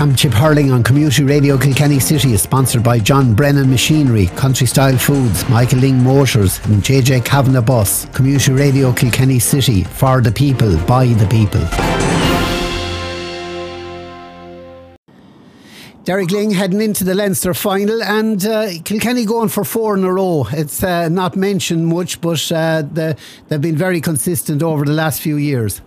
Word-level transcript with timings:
Championship 0.00 0.32
Hurling 0.32 0.72
on 0.72 0.82
Community 0.82 1.24
Radio 1.24 1.58
Kilkenny 1.58 2.00
City 2.00 2.32
is 2.32 2.40
sponsored 2.40 2.82
by 2.82 2.98
John 2.98 3.34
Brennan 3.34 3.68
Machinery, 3.68 4.28
Country 4.28 4.66
Style 4.66 4.96
Foods, 4.96 5.46
Michael 5.50 5.80
Lyng 5.80 6.02
Motors, 6.02 6.58
and 6.64 6.82
JJ 6.82 7.22
Kavanagh 7.26 7.60
Bus. 7.60 8.06
Community 8.14 8.50
Radio 8.50 8.94
Kilkenny 8.94 9.38
City, 9.38 9.84
for 9.84 10.22
the 10.22 10.32
people, 10.32 10.74
by 10.86 11.04
the 11.04 11.26
people. 11.26 11.60
Derek 16.04 16.28
Lyng 16.28 16.54
heading 16.54 16.80
into 16.80 17.04
the 17.04 17.14
Leinster 17.14 17.52
final 17.52 18.02
and 18.02 18.42
uh, 18.46 18.70
Kilkenny 18.86 19.26
going 19.26 19.50
for 19.50 19.64
four 19.64 19.98
in 19.98 20.04
a 20.04 20.10
row. 20.10 20.46
It's 20.50 20.82
uh, 20.82 21.10
not 21.10 21.36
mentioned 21.36 21.88
much, 21.88 22.22
but 22.22 22.50
uh, 22.50 22.84
the, 22.90 23.18
they've 23.48 23.60
been 23.60 23.76
very 23.76 24.00
consistent 24.00 24.62
over 24.62 24.86
the 24.86 24.94
last 24.94 25.20
few 25.20 25.36
years. 25.36 25.82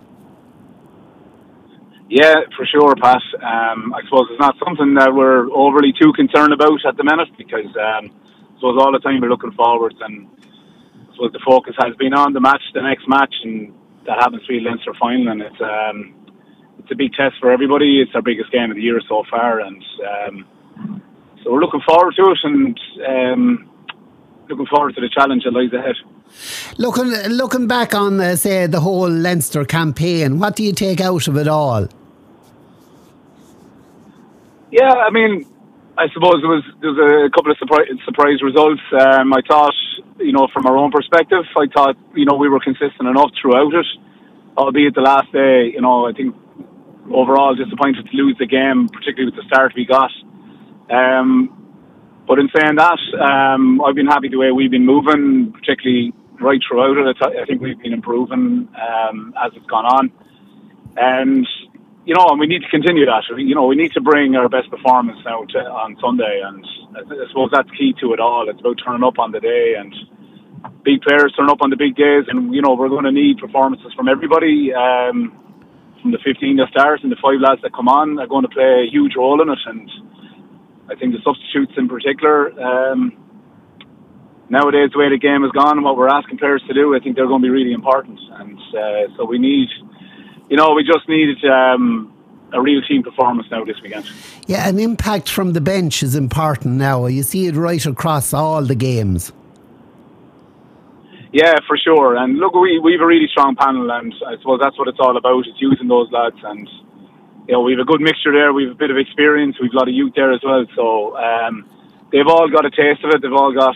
Yeah, 2.13 2.45
for 2.55 2.63
sure, 2.69 2.93
Pat. 2.93 3.25
Um, 3.41 3.89
I 3.89 4.05
suppose 4.05 4.29
it's 4.29 4.39
not 4.39 4.53
something 4.63 4.93
that 5.01 5.09
we're 5.09 5.49
overly 5.49 5.91
too 5.99 6.13
concerned 6.13 6.53
about 6.53 6.77
at 6.85 6.95
the 6.95 7.03
minute 7.03 7.33
because 7.39 7.65
um, 7.73 8.13
I 8.13 8.53
suppose 8.61 8.77
all 8.77 8.93
the 8.93 9.01
time 9.01 9.17
we're 9.19 9.33
looking 9.33 9.51
forwards 9.57 9.97
and 9.99 10.29
I 10.29 11.15
suppose 11.15 11.33
the 11.33 11.41
focus 11.43 11.73
has 11.79 11.95
been 11.97 12.13
on 12.13 12.33
the 12.33 12.39
match, 12.39 12.61
the 12.75 12.83
next 12.83 13.09
match, 13.09 13.33
and 13.41 13.73
that 14.05 14.21
happens 14.21 14.45
to 14.45 14.47
be 14.47 14.59
Leinster 14.59 14.93
final, 15.01 15.29
and 15.29 15.41
it's 15.41 15.57
um, 15.57 16.13
it's 16.77 16.91
a 16.91 16.95
big 16.95 17.13
test 17.17 17.33
for 17.41 17.49
everybody. 17.49 17.97
It's 17.99 18.13
our 18.13 18.21
biggest 18.21 18.51
game 18.51 18.69
of 18.69 18.77
the 18.77 18.83
year 18.83 19.01
so 19.09 19.23
far, 19.31 19.61
and 19.61 19.81
um, 20.05 21.01
so 21.41 21.51
we're 21.51 21.65
looking 21.65 21.81
forward 21.81 22.13
to 22.13 22.29
it 22.29 22.37
and 22.43 22.79
um, 23.09 23.69
looking 24.49 24.67
forward 24.67 24.93
to 24.93 25.01
the 25.01 25.09
challenge 25.09 25.45
that 25.45 25.53
lies 25.57 25.73
ahead. 25.73 25.97
Looking 26.77 27.09
looking 27.33 27.65
back 27.65 27.95
on 27.95 28.21
uh, 28.21 28.35
say 28.35 28.67
the 28.67 28.81
whole 28.81 29.09
Leinster 29.09 29.65
campaign, 29.65 30.37
what 30.37 30.55
do 30.55 30.63
you 30.63 30.73
take 30.73 31.01
out 31.01 31.27
of 31.27 31.37
it 31.37 31.47
all? 31.47 31.87
Yeah, 34.73 34.89
I 34.89 35.11
mean, 35.11 35.45
I 35.99 36.09
suppose 36.15 36.41
there 36.41 36.49
was 36.49 36.65
there 36.81 36.89
was 36.89 36.97
a 36.97 37.29
couple 37.29 37.51
of 37.51 37.57
surprise 37.59 37.85
surprise 38.05 38.41
results. 38.41 38.81
Um, 38.89 39.31
I 39.31 39.41
thought, 39.47 39.75
you 40.17 40.33
know, 40.33 40.47
from 40.51 40.65
our 40.65 40.75
own 40.77 40.89
perspective, 40.89 41.45
I 41.55 41.67
thought, 41.69 41.95
you 42.15 42.25
know, 42.25 42.33
we 42.37 42.49
were 42.49 42.59
consistent 42.59 43.05
enough 43.07 43.29
throughout 43.39 43.71
it. 43.75 43.85
Albeit 44.57 44.95
the 44.95 45.01
last 45.01 45.31
day, 45.31 45.69
you 45.69 45.81
know, 45.81 46.07
I 46.07 46.13
think 46.13 46.35
overall 47.13 47.53
disappointed 47.53 48.09
to 48.09 48.17
lose 48.17 48.35
the 48.39 48.47
game, 48.47 48.89
particularly 48.89 49.29
with 49.29 49.35
the 49.35 49.45
start 49.45 49.73
we 49.75 49.85
got. 49.85 50.09
Um, 50.89 51.53
but 52.27 52.39
in 52.39 52.49
saying 52.57 52.77
that, 52.77 52.97
um, 53.21 53.79
I've 53.81 53.95
been 53.95 54.07
happy 54.07 54.29
the 54.29 54.37
way 54.37 54.51
we've 54.51 54.71
been 54.71 54.87
moving, 54.87 55.53
particularly 55.53 56.13
right 56.41 56.59
throughout 56.67 56.97
it. 56.97 57.17
I 57.21 57.45
think 57.45 57.61
we've 57.61 57.77
been 57.77 57.93
improving 57.93 58.67
um, 58.73 59.35
as 59.37 59.51
it's 59.53 59.67
gone 59.67 59.85
on, 59.85 60.11
and 60.97 61.45
you 62.05 62.13
know, 62.13 62.27
and 62.29 62.39
we 62.39 62.47
need 62.47 62.61
to 62.61 62.69
continue 62.69 63.05
that. 63.05 63.23
You 63.37 63.55
know, 63.55 63.65
we 63.65 63.75
need 63.75 63.93
to 63.93 64.01
bring 64.01 64.35
our 64.35 64.49
best 64.49 64.69
performance 64.69 65.19
now 65.23 65.39
on 65.41 65.95
Sunday, 66.01 66.41
and 66.43 66.65
I 66.95 67.27
suppose 67.29 67.49
that's 67.51 67.69
key 67.77 67.93
to 68.01 68.13
it 68.13 68.19
all. 68.19 68.49
It's 68.49 68.59
about 68.59 68.79
turning 68.83 69.03
up 69.03 69.19
on 69.19 69.31
the 69.31 69.39
day, 69.39 69.75
and 69.77 69.93
big 70.83 71.01
players 71.01 71.33
turn 71.37 71.49
up 71.49 71.61
on 71.61 71.69
the 71.69 71.77
big 71.77 71.95
days, 71.95 72.25
and 72.27 72.53
you 72.53 72.61
know, 72.61 72.75
we're 72.75 72.89
going 72.89 73.05
to 73.05 73.11
need 73.11 73.37
performances 73.37 73.93
from 73.95 74.09
everybody. 74.09 74.73
Um, 74.73 75.39
from 76.03 76.11
the 76.11 76.19
15 76.19 76.57
that 76.57 76.99
and 77.01 77.09
the 77.09 77.15
five 77.23 77.39
lads 77.39 77.61
that 77.63 77.71
come 77.71 77.87
on 77.87 78.19
are 78.19 78.27
going 78.27 78.43
to 78.43 78.51
play 78.51 78.83
a 78.83 78.91
huge 78.91 79.15
role 79.15 79.41
in 79.41 79.47
it, 79.47 79.63
and 79.65 79.89
I 80.91 80.99
think 80.99 81.15
the 81.15 81.23
substitutes 81.23 81.71
in 81.79 81.87
particular. 81.87 82.51
Um, 82.59 83.15
nowadays, 84.49 84.91
the 84.91 84.99
way 84.99 85.07
the 85.07 85.17
game 85.17 85.47
has 85.47 85.51
gone 85.55 85.79
and 85.79 85.85
what 85.87 85.95
we're 85.95 86.11
asking 86.11 86.43
players 86.43 86.61
to 86.67 86.73
do, 86.75 86.93
I 86.93 86.99
think 86.99 87.15
they're 87.15 87.31
going 87.31 87.41
to 87.41 87.47
be 87.47 87.55
really 87.55 87.71
important, 87.71 88.19
and 88.35 88.59
uh, 88.75 89.15
so 89.15 89.23
we 89.23 89.39
need 89.39 89.71
you 90.53 90.57
know, 90.57 90.75
we 90.75 90.83
just 90.83 91.09
needed 91.09 91.43
um, 91.45 92.13
a 92.51 92.61
real 92.61 92.79
team 92.83 93.01
performance 93.01 93.49
now 93.49 93.65
this 93.65 93.81
weekend. 93.81 94.07
Yeah, 94.45 94.69
an 94.69 94.77
impact 94.77 95.27
from 95.27 95.53
the 95.53 95.61
bench 95.61 96.03
is 96.03 96.13
important 96.13 96.75
now. 96.75 97.07
You 97.07 97.23
see 97.23 97.47
it 97.47 97.55
right 97.55 97.83
across 97.83 98.35
all 98.35 98.61
the 98.61 98.75
games. 98.75 99.33
Yeah, 101.31 101.55
for 101.67 101.75
sure. 101.75 102.17
And 102.17 102.37
look, 102.37 102.53
we 102.53 102.77
we 102.77 102.91
have 102.91 103.01
a 103.01 103.07
really 103.07 103.27
strong 103.31 103.55
panel, 103.55 103.89
and 103.89 104.13
I 104.27 104.37
suppose 104.37 104.59
that's 104.61 104.77
what 104.77 104.87
it's 104.87 104.99
all 104.99 105.17
about. 105.17 105.47
It's 105.47 105.59
using 105.59 105.87
those 105.87 106.11
lads, 106.11 106.37
and 106.43 106.69
you 107.47 107.53
know, 107.53 107.61
we 107.61 107.71
have 107.71 107.79
a 107.79 107.85
good 107.85 108.01
mixture 108.01 108.31
there. 108.31 108.53
We 108.53 108.65
have 108.65 108.73
a 108.73 108.77
bit 108.77 108.91
of 108.91 108.97
experience. 108.97 109.55
We've 109.59 109.73
a 109.73 109.75
lot 109.75 109.87
of 109.87 109.95
youth 109.95 110.13
there 110.15 110.31
as 110.31 110.41
well. 110.43 110.67
So 110.75 111.17
um, 111.17 111.67
they've 112.11 112.27
all 112.27 112.47
got 112.47 112.63
a 112.63 112.69
taste 112.69 113.03
of 113.03 113.09
it. 113.09 113.23
They've 113.23 113.33
all 113.33 113.55
got 113.55 113.75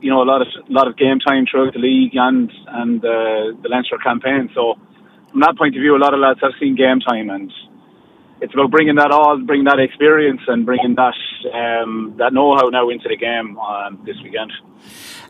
you 0.00 0.10
know 0.10 0.22
a 0.22 0.28
lot 0.30 0.42
of 0.42 0.46
a 0.46 0.72
lot 0.72 0.86
of 0.86 0.96
game 0.96 1.18
time 1.18 1.44
throughout 1.50 1.72
the 1.72 1.80
league 1.80 2.14
and 2.14 2.52
and 2.68 3.04
uh, 3.04 3.58
the 3.60 3.68
Leinster 3.68 3.98
campaign. 3.98 4.48
So 4.54 4.78
from 5.34 5.40
that 5.40 5.58
point 5.58 5.74
of 5.74 5.80
view, 5.80 5.96
a 5.96 5.98
lot 5.98 6.14
of 6.14 6.20
lads 6.20 6.38
have 6.42 6.52
seen 6.60 6.76
game 6.76 7.00
time, 7.00 7.28
and 7.28 7.52
it's 8.40 8.54
about 8.54 8.70
bringing 8.70 8.94
that 8.94 9.10
all, 9.10 9.36
bringing 9.38 9.64
that 9.64 9.80
experience, 9.80 10.40
and 10.46 10.64
bringing 10.64 10.94
that 10.94 11.14
um, 11.52 12.14
that 12.18 12.32
know-how 12.32 12.68
now 12.68 12.88
into 12.88 13.08
the 13.08 13.16
game 13.16 13.58
um, 13.58 13.98
this 14.06 14.14
weekend. 14.22 14.52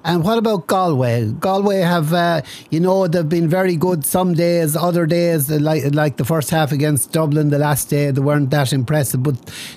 And 0.05 0.23
what 0.23 0.37
about 0.37 0.67
Galway? 0.67 1.33
Galway 1.41 1.79
have, 1.79 2.13
uh, 2.13 2.43
you 2.69 2.81
know, 2.81 3.09
they've 3.09 3.27
been 3.27 3.49
very 3.49 3.77
good 3.77 4.05
some 4.05 4.35
days, 4.35 4.77
other 4.77 5.07
days, 5.07 5.51
like 5.51 5.95
like 5.95 6.19
the 6.19 6.25
first 6.27 6.51
half 6.51 6.71
against 6.71 7.13
Dublin, 7.13 7.49
the 7.49 7.59
last 7.59 7.89
day, 7.89 8.11
they 8.11 8.21
weren't 8.21 8.51
that 8.51 8.75
impressive, 8.75 9.23
but 9.23 9.37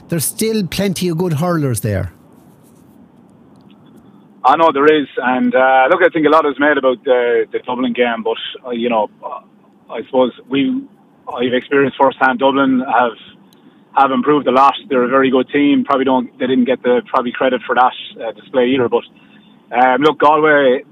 there's 0.09 0.25
still 0.25 0.67
plenty 0.67 1.07
of 1.07 1.17
good 1.17 1.35
hurlers 1.35 1.79
there. 1.79 2.11
I 4.43 4.57
know 4.57 4.73
there 4.73 4.93
is, 4.93 5.07
and 5.17 5.55
uh, 5.55 5.87
look, 5.89 6.01
I 6.03 6.09
think 6.09 6.25
a 6.25 6.29
lot 6.29 6.45
is 6.45 6.59
made 6.59 6.77
about 6.77 7.01
the, 7.05 7.45
the 7.49 7.59
Dublin 7.59 7.93
game, 7.93 8.23
but 8.23 8.37
uh, 8.65 8.71
you 8.71 8.89
know, 8.89 9.09
I 9.89 10.03
suppose 10.05 10.31
we 10.49 10.87
I've 11.27 11.53
experienced 11.53 11.97
firsthand 11.99 12.39
Dublin 12.39 12.81
have 12.81 13.17
have 13.95 14.11
improved 14.11 14.47
a 14.47 14.51
lot. 14.51 14.75
They're 14.89 15.03
a 15.03 15.09
very 15.09 15.31
good 15.31 15.49
team. 15.49 15.83
Probably 15.83 16.05
don't 16.05 16.37
they 16.39 16.47
didn't 16.47 16.65
get 16.65 16.81
the 16.83 17.01
probably 17.07 17.31
credit 17.31 17.61
for 17.65 17.75
that 17.75 17.93
uh, 18.21 18.31
display 18.33 18.67
either. 18.67 18.89
But 18.89 19.03
um, 19.71 20.01
look, 20.01 20.19
Galway, 20.19 20.83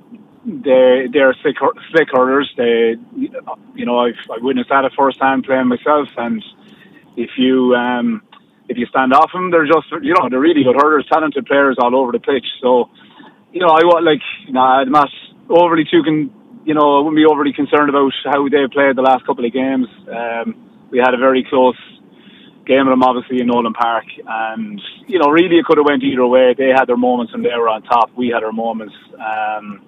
they 0.46 1.08
they're 1.12 1.36
slick, 1.42 1.58
slick 1.92 2.10
hurlers. 2.12 2.52
They 2.58 2.96
you 3.16 3.86
know 3.86 4.00
I've 4.00 4.16
I 4.32 4.38
witnessed 4.42 4.70
that 4.70 4.86
at 4.86 4.94
first 4.94 5.22
hand 5.22 5.46
playing 5.46 5.68
myself. 5.68 6.10
And 6.18 6.44
if 7.16 7.32
you 7.38 7.76
um, 7.76 8.22
if 8.68 8.78
you 8.78 8.86
stand 8.88 9.14
off 9.14 9.32
them, 9.32 9.52
they're 9.52 9.68
just 9.68 9.88
you 10.02 10.14
know 10.14 10.28
they're 10.30 10.40
really 10.40 10.64
good 10.64 10.76
hurlers, 10.76 11.06
talented 11.12 11.46
players 11.46 11.78
all 11.80 11.96
over 11.96 12.12
the 12.12 12.20
pitch. 12.20 12.46
So 12.62 12.90
you 13.54 13.60
know 13.60 13.68
I 13.68 13.84
want 13.84 14.04
like 14.06 14.22
you 14.48 14.54
know, 14.54 14.62
I'm 14.62 14.92
not 14.92 15.10
overly 15.50 15.86
too 15.86 16.04
con- 16.04 16.34
you 16.66 16.74
know, 16.74 16.98
I 16.98 17.00
wouldn't 17.00 17.16
be 17.16 17.26
overly 17.26 17.54
concerned 17.54 17.90
about 17.90 18.12
how 18.26 18.50
they 18.50 18.66
played 18.68 18.98
the 18.98 19.06
last 19.06 19.26
couple 19.26 19.46
of 19.46 19.54
games. 19.54 19.88
Um, 20.10 20.56
we 20.90 20.98
had 20.98 21.14
a 21.14 21.18
very 21.18 21.46
close 21.48 21.78
game 22.66 22.88
of 22.88 22.92
them, 22.92 23.04
obviously, 23.04 23.40
in 23.40 23.48
Nolan 23.48 23.74
Park. 23.74 24.06
And, 24.28 24.82
you 25.08 25.20
know, 25.20 25.30
really 25.30 25.58
it 25.58 25.66
could 25.66 25.78
have 25.78 25.86
went 25.86 26.04
either 26.04 26.26
way. 26.26 26.56
They 26.58 26.70
had 26.70 26.86
their 26.86 26.98
moments 26.98 27.34
and 27.34 27.46
they 27.46 27.56
were 27.56 27.70
on 27.70 27.84
top. 27.84 28.10
We 28.18 28.30
had 28.30 28.44
our 28.44 28.52
moments 28.52 28.96
um, 29.14 29.86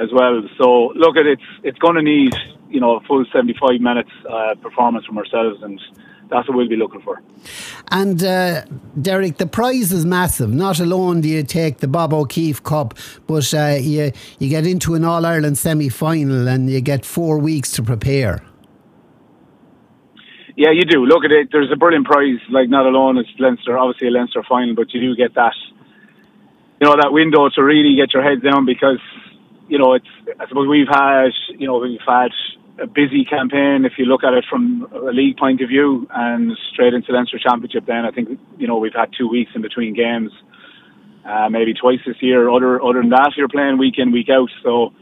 as 0.00 0.08
well. 0.10 0.40
So, 0.56 0.92
look, 0.96 1.16
at 1.16 1.26
it's, 1.26 1.42
it's 1.62 1.78
going 1.78 1.96
to 1.96 2.02
need, 2.02 2.32
you 2.70 2.80
know, 2.80 2.96
a 2.96 3.00
full 3.00 3.24
75 3.30 3.80
minutes 3.80 4.10
uh, 4.28 4.54
performance 4.62 5.04
from 5.04 5.18
ourselves. 5.18 5.62
And 5.62 5.78
that's 6.30 6.48
what 6.48 6.56
we'll 6.56 6.68
be 6.68 6.76
looking 6.76 7.00
for. 7.00 7.20
And 7.88 8.22
uh, 8.22 8.64
Derek, 9.00 9.38
the 9.38 9.46
prize 9.46 9.92
is 9.92 10.06
massive. 10.06 10.52
Not 10.52 10.78
alone 10.78 11.20
do 11.20 11.28
you 11.28 11.42
take 11.42 11.78
the 11.78 11.88
Bob 11.88 12.12
O'Keeffe 12.12 12.62
Cup, 12.62 12.94
but 13.26 13.52
uh, 13.52 13.76
you 13.80 14.12
you 14.38 14.48
get 14.48 14.66
into 14.66 14.94
an 14.94 15.04
All 15.04 15.26
Ireland 15.26 15.58
semi 15.58 15.88
final 15.88 16.48
and 16.48 16.70
you 16.70 16.80
get 16.80 17.04
four 17.04 17.38
weeks 17.38 17.72
to 17.72 17.82
prepare. 17.82 18.42
Yeah, 20.56 20.70
you 20.72 20.84
do. 20.84 21.04
Look 21.06 21.24
at 21.24 21.32
it. 21.32 21.48
There's 21.50 21.72
a 21.72 21.76
brilliant 21.76 22.06
prize. 22.06 22.38
Like 22.50 22.68
not 22.68 22.86
alone 22.86 23.18
it's 23.18 23.30
Leinster, 23.38 23.78
obviously 23.78 24.08
a 24.08 24.10
Leinster 24.10 24.44
final, 24.48 24.74
but 24.74 24.92
you 24.92 25.00
do 25.00 25.16
get 25.16 25.34
that. 25.34 25.54
You 26.80 26.86
know 26.86 26.96
that 26.96 27.12
window 27.12 27.48
to 27.48 27.62
really 27.62 27.96
get 27.96 28.14
your 28.14 28.22
head 28.22 28.42
down 28.42 28.66
because 28.66 29.00
you 29.68 29.78
know 29.78 29.94
it's. 29.94 30.06
I 30.38 30.46
suppose 30.48 30.68
we've 30.68 30.88
had 30.88 31.30
you 31.58 31.66
know 31.66 31.78
we've 31.78 31.98
had 32.06 32.30
a 32.80 32.86
busy 32.86 33.24
campaign 33.24 33.84
if 33.84 33.94
you 33.98 34.06
look 34.06 34.24
at 34.24 34.34
it 34.34 34.44
from 34.50 34.88
a 34.92 35.12
league 35.12 35.36
point 35.36 35.60
of 35.62 35.68
view 35.68 36.06
and 36.14 36.52
straight 36.72 36.94
into 36.94 37.08
the 37.08 37.14
Leinster 37.14 37.38
Championship 37.38 37.86
then 37.86 38.04
I 38.06 38.10
think 38.10 38.38
you 38.58 38.66
know 38.68 38.78
we've 38.78 38.94
had 38.94 39.10
two 39.16 39.28
weeks 39.28 39.52
in 39.54 39.62
between 39.62 39.94
games 39.94 40.32
uh, 41.24 41.48
maybe 41.50 41.74
twice 41.74 42.00
this 42.06 42.16
year. 42.20 42.50
Other 42.50 42.82
other 42.82 43.00
than 43.02 43.10
that 43.10 43.32
you're 43.36 43.48
playing 43.48 43.78
week 43.78 43.96
in 43.98 44.12
week 44.12 44.28
out. 44.30 44.50
So 44.62 44.92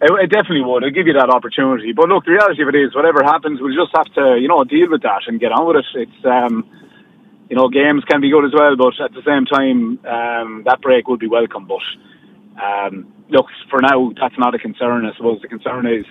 it, 0.00 0.10
it 0.24 0.30
definitely 0.30 0.62
would. 0.62 0.84
It'll 0.84 0.94
give 0.94 1.06
you 1.06 1.14
that 1.14 1.30
opportunity. 1.30 1.92
But 1.92 2.08
look 2.08 2.24
the 2.24 2.32
reality 2.32 2.62
of 2.62 2.68
it 2.68 2.76
is 2.76 2.94
whatever 2.94 3.22
happens 3.24 3.60
we'll 3.60 3.74
just 3.76 3.94
have 3.96 4.12
to 4.14 4.38
you 4.40 4.48
know 4.48 4.64
deal 4.64 4.90
with 4.90 5.02
that 5.02 5.22
and 5.26 5.40
get 5.40 5.52
on 5.52 5.66
with 5.66 5.76
it. 5.78 5.86
It's 5.94 6.24
um 6.24 6.68
you 7.50 7.56
know 7.56 7.68
games 7.68 8.04
can 8.10 8.20
be 8.20 8.30
good 8.30 8.44
as 8.46 8.54
well 8.54 8.76
but 8.76 8.94
at 9.02 9.12
the 9.12 9.22
same 9.26 9.46
time 9.46 9.98
um 10.06 10.62
that 10.66 10.80
break 10.82 11.08
would 11.08 11.20
be 11.20 11.28
welcome. 11.28 11.66
But 11.68 11.84
um 12.62 13.12
look 13.30 13.46
for 13.70 13.80
now 13.82 14.12
that's 14.20 14.38
not 14.38 14.54
a 14.54 14.58
concern 14.58 15.06
I 15.06 15.16
suppose. 15.16 15.40
The 15.42 15.48
concern 15.48 15.86
is 15.86 16.06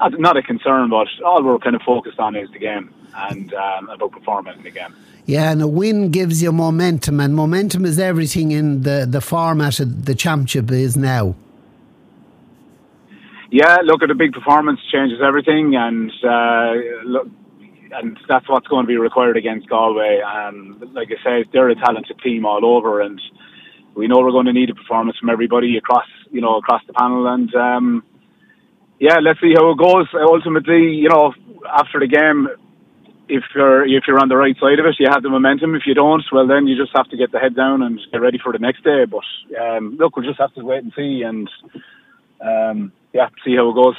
not 0.00 0.36
a 0.36 0.42
concern, 0.42 0.90
but 0.90 1.08
all 1.24 1.42
we're 1.42 1.58
kind 1.58 1.76
of 1.76 1.82
focused 1.82 2.18
on 2.18 2.36
is 2.36 2.50
the 2.50 2.58
game 2.58 2.92
and 3.16 3.54
um, 3.54 3.88
about 3.88 4.12
performing 4.12 4.56
in 4.56 4.62
the 4.62 4.70
game. 4.70 4.94
Yeah, 5.26 5.52
and 5.52 5.62
a 5.62 5.68
win 5.68 6.10
gives 6.10 6.42
you 6.42 6.52
momentum, 6.52 7.20
and 7.20 7.34
momentum 7.34 7.84
is 7.86 7.98
everything 7.98 8.50
in 8.50 8.82
the, 8.82 9.06
the 9.08 9.20
format 9.20 9.80
of 9.80 10.04
the 10.04 10.14
championship 10.14 10.70
is 10.70 10.96
now. 10.96 11.34
Yeah, 13.50 13.76
look 13.84 14.02
at 14.02 14.10
a 14.10 14.14
big 14.14 14.32
performance 14.32 14.80
changes 14.92 15.20
everything, 15.24 15.76
and 15.76 16.10
uh, 16.24 16.74
look, 17.04 17.28
and 17.92 18.18
that's 18.28 18.48
what's 18.48 18.66
going 18.66 18.84
to 18.84 18.88
be 18.88 18.96
required 18.96 19.36
against 19.36 19.68
Galway. 19.68 20.20
And 20.24 20.92
like 20.92 21.08
I 21.10 21.22
said, 21.22 21.46
they're 21.52 21.68
a 21.68 21.74
talented 21.76 22.18
team 22.18 22.44
all 22.44 22.64
over, 22.64 23.00
and 23.00 23.20
we 23.94 24.08
know 24.08 24.18
we're 24.18 24.32
going 24.32 24.46
to 24.46 24.52
need 24.52 24.70
a 24.70 24.74
performance 24.74 25.16
from 25.18 25.30
everybody 25.30 25.76
across, 25.76 26.06
you 26.32 26.40
know, 26.40 26.56
across 26.56 26.82
the 26.86 26.92
panel. 26.92 27.28
And 27.28 27.54
um, 27.54 28.04
yeah, 28.98 29.18
let's 29.20 29.40
see 29.40 29.54
how 29.54 29.70
it 29.70 29.78
goes. 29.78 30.06
Ultimately, 30.14 30.94
you 30.94 31.08
know, 31.08 31.32
after 31.68 32.00
the 32.00 32.06
game, 32.06 32.48
if 33.28 33.42
you're 33.54 33.86
if 33.86 34.04
you're 34.06 34.20
on 34.20 34.28
the 34.28 34.36
right 34.36 34.56
side 34.60 34.78
of 34.78 34.86
it, 34.86 34.96
you 34.98 35.08
have 35.10 35.22
the 35.22 35.30
momentum. 35.30 35.74
If 35.74 35.82
you 35.86 35.94
don't, 35.94 36.22
well, 36.32 36.46
then 36.46 36.66
you 36.66 36.76
just 36.76 36.96
have 36.96 37.08
to 37.10 37.16
get 37.16 37.32
the 37.32 37.38
head 37.38 37.56
down 37.56 37.82
and 37.82 37.98
get 38.12 38.20
ready 38.20 38.38
for 38.42 38.52
the 38.52 38.58
next 38.58 38.84
day. 38.84 39.04
But 39.06 39.24
um, 39.60 39.96
look, 39.98 40.16
we'll 40.16 40.26
just 40.26 40.40
have 40.40 40.54
to 40.54 40.64
wait 40.64 40.84
and 40.84 40.92
see, 40.94 41.22
and 41.22 41.48
um, 42.40 42.92
yeah, 43.12 43.28
see 43.44 43.56
how 43.56 43.70
it 43.70 43.74
goes. 43.74 43.96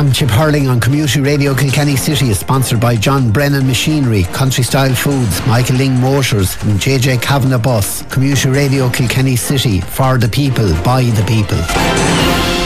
Championship 0.00 0.30
Hurling 0.30 0.66
on 0.66 0.80
Community 0.80 1.20
Radio 1.20 1.54
Kilkenny 1.54 1.94
City 1.94 2.30
is 2.30 2.38
sponsored 2.38 2.80
by 2.80 2.96
John 2.96 3.30
Brennan 3.30 3.66
Machinery, 3.66 4.22
Country 4.22 4.64
Style 4.64 4.94
Foods, 4.94 5.46
Michael 5.46 5.76
Lyng 5.76 6.00
Motors, 6.00 6.56
and 6.62 6.80
JJ 6.80 7.20
Kavanagh 7.20 7.58
Bus. 7.58 8.00
Community 8.04 8.48
Radio 8.48 8.88
Kilkenny 8.88 9.36
City 9.36 9.82
for 9.82 10.16
the 10.16 10.26
people, 10.26 10.72
by 10.82 11.02
the 11.02 11.22
people. 11.26 12.59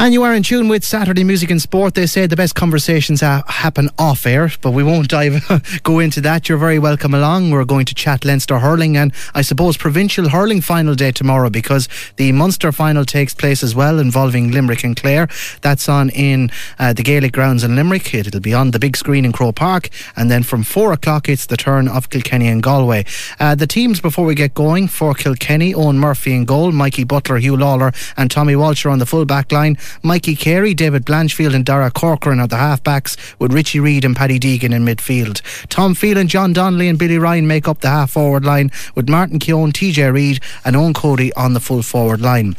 And 0.00 0.14
you 0.14 0.22
are 0.22 0.34
in 0.34 0.42
tune 0.42 0.68
with 0.68 0.82
Saturday 0.82 1.24
Music 1.24 1.50
and 1.50 1.60
Sport. 1.60 1.92
They 1.92 2.06
say 2.06 2.26
the 2.26 2.34
best 2.34 2.54
conversations 2.54 3.20
ha- 3.20 3.44
happen 3.46 3.90
off 3.98 4.24
air, 4.24 4.50
but 4.62 4.70
we 4.70 4.82
won't 4.82 5.10
dive 5.10 5.44
go 5.82 5.98
into 5.98 6.22
that. 6.22 6.48
You're 6.48 6.56
very 6.56 6.78
welcome 6.78 7.12
along. 7.12 7.50
We're 7.50 7.66
going 7.66 7.84
to 7.84 7.94
chat 7.94 8.24
Leinster 8.24 8.60
hurling 8.60 8.96
and 8.96 9.12
I 9.34 9.42
suppose 9.42 9.76
provincial 9.76 10.30
hurling 10.30 10.62
final 10.62 10.94
day 10.94 11.12
tomorrow 11.12 11.50
because 11.50 11.86
the 12.16 12.32
Munster 12.32 12.72
final 12.72 13.04
takes 13.04 13.34
place 13.34 13.62
as 13.62 13.74
well, 13.74 13.98
involving 13.98 14.50
Limerick 14.50 14.84
and 14.84 14.96
Clare. 14.96 15.28
That's 15.60 15.86
on 15.86 16.08
in 16.08 16.50
uh, 16.78 16.94
the 16.94 17.02
Gaelic 17.02 17.32
grounds 17.32 17.62
in 17.62 17.76
Limerick. 17.76 18.14
It'll 18.14 18.40
be 18.40 18.54
on 18.54 18.70
the 18.70 18.78
big 18.78 18.96
screen 18.96 19.26
in 19.26 19.32
Croke 19.32 19.56
Park, 19.56 19.90
and 20.16 20.30
then 20.30 20.44
from 20.44 20.62
four 20.62 20.94
o'clock 20.94 21.28
it's 21.28 21.44
the 21.44 21.58
turn 21.58 21.88
of 21.88 22.08
Kilkenny 22.08 22.48
and 22.48 22.62
Galway. 22.62 23.04
Uh, 23.38 23.54
the 23.54 23.66
teams 23.66 24.00
before 24.00 24.24
we 24.24 24.34
get 24.34 24.54
going 24.54 24.88
for 24.88 25.12
Kilkenny: 25.12 25.74
Eoin 25.74 25.96
Murphy 25.96 26.32
in 26.32 26.46
goal, 26.46 26.72
Mikey 26.72 27.04
Butler, 27.04 27.38
Huw 27.38 27.58
Lawlor, 27.58 27.94
and 28.16 28.30
Tommy 28.30 28.56
Walsh 28.56 28.86
on 28.86 28.98
the 28.98 29.04
full 29.04 29.26
back 29.26 29.52
line. 29.52 29.76
Mikey 30.02 30.36
Carey, 30.36 30.74
David 30.74 31.04
Blanchfield, 31.04 31.54
and 31.54 31.64
Darragh 31.64 31.94
Corcoran 31.94 32.40
are 32.40 32.46
the 32.46 32.56
halfbacks, 32.56 33.16
with 33.38 33.52
Richie 33.52 33.80
Reid 33.80 34.04
and 34.04 34.16
Paddy 34.16 34.38
Deegan 34.38 34.74
in 34.74 34.84
midfield. 34.84 35.40
Tom 35.68 35.94
Phelan, 35.94 36.28
John 36.28 36.52
Donnelly, 36.52 36.88
and 36.88 36.98
Billy 36.98 37.18
Ryan 37.18 37.46
make 37.46 37.68
up 37.68 37.80
the 37.80 37.88
half 37.88 38.12
forward 38.12 38.44
line, 38.44 38.70
with 38.94 39.08
Martin 39.08 39.38
Keoghan, 39.38 39.72
TJ 39.72 40.12
Reid, 40.12 40.40
and 40.64 40.76
Eoin 40.76 40.94
Cody 40.94 41.32
on 41.34 41.54
the 41.54 41.60
full 41.60 41.82
forward 41.82 42.20
line. 42.20 42.56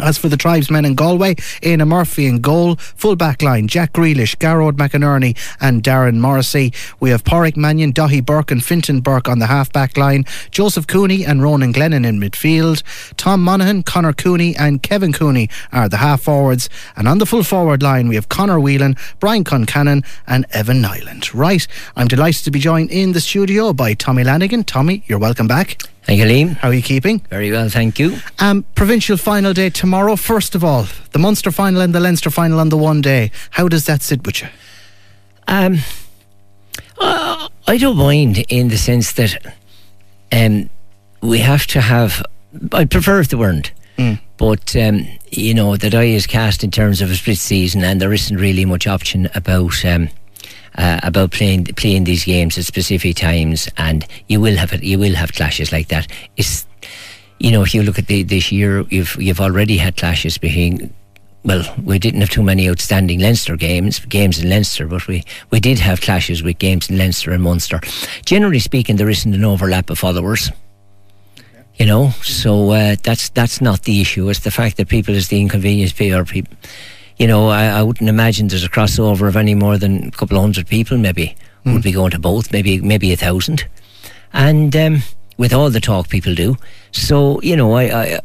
As 0.00 0.16
for 0.16 0.28
the 0.28 0.36
tribesmen 0.36 0.84
in 0.84 0.94
Galway, 0.94 1.34
Éanna 1.34 1.86
Murphy 1.86 2.26
in 2.26 2.40
goal, 2.40 2.76
full 2.76 3.16
back 3.16 3.42
line, 3.42 3.66
Jack 3.66 3.92
Grealish, 3.92 4.36
Gearóid 4.36 4.76
McInerney 4.76 5.36
and 5.60 5.82
Darren 5.82 6.18
Morrissey. 6.18 6.72
We 7.00 7.10
have 7.10 7.24
Pádraic 7.24 7.56
Mannion, 7.56 7.92
Daithí 7.92 8.24
Burke 8.24 8.52
and 8.52 8.64
Fintan 8.64 9.00
Burke 9.00 9.28
on 9.28 9.40
the 9.40 9.46
half 9.46 9.72
back 9.72 9.96
line, 9.96 10.24
Joseph 10.50 10.86
Cooney 10.86 11.24
and 11.24 11.42
Ronan 11.42 11.72
Glennon 11.72 12.06
in 12.06 12.20
midfield, 12.20 12.82
Tom 13.16 13.42
Monaghan, 13.42 13.82
Conor 13.82 14.12
Cooney 14.12 14.54
and 14.56 14.82
Kevin 14.82 15.12
Cooney 15.12 15.50
are 15.72 15.88
the 15.88 15.96
half 15.96 16.22
forwards, 16.22 16.70
and 16.96 17.08
on 17.08 17.18
the 17.18 17.26
full 17.26 17.42
forward 17.42 17.82
line 17.82 18.08
we 18.08 18.14
have 18.14 18.28
Conor 18.28 18.60
Whelan, 18.60 18.96
Brian 19.18 19.44
Concannon 19.44 20.06
and 20.26 20.46
Evan 20.52 20.80
Niland. 20.80 21.34
Right, 21.34 21.66
I'm 21.96 22.08
delighted 22.08 22.44
to 22.44 22.50
be 22.50 22.60
joined 22.60 22.90
in 22.90 23.12
the 23.12 23.20
studio 23.20 23.72
by 23.72 23.94
Tommy 23.94 24.22
Lanigan. 24.22 24.62
Tommy, 24.62 25.02
you're 25.06 25.18
welcome 25.18 25.48
back. 25.48 25.82
Thank 26.08 26.20
you, 26.20 26.26
Liam. 26.26 26.56
How 26.56 26.68
are 26.68 26.74
you 26.74 26.80
keeping? 26.80 27.18
Very 27.28 27.52
well, 27.52 27.68
thank 27.68 27.98
you. 27.98 28.16
Um, 28.38 28.64
provincial 28.74 29.18
final 29.18 29.52
day 29.52 29.68
tomorrow. 29.68 30.16
First 30.16 30.54
of 30.54 30.64
all, 30.64 30.86
the 31.12 31.18
Munster 31.18 31.50
final 31.50 31.82
and 31.82 31.94
the 31.94 32.00
Leinster 32.00 32.30
final 32.30 32.60
on 32.60 32.70
the 32.70 32.78
one 32.78 33.02
day. 33.02 33.30
How 33.50 33.68
does 33.68 33.84
that 33.84 34.00
sit 34.00 34.24
with 34.24 34.40
you? 34.40 34.48
Um, 35.48 35.80
uh, 36.98 37.50
I 37.66 37.76
don't 37.76 37.98
mind 37.98 38.38
in 38.48 38.68
the 38.68 38.78
sense 38.78 39.12
that 39.12 39.54
um, 40.32 40.70
we 41.20 41.40
have 41.40 41.66
to 41.66 41.82
have. 41.82 42.24
I'd 42.72 42.90
prefer 42.90 43.20
if 43.20 43.28
there 43.28 43.38
weren't. 43.38 43.72
Mm. 43.98 44.18
But 44.38 44.74
um, 44.76 45.06
you 45.30 45.52
know, 45.52 45.76
the 45.76 45.90
die 45.90 46.04
is 46.04 46.26
cast 46.26 46.64
in 46.64 46.70
terms 46.70 47.02
of 47.02 47.10
a 47.10 47.16
split 47.16 47.36
season, 47.36 47.84
and 47.84 48.00
there 48.00 48.14
isn't 48.14 48.34
really 48.34 48.64
much 48.64 48.86
option 48.86 49.28
about 49.34 49.84
um, 49.84 50.08
uh, 50.78 51.00
about 51.02 51.32
playing 51.32 51.64
playing 51.64 52.04
these 52.04 52.24
games 52.24 52.56
at 52.56 52.64
specific 52.64 53.16
times, 53.16 53.68
and 53.76 54.06
you 54.28 54.40
will 54.40 54.56
have. 54.56 54.82
You 54.82 54.98
will 54.98 55.14
have 55.14 55.32
clashes 55.32 55.72
like 55.72 55.88
that. 55.88 56.06
It's 56.36 56.66
you 57.38 57.50
know, 57.50 57.62
if 57.62 57.74
you 57.74 57.82
look 57.82 57.98
at 57.98 58.06
the, 58.06 58.22
this 58.22 58.50
year, 58.50 58.84
you've 58.88 59.16
you've 59.16 59.40
already 59.40 59.76
had 59.76 59.96
clashes 59.96 60.38
between. 60.38 60.94
Well, 61.44 61.62
we 61.84 61.98
didn't 61.98 62.20
have 62.20 62.30
too 62.30 62.42
many 62.42 62.68
outstanding 62.68 63.20
Leinster 63.20 63.56
games, 63.56 64.00
games 64.00 64.42
in 64.42 64.50
Leinster, 64.50 64.86
but 64.86 65.06
we, 65.06 65.22
we 65.50 65.60
did 65.60 65.78
have 65.78 66.00
clashes 66.00 66.42
with 66.42 66.58
games 66.58 66.90
in 66.90 66.98
Leinster 66.98 67.30
and 67.30 67.42
Munster. 67.42 67.80
Generally 68.24 68.58
speaking, 68.58 68.96
there 68.96 69.08
isn't 69.08 69.32
an 69.32 69.44
overlap 69.44 69.88
of 69.90 69.98
followers 69.98 70.50
you 71.76 71.86
know. 71.86 72.10
So 72.22 72.70
uh, 72.70 72.96
that's 73.02 73.28
that's 73.30 73.60
not 73.60 73.82
the 73.82 74.00
issue. 74.00 74.28
It's 74.28 74.40
the 74.40 74.50
fact 74.50 74.76
that 74.76 74.88
people 74.88 75.14
is 75.14 75.28
the 75.28 75.40
inconvenience 75.40 75.92
people 75.92 76.24
you 77.18 77.26
know, 77.26 77.48
I, 77.48 77.64
I 77.66 77.82
wouldn't 77.82 78.08
imagine 78.08 78.48
there's 78.48 78.64
a 78.64 78.68
crossover 78.68 79.28
of 79.28 79.36
any 79.36 79.54
more 79.54 79.78
than 79.78 80.08
a 80.08 80.10
couple 80.10 80.36
of 80.36 80.42
hundred 80.42 80.66
people, 80.66 80.96
maybe, 80.98 81.36
mm. 81.64 81.74
would 81.74 81.82
be 81.82 81.92
going 81.92 82.12
to 82.12 82.18
both, 82.18 82.52
maybe 82.52 82.80
maybe 82.80 83.12
a 83.12 83.16
thousand. 83.16 83.66
And 84.32 84.74
um, 84.76 85.02
with 85.36 85.52
all 85.52 85.70
the 85.70 85.80
talk 85.80 86.08
people 86.08 86.34
do. 86.34 86.56
So, 86.92 87.40
you 87.42 87.56
know, 87.56 87.72
I, 87.72 87.84
I, 87.84 88.20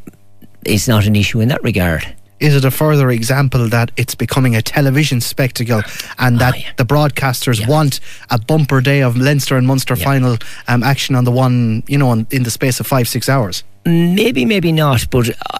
it's 0.66 0.88
not 0.88 1.06
an 1.06 1.16
issue 1.16 1.40
in 1.40 1.50
that 1.50 1.64
regard 1.64 2.16
is 2.44 2.56
it 2.56 2.66
a 2.66 2.72
further 2.72 3.10
example 3.10 3.70
that 3.70 3.90
it's 3.96 4.16
becoming 4.16 4.54
a 4.54 4.62
television 4.62 5.22
spectacle 5.22 5.82
and 6.20 6.40
that 6.40 6.54
oh, 6.54 6.58
yeah. 6.58 6.72
the 6.76 6.84
broadcasters 6.84 7.62
yeah. 7.62 7.70
want 7.70 8.02
a 8.30 8.38
bumper 8.38 8.82
day 8.82 9.02
of 9.02 9.16
Leinster 9.16 9.56
and 9.56 9.66
Munster 9.66 9.96
yeah. 9.96 10.04
final 10.04 10.38
um, 10.68 10.84
action 10.84 11.16
on 11.16 11.24
the 11.24 11.32
one, 11.32 11.84
you 11.88 11.98
know, 11.98 12.12
in 12.12 12.44
the 12.44 12.52
space 12.52 12.82
of 12.82 12.86
five, 12.86 13.08
six 13.08 13.30
hours? 13.30 13.64
Maybe, 13.86 14.44
maybe 14.44 14.74
not, 14.74 15.10
but 15.10 15.30
uh, 15.30 15.60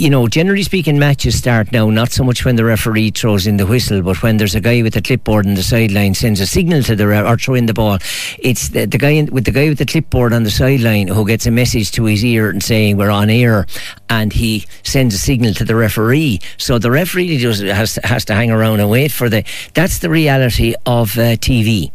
you 0.00 0.08
know, 0.08 0.26
generally 0.26 0.62
speaking, 0.62 0.98
matches 0.98 1.36
start 1.36 1.72
now 1.72 1.90
not 1.90 2.10
so 2.10 2.24
much 2.24 2.42
when 2.46 2.56
the 2.56 2.64
referee 2.64 3.10
throws 3.10 3.46
in 3.46 3.58
the 3.58 3.66
whistle, 3.66 4.00
but 4.00 4.22
when 4.22 4.38
there's 4.38 4.54
a 4.54 4.60
guy 4.60 4.80
with 4.80 4.96
a 4.96 5.02
clipboard 5.02 5.46
on 5.46 5.54
the 5.54 5.62
sideline 5.62 6.14
sends 6.14 6.40
a 6.40 6.46
signal 6.46 6.82
to 6.82 6.96
the 6.96 7.06
re- 7.06 7.20
or 7.20 7.36
throw 7.36 7.54
in 7.54 7.66
the 7.66 7.74
ball. 7.74 7.98
It's 8.38 8.70
the, 8.70 8.86
the 8.86 8.96
guy 8.96 9.10
in, 9.10 9.26
with 9.26 9.44
the 9.44 9.50
guy 9.50 9.68
with 9.68 9.76
the 9.76 9.84
clipboard 9.84 10.32
on 10.32 10.44
the 10.44 10.50
sideline 10.50 11.08
who 11.08 11.26
gets 11.26 11.44
a 11.44 11.50
message 11.50 11.92
to 11.92 12.06
his 12.06 12.24
ear 12.24 12.48
and 12.48 12.62
saying 12.62 12.96
we're 12.96 13.10
on 13.10 13.28
air, 13.28 13.66
and 14.08 14.32
he 14.32 14.64
sends 14.84 15.14
a 15.14 15.18
signal 15.18 15.52
to 15.54 15.66
the 15.66 15.76
referee. 15.76 16.40
So 16.56 16.78
the 16.78 16.90
referee 16.90 17.36
just 17.36 17.60
has 17.62 17.96
has 18.02 18.24
to 18.24 18.34
hang 18.34 18.50
around 18.50 18.80
and 18.80 18.88
wait 18.88 19.12
for 19.12 19.28
the. 19.28 19.44
That's 19.74 19.98
the 19.98 20.08
reality 20.08 20.74
of 20.86 21.18
uh, 21.18 21.36
TV. 21.36 21.92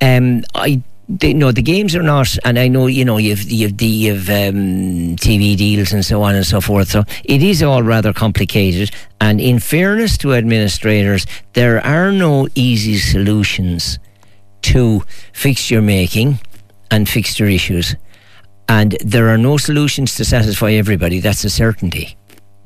Um, 0.00 0.42
I 0.56 0.82
the, 1.08 1.32
no, 1.32 1.52
the 1.52 1.62
games 1.62 1.96
are 1.96 2.02
not, 2.02 2.36
and 2.44 2.58
I 2.58 2.68
know 2.68 2.86
you 2.86 3.04
know 3.04 3.16
you've 3.16 3.50
you've, 3.50 3.80
you've 3.80 4.28
um, 4.28 5.16
TV 5.16 5.56
deals 5.56 5.92
and 5.92 6.04
so 6.04 6.22
on 6.22 6.34
and 6.34 6.46
so 6.46 6.60
forth. 6.60 6.88
So 6.90 7.04
it 7.24 7.42
is 7.42 7.62
all 7.62 7.82
rather 7.82 8.12
complicated. 8.12 8.90
And 9.20 9.40
in 9.40 9.58
fairness 9.58 10.18
to 10.18 10.34
administrators, 10.34 11.26
there 11.54 11.84
are 11.84 12.12
no 12.12 12.48
easy 12.54 12.98
solutions 12.98 13.98
to 14.62 15.02
fixture 15.32 15.80
making 15.80 16.40
and 16.90 17.08
fixture 17.08 17.46
issues, 17.46 17.96
and 18.68 18.92
there 19.04 19.28
are 19.28 19.38
no 19.38 19.56
solutions 19.56 20.14
to 20.16 20.24
satisfy 20.24 20.72
everybody. 20.72 21.20
That's 21.20 21.44
a 21.44 21.50
certainty. 21.50 22.16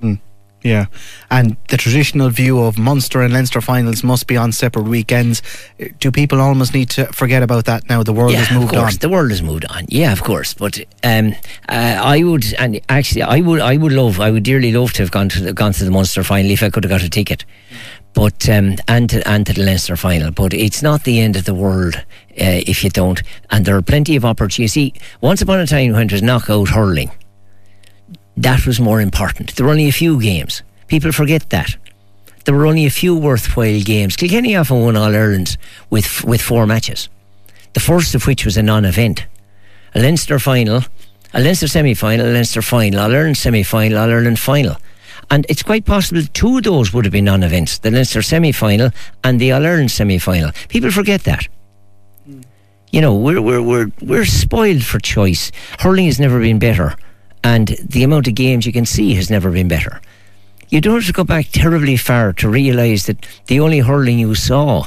Mm. 0.02 0.18
Yeah, 0.62 0.86
and 1.30 1.56
the 1.68 1.76
traditional 1.76 2.30
view 2.30 2.60
of 2.60 2.78
Munster 2.78 3.20
and 3.22 3.32
Leinster 3.32 3.60
finals 3.60 4.04
must 4.04 4.28
be 4.28 4.36
on 4.36 4.52
separate 4.52 4.84
weekends. 4.84 5.42
Do 5.98 6.12
people 6.12 6.40
almost 6.40 6.72
need 6.72 6.90
to 6.90 7.06
forget 7.06 7.42
about 7.42 7.64
that 7.64 7.88
now? 7.88 8.02
The 8.04 8.12
world 8.12 8.32
yeah, 8.32 8.44
has 8.44 8.56
moved 8.56 8.74
of 8.74 8.80
course, 8.80 8.94
on. 8.94 8.98
The 9.00 9.08
world 9.08 9.30
has 9.30 9.42
moved 9.42 9.64
on. 9.66 9.86
Yeah, 9.88 10.12
of 10.12 10.22
course. 10.22 10.54
But 10.54 10.78
um, 11.02 11.34
uh, 11.68 12.00
I 12.02 12.22
would, 12.22 12.44
and 12.54 12.80
actually, 12.88 13.22
I 13.22 13.40
would, 13.40 13.60
I 13.60 13.76
would 13.76 13.92
love, 13.92 14.20
I 14.20 14.30
would 14.30 14.44
dearly 14.44 14.72
love 14.72 14.92
to 14.94 15.02
have 15.02 15.10
gone 15.10 15.28
to 15.30 15.40
the, 15.40 15.52
gone 15.52 15.72
to 15.72 15.84
the 15.84 15.90
Munster 15.90 16.22
final 16.22 16.50
if 16.50 16.62
I 16.62 16.70
could 16.70 16.84
have 16.84 16.90
got 16.90 17.02
a 17.02 17.10
ticket. 17.10 17.44
But 18.14 18.48
um, 18.48 18.76
and 18.86 19.10
to, 19.10 19.26
and 19.28 19.46
to 19.46 19.54
the 19.54 19.64
Leinster 19.64 19.96
final, 19.96 20.30
but 20.30 20.52
it's 20.54 20.82
not 20.82 21.04
the 21.04 21.18
end 21.20 21.34
of 21.34 21.44
the 21.44 21.54
world 21.54 21.96
uh, 21.96 22.04
if 22.66 22.84
you 22.84 22.90
don't. 22.90 23.20
And 23.50 23.64
there 23.64 23.76
are 23.76 23.82
plenty 23.82 24.16
of 24.16 24.24
opportunities. 24.24 24.74
See, 24.74 24.94
once 25.20 25.42
upon 25.42 25.60
a 25.60 25.66
time 25.66 25.92
when 25.92 26.06
it 26.06 26.12
was 26.12 26.22
knockout 26.22 26.68
hurling 26.68 27.10
that 28.42 28.66
was 28.66 28.80
more 28.80 29.00
important. 29.00 29.54
There 29.54 29.66
were 29.66 29.72
only 29.72 29.88
a 29.88 29.92
few 29.92 30.20
games. 30.20 30.62
People 30.88 31.12
forget 31.12 31.48
that. 31.50 31.76
There 32.44 32.54
were 32.54 32.66
only 32.66 32.86
a 32.86 32.90
few 32.90 33.16
worthwhile 33.16 33.80
games. 33.82 34.16
Kilkenny 34.16 34.56
often 34.56 34.80
won 34.80 34.96
All 34.96 35.14
Ireland 35.14 35.56
with 35.90 36.24
with 36.24 36.42
four 36.42 36.66
matches. 36.66 37.08
The 37.74 37.80
first 37.80 38.14
of 38.14 38.26
which 38.26 38.44
was 38.44 38.56
a 38.56 38.62
non-event, 38.62 39.26
a 39.94 40.00
Leinster 40.00 40.38
final, 40.38 40.82
a 41.32 41.40
Leinster 41.40 41.68
semi-final, 41.68 42.26
a 42.26 42.32
Leinster 42.32 42.62
final, 42.62 43.00
All 43.00 43.12
Ireland 43.12 43.36
semi-final, 43.36 43.96
All 43.96 44.10
Ireland 44.10 44.38
final. 44.38 44.76
And 45.30 45.46
it's 45.48 45.62
quite 45.62 45.86
possible 45.86 46.22
two 46.34 46.58
of 46.58 46.64
those 46.64 46.92
would 46.92 47.04
have 47.04 47.12
been 47.12 47.26
non-events: 47.26 47.78
the 47.78 47.92
Leinster 47.92 48.22
semi-final 48.22 48.90
and 49.22 49.40
the 49.40 49.52
All 49.52 49.64
Ireland 49.64 49.92
semi-final. 49.92 50.50
People 50.68 50.90
forget 50.90 51.22
that. 51.24 51.46
Hmm. 52.26 52.40
You 52.90 53.00
know, 53.02 53.14
we're 53.14 53.40
we're 53.40 53.62
we're 53.62 53.92
we're 54.00 54.24
spoiled 54.24 54.82
for 54.82 54.98
choice. 54.98 55.52
Hurling 55.78 56.06
has 56.06 56.18
never 56.18 56.40
been 56.40 56.58
better 56.58 56.96
and 57.44 57.68
the 57.88 58.02
amount 58.04 58.28
of 58.28 58.34
games 58.34 58.66
you 58.66 58.72
can 58.72 58.86
see 58.86 59.14
has 59.14 59.30
never 59.30 59.50
been 59.50 59.68
better. 59.68 60.00
you 60.68 60.80
don't 60.80 60.94
have 60.94 61.06
to 61.06 61.12
go 61.12 61.24
back 61.24 61.46
terribly 61.52 61.96
far 61.98 62.32
to 62.32 62.48
realise 62.48 63.04
that 63.06 63.26
the 63.46 63.60
only 63.60 63.80
hurling 63.80 64.18
you 64.18 64.34
saw 64.34 64.86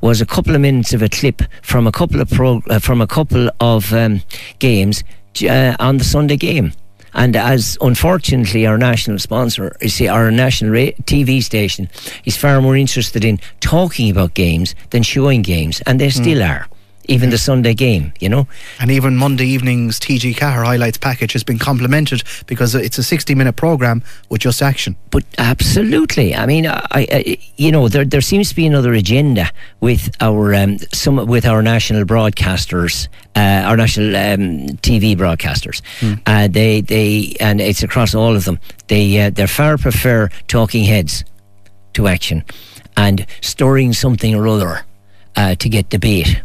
was 0.00 0.20
a 0.20 0.26
couple 0.26 0.54
of 0.54 0.60
minutes 0.60 0.92
of 0.92 1.02
a 1.02 1.08
clip 1.08 1.42
from 1.62 1.86
a 1.86 1.92
couple 1.92 2.20
of 2.20 2.28
pro, 2.30 2.60
uh, 2.68 2.78
from 2.80 3.00
a 3.00 3.06
couple 3.06 3.48
of 3.60 3.92
um, 3.92 4.22
games 4.58 5.04
uh, 5.42 5.76
on 5.78 5.98
the 5.98 6.04
Sunday 6.04 6.36
game. 6.36 6.72
And 7.12 7.36
as 7.36 7.76
unfortunately 7.80 8.66
our 8.66 8.78
national 8.78 9.18
sponsor, 9.18 9.76
you 9.80 9.88
see, 9.88 10.08
our 10.08 10.30
national 10.30 10.72
ra- 10.72 10.96
TV 11.04 11.42
station 11.42 11.88
is 12.24 12.36
far 12.36 12.60
more 12.60 12.76
interested 12.76 13.24
in 13.24 13.38
talking 13.60 14.10
about 14.10 14.34
games 14.34 14.74
than 14.90 15.02
showing 15.02 15.42
games, 15.42 15.80
and 15.86 16.00
they 16.00 16.10
still 16.10 16.42
are. 16.42 16.66
Even 17.10 17.30
the 17.30 17.38
Sunday 17.38 17.74
game, 17.74 18.12
you 18.20 18.28
know. 18.28 18.46
And 18.78 18.90
even 18.90 19.16
Monday 19.16 19.46
evening's 19.46 19.98
TG 19.98 20.36
Ceathair 20.36 20.64
highlights 20.64 20.96
package 20.96 21.32
has 21.32 21.42
been 21.42 21.58
complemented 21.58 22.22
because 22.46 22.76
it's 22.76 22.98
a 22.98 23.02
60 23.02 23.34
minute 23.34 23.56
programme 23.56 24.04
with 24.28 24.42
just 24.42 24.62
action. 24.62 24.94
But 25.10 25.24
absolutely, 25.36 26.36
I 26.36 26.46
mean, 26.46 26.66
I, 26.66 26.80
I 26.92 27.38
you 27.56 27.72
know, 27.72 27.88
there 27.88 28.04
there 28.04 28.20
seems 28.20 28.50
to 28.50 28.54
be 28.54 28.64
another 28.64 28.92
agenda 28.92 29.50
with 29.80 30.14
our 30.20 30.54
um, 30.54 30.78
some 30.92 31.26
with 31.26 31.44
our 31.44 31.62
national 31.62 32.04
broadcasters, 32.04 33.08
uh, 33.34 33.66
our 33.68 33.76
national 33.76 34.14
um, 34.14 34.68
TV 34.78 35.16
broadcasters. 35.16 35.82
Uh, 36.26 36.46
they 36.46 36.80
they 36.80 37.34
and 37.40 37.60
it's 37.60 37.82
across 37.82 38.14
all 38.14 38.36
of 38.36 38.44
them. 38.44 38.60
They 38.86 39.20
uh, 39.20 39.30
they 39.30 39.48
far 39.48 39.78
prefer 39.78 40.28
talking 40.46 40.84
heads 40.84 41.24
to 41.94 42.06
action 42.06 42.44
and 42.96 43.26
stirring 43.40 43.92
something 43.92 44.34
or 44.34 44.46
other 44.46 44.84
uh, 45.36 45.54
to 45.56 45.68
get 45.68 45.88
debate. 45.88 46.42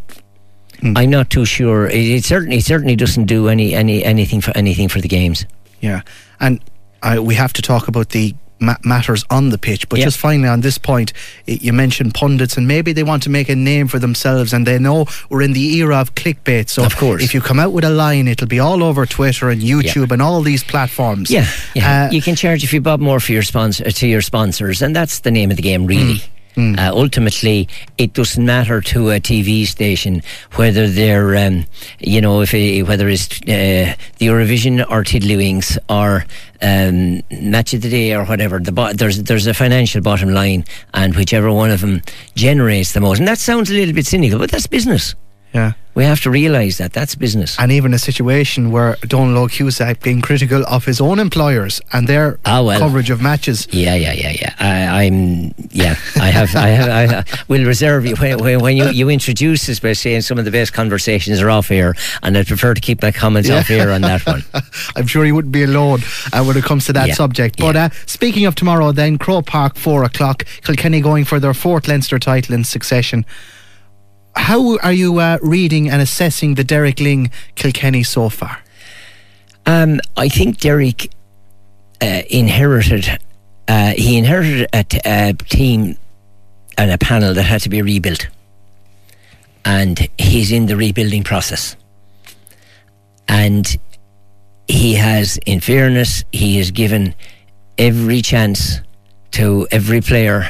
I'm 0.83 1.09
not 1.09 1.29
too 1.29 1.45
sure. 1.45 1.87
It, 1.87 1.95
it 1.95 2.23
certainly 2.25 2.59
certainly 2.61 2.95
doesn't 2.95 3.25
do 3.25 3.47
any 3.47 3.73
any 3.73 4.03
anything 4.03 4.41
for 4.41 4.51
anything 4.57 4.89
for 4.89 5.01
the 5.01 5.07
games. 5.07 5.45
Yeah. 5.81 6.01
And 6.39 6.59
I, 7.03 7.19
we 7.19 7.35
have 7.35 7.53
to 7.53 7.61
talk 7.61 7.87
about 7.87 8.09
the 8.09 8.33
ma- 8.59 8.77
matters 8.83 9.23
on 9.29 9.49
the 9.49 9.57
pitch. 9.57 9.87
But 9.89 9.99
Yeah. 9.99 10.05
just 10.05 10.17
finally 10.17 10.47
on 10.49 10.61
this 10.61 10.77
point, 10.77 11.13
you 11.45 11.71
mentioned 11.73 12.13
pundits 12.15 12.57
and 12.57 12.67
maybe 12.67 12.93
they 12.93 13.03
want 13.03 13.23
to 13.23 13.29
make 13.29 13.47
a 13.49 13.55
name 13.55 13.87
for 13.87 13.99
themselves 13.99 14.53
and 14.53 14.65
they 14.65 14.79
know 14.79 15.05
we're 15.29 15.43
in 15.43 15.53
the 15.53 15.75
era 15.77 15.97
of 15.97 16.15
clickbait. 16.15 16.69
So 16.69 16.83
Of 16.83 16.95
course. 16.97 17.21
if 17.23 17.33
you 17.33 17.41
come 17.41 17.59
out 17.59 17.73
with 17.73 17.83
a 17.83 17.89
line, 17.89 18.27
it'll 18.27 18.47
be 18.47 18.59
all 18.59 18.81
over 18.83 19.05
Twitter 19.05 19.49
and 19.49 19.61
YouTube 19.61 20.11
and 20.11 20.21
all 20.21 20.41
these 20.41 20.63
platforms. 20.63 21.29
Yeah, 21.29 21.47
yeah. 21.75 22.05
Uh, 22.07 22.11
you 22.11 22.21
can 22.21 22.35
charge 22.35 22.63
a 22.63 22.67
few 22.67 22.81
bob 22.81 22.99
more 22.99 23.19
for 23.19 23.33
your 23.33 23.43
sponsor 23.43 23.91
to 23.91 24.07
your 24.07 24.21
sponsors, 24.21 24.81
and 24.81 24.95
that's 24.95 25.19
the 25.19 25.31
name 25.31 25.51
of 25.51 25.57
the 25.57 25.63
game, 25.63 25.85
really. 25.85 26.21
Uh, 26.57 26.91
ultimately, 26.93 27.67
it 27.97 28.13
doesn't 28.13 28.45
matter 28.45 28.79
to 28.81 29.09
a 29.09 29.19
TV 29.19 29.65
station 29.65 30.21
whether 30.53 30.87
they're, 30.87 31.35
um, 31.35 31.65
you 31.99 32.21
know, 32.21 32.41
if 32.41 32.53
it, 32.53 32.83
whether 32.83 33.09
it's 33.09 33.41
uh, 33.41 33.93
the 34.17 34.27
Eurovision 34.27 34.79
or 34.89 35.03
Tiddlywinks 35.03 35.77
or 35.89 36.25
um, 36.61 37.21
Match 37.49 37.73
of 37.73 37.81
the 37.81 37.89
Day 37.89 38.13
or 38.13 38.25
whatever. 38.25 38.59
The 38.59 38.71
bo- 38.71 38.93
there's 38.93 39.23
there's 39.23 39.47
a 39.47 39.53
financial 39.53 40.01
bottom 40.01 40.29
line, 40.29 40.63
and 40.93 41.15
whichever 41.15 41.51
one 41.51 41.71
of 41.71 41.81
them 41.81 42.01
generates 42.35 42.93
the 42.93 43.01
most. 43.01 43.19
And 43.19 43.27
that 43.27 43.39
sounds 43.39 43.69
a 43.69 43.73
little 43.73 43.93
bit 43.93 44.05
cynical, 44.05 44.39
but 44.39 44.51
that's 44.51 44.67
business. 44.67 45.15
Yeah. 45.55 45.71
We 45.93 46.03
have 46.03 46.19
to 46.23 46.29
realise 46.29 46.77
that 46.79 46.91
that's 46.91 47.15
business. 47.15 47.57
And 47.57 47.71
even 47.71 47.93
a 47.93 47.97
situation 47.97 48.69
where 48.69 48.97
Donald 49.07 49.51
Cusack 49.51 50.01
being 50.01 50.21
critical 50.21 50.65
of 50.67 50.83
his 50.83 50.99
own 50.99 51.19
employers 51.19 51.79
and 51.93 52.05
their 52.05 52.37
Ah, 52.43 52.61
well. 52.61 52.77
coverage 52.79 53.09
of 53.09 53.21
matches. 53.21 53.65
Yeah, 53.71 53.95
yeah, 53.95 54.11
yeah, 54.11 54.31
yeah. 54.41 54.53
I, 54.59 55.05
I'm, 55.05 55.53
yeah. 55.71 55.95
I 56.19 56.27
have, 56.31 56.53
I 56.53 56.67
have, 56.67 56.89
I 57.13 57.23
will 57.47 57.63
reserve 57.65 58.05
you 58.05 58.15
when, 58.17 58.59
when, 58.59 58.75
you, 58.75 58.89
you 58.89 59.09
introduce 59.09 59.67
this 59.67 59.79
by 59.79 59.93
saying 59.93 60.23
some 60.23 60.37
of 60.37 60.43
the 60.43 60.51
best 60.51 60.73
conversations 60.73 61.41
are 61.41 61.49
off 61.49 61.71
air, 61.71 61.95
and 62.21 62.37
I'd 62.37 62.47
prefer 62.47 62.73
to 62.73 62.81
keep 62.81 63.01
my 63.01 63.13
comments 63.13 63.49
off 63.49 63.69
air 63.69 63.89
on 63.91 64.01
that 64.01 64.25
one. 64.27 64.43
I'm 64.97 65.07
sure 65.07 65.23
he 65.23 65.31
wouldn't 65.31 65.53
be 65.53 65.63
alone 65.63 66.01
uh, 66.33 66.43
when 66.43 66.57
it 66.57 66.65
comes 66.65 66.87
to 66.87 66.93
that 66.93 67.07
Yeah, 67.07 67.13
subject. 67.13 67.57
But 67.57 67.75
yeah. 67.75 67.85
uh, 67.85 67.89
speaking 68.05 68.45
of 68.45 68.55
tomorrow, 68.55 68.91
then 68.91 69.17
Croke 69.17 69.45
Park, 69.45 69.77
four 69.77 70.03
o'clock. 70.03 70.43
Kilkenny 70.63 70.99
going 70.99 71.23
for 71.23 71.39
their 71.39 71.53
fourth 71.53 71.87
Leinster 71.87 72.19
title 72.19 72.53
in 72.53 72.65
succession. 72.65 73.25
How 74.35 74.77
are 74.79 74.93
you 74.93 75.19
uh, 75.19 75.37
reading 75.41 75.89
and 75.89 76.01
assessing 76.01 76.55
the 76.55 76.63
Derek 76.63 76.97
Lyng 76.97 77.31
Kilkenny 77.55 78.03
so 78.03 78.29
far? 78.29 78.59
Um, 79.65 79.99
I 80.15 80.29
think 80.29 80.59
Derek 80.59 81.11
uh, 82.01 82.21
inherited. 82.29 83.19
Uh, 83.67 83.93
he 83.97 84.17
inherited 84.17 84.67
a, 84.73 84.83
t- 84.83 84.99
a 85.05 85.33
team 85.33 85.97
and 86.77 86.91
a 86.91 86.97
panel 86.97 87.33
that 87.33 87.43
had 87.43 87.61
to 87.61 87.69
be 87.69 87.81
rebuilt, 87.81 88.27
and 89.63 90.07
he's 90.17 90.51
in 90.51 90.67
the 90.67 90.75
rebuilding 90.75 91.23
process. 91.23 91.75
And 93.27 93.77
he 94.67 94.93
has, 94.95 95.39
in 95.45 95.61
fairness, 95.61 96.23
he 96.31 96.57
has 96.57 96.71
given 96.71 97.15
every 97.77 98.21
chance 98.21 98.81
to 99.31 99.67
every 99.71 100.01
player 100.01 100.49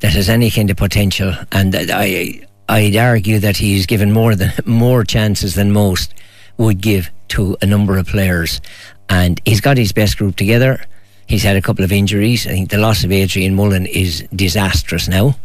that 0.00 0.12
has 0.12 0.28
any 0.28 0.50
kind 0.50 0.70
of 0.70 0.76
potential, 0.76 1.34
and 1.52 1.74
I 1.74 2.40
I'd 2.68 2.96
argue 2.96 3.38
that 3.38 3.56
he's 3.56 3.86
given 3.86 4.12
more 4.12 4.34
than 4.34 4.52
more 4.64 5.04
chances 5.04 5.54
than 5.54 5.72
most 5.72 6.14
would 6.56 6.80
give 6.80 7.10
to 7.28 7.56
a 7.60 7.66
number 7.66 7.98
of 7.98 8.06
players, 8.06 8.60
and 9.08 9.40
he's 9.44 9.60
got 9.60 9.76
his 9.76 9.92
best 9.92 10.16
group 10.16 10.36
together. 10.36 10.84
He's 11.26 11.42
had 11.42 11.56
a 11.56 11.62
couple 11.62 11.84
of 11.84 11.92
injuries. 11.92 12.46
I 12.46 12.50
think 12.50 12.70
the 12.70 12.78
loss 12.78 13.04
of 13.04 13.12
Adrian 13.12 13.54
Mullen 13.54 13.86
is 13.86 14.26
disastrous 14.34 15.08
now. 15.08 15.36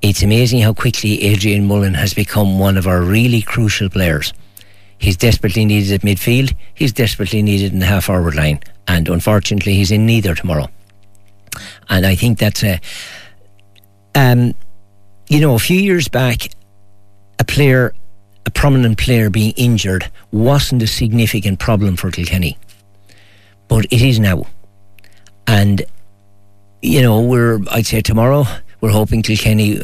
It's 0.00 0.22
amazing 0.22 0.62
how 0.62 0.74
quickly 0.74 1.22
Adrian 1.22 1.66
Mullen 1.66 1.94
has 1.94 2.14
become 2.14 2.58
one 2.58 2.76
of 2.76 2.86
our 2.86 3.02
really 3.02 3.42
crucial 3.42 3.88
players. 3.88 4.32
He's 4.98 5.16
desperately 5.16 5.64
needed 5.64 5.92
at 5.92 6.00
midfield. 6.02 6.54
He's 6.74 6.92
desperately 6.92 7.42
needed 7.42 7.72
in 7.72 7.80
the 7.80 7.86
half 7.86 8.04
forward 8.04 8.36
line, 8.36 8.60
and 8.86 9.08
unfortunately, 9.08 9.74
he's 9.74 9.90
in 9.90 10.06
neither 10.06 10.34
tomorrow. 10.34 10.68
And 11.88 12.06
I 12.06 12.14
think 12.14 12.38
that's 12.38 12.62
a, 12.62 12.80
um, 14.14 14.54
you 15.32 15.40
know, 15.40 15.54
a 15.54 15.58
few 15.58 15.78
years 15.78 16.08
back, 16.08 16.50
a 17.38 17.44
player, 17.44 17.94
a 18.44 18.50
prominent 18.50 18.98
player 18.98 19.30
being 19.30 19.52
injured 19.56 20.10
wasn't 20.30 20.82
a 20.82 20.86
significant 20.86 21.58
problem 21.58 21.96
for 21.96 22.10
Kilkenny, 22.10 22.58
but 23.66 23.86
it 23.86 24.02
is 24.02 24.20
now. 24.20 24.46
And 25.46 25.86
you 26.82 27.00
know, 27.00 27.22
we're 27.22 27.60
I'd 27.70 27.86
say 27.86 28.02
tomorrow 28.02 28.44
we're 28.82 28.90
hoping 28.90 29.22
Kilkenny. 29.22 29.80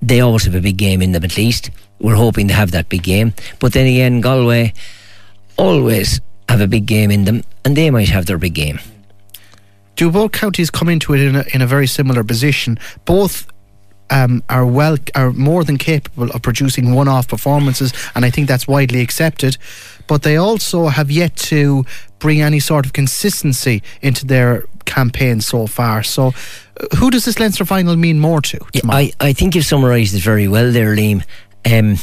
They 0.00 0.20
always 0.20 0.44
have 0.44 0.54
a 0.54 0.62
big 0.62 0.78
game 0.78 1.02
in 1.02 1.12
them 1.12 1.24
at 1.24 1.36
least. 1.36 1.70
We're 1.98 2.16
hoping 2.16 2.48
to 2.48 2.54
have 2.54 2.70
that 2.70 2.88
big 2.88 3.02
game, 3.02 3.34
but 3.58 3.74
then 3.74 3.86
again, 3.86 4.22
Galway 4.22 4.72
always 5.58 6.22
have 6.48 6.62
a 6.62 6.66
big 6.66 6.86
game 6.86 7.10
in 7.10 7.24
them, 7.24 7.44
and 7.66 7.76
they 7.76 7.90
might 7.90 8.08
have 8.08 8.24
their 8.24 8.38
big 8.38 8.54
game. 8.54 8.78
Do 9.96 10.10
both 10.10 10.32
counties 10.32 10.70
come 10.70 10.88
into 10.88 11.14
it 11.14 11.20
in 11.20 11.36
a, 11.36 11.44
in 11.54 11.62
a 11.62 11.66
very 11.66 11.86
similar 11.86 12.24
position? 12.24 12.78
Both 13.04 13.46
um, 14.14 14.42
are 14.48 14.64
well 14.64 14.96
are 15.14 15.32
more 15.32 15.64
than 15.64 15.76
capable 15.76 16.30
of 16.30 16.40
producing 16.42 16.94
one-off 16.94 17.26
performances, 17.26 17.92
and 18.14 18.24
I 18.24 18.30
think 18.30 18.48
that's 18.48 18.68
widely 18.68 19.00
accepted. 19.00 19.58
But 20.06 20.22
they 20.22 20.36
also 20.36 20.88
have 20.88 21.10
yet 21.10 21.34
to 21.50 21.84
bring 22.20 22.40
any 22.40 22.60
sort 22.60 22.86
of 22.86 22.92
consistency 22.92 23.82
into 24.02 24.24
their 24.24 24.64
campaign 24.84 25.40
so 25.40 25.66
far. 25.66 26.02
So, 26.02 26.28
uh, 26.28 26.96
who 26.96 27.10
does 27.10 27.24
this 27.24 27.40
Leinster 27.40 27.64
final 27.64 27.96
mean 27.96 28.20
more 28.20 28.40
to? 28.42 28.58
Yeah. 28.72 28.82
I, 28.88 29.12
I 29.18 29.32
think 29.32 29.54
you've 29.54 29.66
summarised 29.66 30.14
it 30.14 30.22
very 30.22 30.46
well 30.46 30.70
there, 30.70 30.94
Liam. 30.94 31.24
Um, 31.64 31.96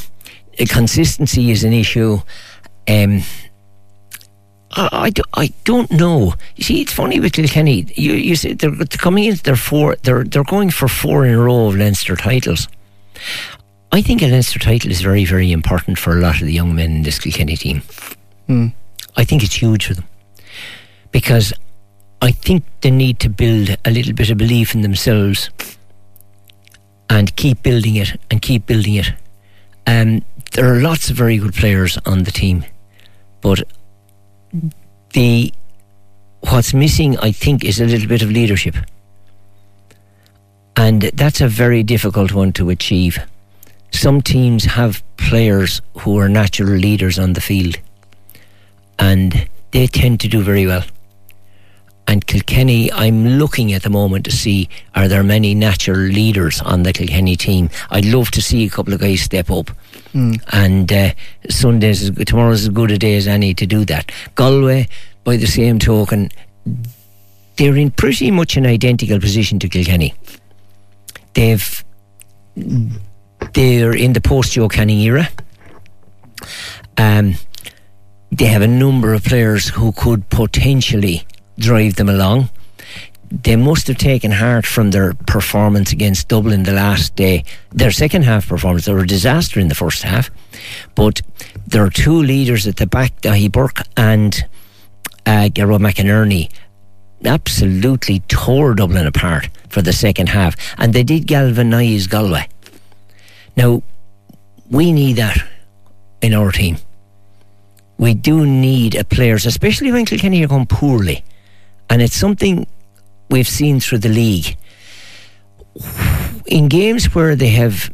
consistency 0.67 1.51
is 1.51 1.63
an 1.63 1.73
issue. 1.73 2.21
Um, 2.87 3.21
I, 4.73 4.89
I, 4.91 5.09
do, 5.09 5.21
I 5.33 5.53
don't 5.63 5.91
know. 5.91 6.33
You 6.55 6.63
see, 6.63 6.81
it's 6.81 6.93
funny 6.93 7.19
with 7.19 7.33
Kilkenny. 7.33 7.85
You 7.95 8.13
you 8.13 8.35
say 8.35 8.53
they're, 8.53 8.71
they're 8.71 8.85
coming 8.85 9.25
into 9.25 9.43
their 9.43 9.55
four. 9.55 9.95
They're 10.03 10.23
they're 10.23 10.43
going 10.43 10.71
for 10.71 10.87
four 10.87 11.25
in 11.25 11.33
a 11.33 11.41
row 11.41 11.67
of 11.67 11.75
Leinster 11.75 12.15
titles. 12.15 12.67
I 13.91 14.01
think 14.01 14.21
a 14.21 14.27
Leinster 14.27 14.59
title 14.59 14.91
is 14.91 15.01
very 15.01 15.25
very 15.25 15.51
important 15.51 15.99
for 15.99 16.17
a 16.17 16.21
lot 16.21 16.39
of 16.39 16.47
the 16.47 16.53
young 16.53 16.75
men 16.75 16.91
in 16.97 17.01
this 17.03 17.19
Kilkenny 17.19 17.57
team. 17.57 17.81
I 19.17 19.25
think 19.25 19.43
it's 19.43 19.55
huge 19.55 19.85
for 19.87 19.93
them 19.93 20.05
because 21.11 21.53
I 22.21 22.31
think 22.31 22.63
they 22.81 22.91
need 22.91 23.19
to 23.19 23.29
build 23.29 23.75
a 23.83 23.91
little 23.91 24.13
bit 24.13 24.29
of 24.29 24.37
belief 24.37 24.73
in 24.73 24.81
themselves 24.81 25.49
and 27.09 27.35
keep 27.35 27.61
building 27.63 27.95
it 27.97 28.19
and 28.29 28.41
keep 28.41 28.65
building 28.65 28.95
it. 28.95 29.11
Um, 29.85 30.23
there 30.51 30.73
are 30.73 30.79
lots 30.79 31.09
of 31.09 31.17
very 31.17 31.37
good 31.37 31.53
players 31.53 31.97
on 32.05 32.23
the 32.23 32.31
team, 32.31 32.63
but 33.41 33.63
the 35.13 35.53
what's 36.41 36.73
missing, 36.73 37.17
I 37.19 37.31
think, 37.31 37.63
is 37.63 37.79
a 37.79 37.85
little 37.85 38.07
bit 38.07 38.21
of 38.21 38.31
leadership, 38.31 38.75
and 40.75 41.01
that's 41.01 41.41
a 41.41 41.47
very 41.47 41.83
difficult 41.83 42.33
one 42.33 42.53
to 42.53 42.69
achieve. 42.69 43.19
Some 43.91 44.21
teams 44.21 44.65
have 44.65 45.03
players 45.17 45.81
who 45.99 46.17
are 46.17 46.29
natural 46.29 46.69
leaders 46.69 47.19
on 47.19 47.33
the 47.33 47.41
field, 47.41 47.77
and 48.97 49.47
they 49.71 49.87
tend 49.87 50.19
to 50.21 50.27
do 50.27 50.41
very 50.41 50.65
well. 50.65 50.83
And 52.07 52.25
Kilkenny, 52.25 52.91
I'm 52.91 53.25
looking 53.37 53.71
at 53.73 53.83
the 53.83 53.89
moment 53.89 54.25
to 54.25 54.31
see 54.31 54.67
are 54.95 55.07
there 55.07 55.23
many 55.23 55.55
natural 55.55 55.97
leaders 55.97 56.61
on 56.61 56.83
the 56.83 56.91
Kilkenny 56.91 57.37
team. 57.37 57.69
I'd 57.89 58.05
love 58.05 58.31
to 58.31 58.41
see 58.41 58.65
a 58.65 58.69
couple 58.69 58.93
of 58.93 58.99
guys 58.99 59.21
step 59.21 59.49
up. 59.49 59.71
And 60.13 60.91
uh, 60.91 61.11
Sundays, 61.49 62.01
is, 62.03 62.11
tomorrow's 62.25 62.63
as 62.63 62.69
good 62.69 62.91
a 62.91 62.97
day 62.97 63.15
as 63.15 63.27
any 63.27 63.53
to 63.53 63.65
do 63.65 63.85
that. 63.85 64.11
Galway, 64.35 64.87
by 65.23 65.37
the 65.37 65.47
same 65.47 65.79
token, 65.79 66.29
they're 67.57 67.77
in 67.77 67.91
pretty 67.91 68.31
much 68.31 68.57
an 68.57 68.65
identical 68.65 69.19
position 69.19 69.59
to 69.59 69.69
Kilkenny. 69.69 70.13
They've 71.33 71.85
they're 73.53 73.95
in 73.95 74.13
the 74.13 74.21
post 74.21 74.53
Joe 74.53 74.67
Canning 74.67 74.99
era. 74.99 75.29
Um, 76.97 77.35
they 78.31 78.45
have 78.45 78.61
a 78.61 78.67
number 78.67 79.13
of 79.13 79.23
players 79.23 79.69
who 79.69 79.91
could 79.93 80.29
potentially 80.29 81.25
drive 81.57 81.95
them 81.95 82.09
along. 82.09 82.49
They 83.31 83.55
must 83.55 83.87
have 83.87 83.97
taken 83.97 84.31
heart 84.31 84.65
from 84.65 84.91
their 84.91 85.13
performance 85.13 85.93
against 85.93 86.27
Dublin 86.27 86.63
the 86.63 86.73
last 86.73 87.15
day. 87.15 87.45
Their 87.71 87.91
second 87.91 88.23
half 88.23 88.49
performance, 88.49 88.85
they 88.85 88.93
were 88.93 88.99
a 88.99 89.07
disaster 89.07 89.59
in 89.59 89.69
the 89.69 89.75
first 89.75 90.03
half. 90.03 90.29
But 90.95 91.21
there 91.65 91.83
are 91.85 91.89
two 91.89 92.21
leaders 92.21 92.67
at 92.67 92.75
the 92.75 92.87
back, 92.87 93.21
Daithí 93.21 93.49
Burke 93.49 93.83
and 93.95 94.45
uh, 95.25 95.47
McInerney, 95.49 96.51
absolutely 97.23 98.19
tore 98.27 98.73
Dublin 98.73 99.07
apart 99.07 99.47
for 99.69 99.81
the 99.81 99.93
second 99.93 100.27
half. 100.27 100.57
And 100.77 100.93
they 100.93 101.03
did 101.03 101.25
galvanise 101.25 102.07
Galway. 102.07 102.49
Now, 103.55 103.81
we 104.69 104.91
need 104.91 105.13
that 105.17 105.37
in 106.21 106.33
our 106.33 106.51
team. 106.51 106.77
We 107.97 108.13
do 108.13 108.45
need 108.45 108.95
a 108.95 109.05
players, 109.05 109.45
especially 109.45 109.91
when 109.91 110.05
Kilkenny 110.05 110.43
are 110.43 110.47
going 110.47 110.65
poorly. 110.65 111.23
And 111.89 112.01
it's 112.01 112.15
something 112.15 112.65
we've 113.31 113.47
seen 113.47 113.79
through 113.79 113.99
the 113.99 114.09
league. 114.09 114.57
In 116.45 116.67
games 116.67 117.15
where 117.15 117.35
they 117.35 117.49
have 117.49 117.89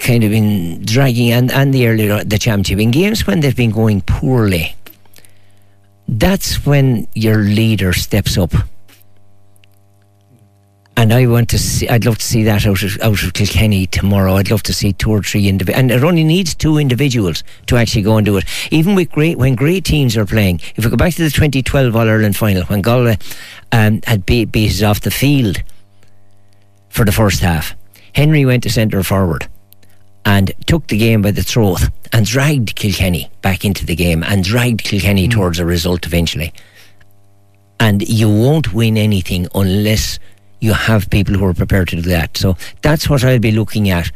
kind 0.00 0.24
of 0.24 0.30
been 0.30 0.82
dragging 0.84 1.30
and, 1.30 1.52
and 1.52 1.74
the 1.74 1.86
earlier 1.86 2.24
the 2.24 2.38
championship, 2.38 2.80
in 2.80 2.90
games 2.90 3.26
when 3.26 3.40
they've 3.40 3.54
been 3.54 3.70
going 3.70 4.00
poorly, 4.00 4.74
that's 6.08 6.64
when 6.64 7.06
your 7.14 7.38
leader 7.38 7.92
steps 7.92 8.38
up. 8.38 8.52
And 10.98 11.12
I 11.12 11.28
want 11.28 11.48
to 11.50 11.60
see. 11.60 11.88
I'd 11.88 12.04
love 12.04 12.18
to 12.18 12.26
see 12.26 12.42
that 12.42 12.66
out 12.66 12.82
of 12.82 13.00
out 13.00 13.22
of 13.22 13.32
Kilkenny 13.32 13.86
tomorrow. 13.86 14.34
I'd 14.34 14.50
love 14.50 14.64
to 14.64 14.72
see 14.72 14.92
two 14.92 15.12
or 15.12 15.22
three 15.22 15.46
individuals, 15.46 15.78
and 15.78 15.92
it 15.92 16.02
only 16.02 16.24
needs 16.24 16.56
two 16.56 16.76
individuals 16.76 17.44
to 17.66 17.76
actually 17.76 18.02
go 18.02 18.16
and 18.16 18.26
do 18.26 18.36
it. 18.36 18.44
Even 18.72 18.96
with 18.96 19.12
great 19.12 19.38
when 19.38 19.54
great 19.54 19.84
teams 19.84 20.16
are 20.16 20.26
playing. 20.26 20.60
If 20.74 20.84
we 20.84 20.90
go 20.90 20.96
back 20.96 21.14
to 21.14 21.22
the 21.22 21.30
2012 21.30 21.94
All 21.94 22.08
Ireland 22.08 22.36
final, 22.36 22.64
when 22.64 22.82
Galway 22.82 23.16
um, 23.70 24.00
had 24.08 24.26
beat, 24.26 24.82
off 24.82 25.02
the 25.02 25.12
field 25.12 25.62
for 26.88 27.04
the 27.04 27.12
first 27.12 27.42
half, 27.42 27.76
Henry 28.12 28.44
went 28.44 28.64
to 28.64 28.70
centre 28.70 29.04
forward 29.04 29.48
and 30.24 30.50
took 30.66 30.88
the 30.88 30.98
game 30.98 31.22
by 31.22 31.30
the 31.30 31.44
throat 31.44 31.80
and 32.12 32.26
dragged 32.26 32.74
Kilkenny 32.74 33.30
back 33.40 33.64
into 33.64 33.86
the 33.86 33.94
game 33.94 34.24
and 34.24 34.42
dragged 34.42 34.82
Kilkenny 34.82 35.28
mm. 35.28 35.30
towards 35.30 35.60
a 35.60 35.64
result 35.64 36.06
eventually. 36.06 36.52
And 37.78 38.02
you 38.08 38.28
won't 38.28 38.74
win 38.74 38.96
anything 38.96 39.46
unless 39.54 40.18
you 40.60 40.72
have 40.72 41.08
people 41.10 41.34
who 41.34 41.44
are 41.44 41.54
prepared 41.54 41.88
to 41.88 41.96
do 41.96 42.02
that. 42.02 42.36
So 42.36 42.56
that's 42.82 43.08
what 43.08 43.24
I'll 43.24 43.38
be 43.38 43.52
looking 43.52 43.90
at 43.90 44.10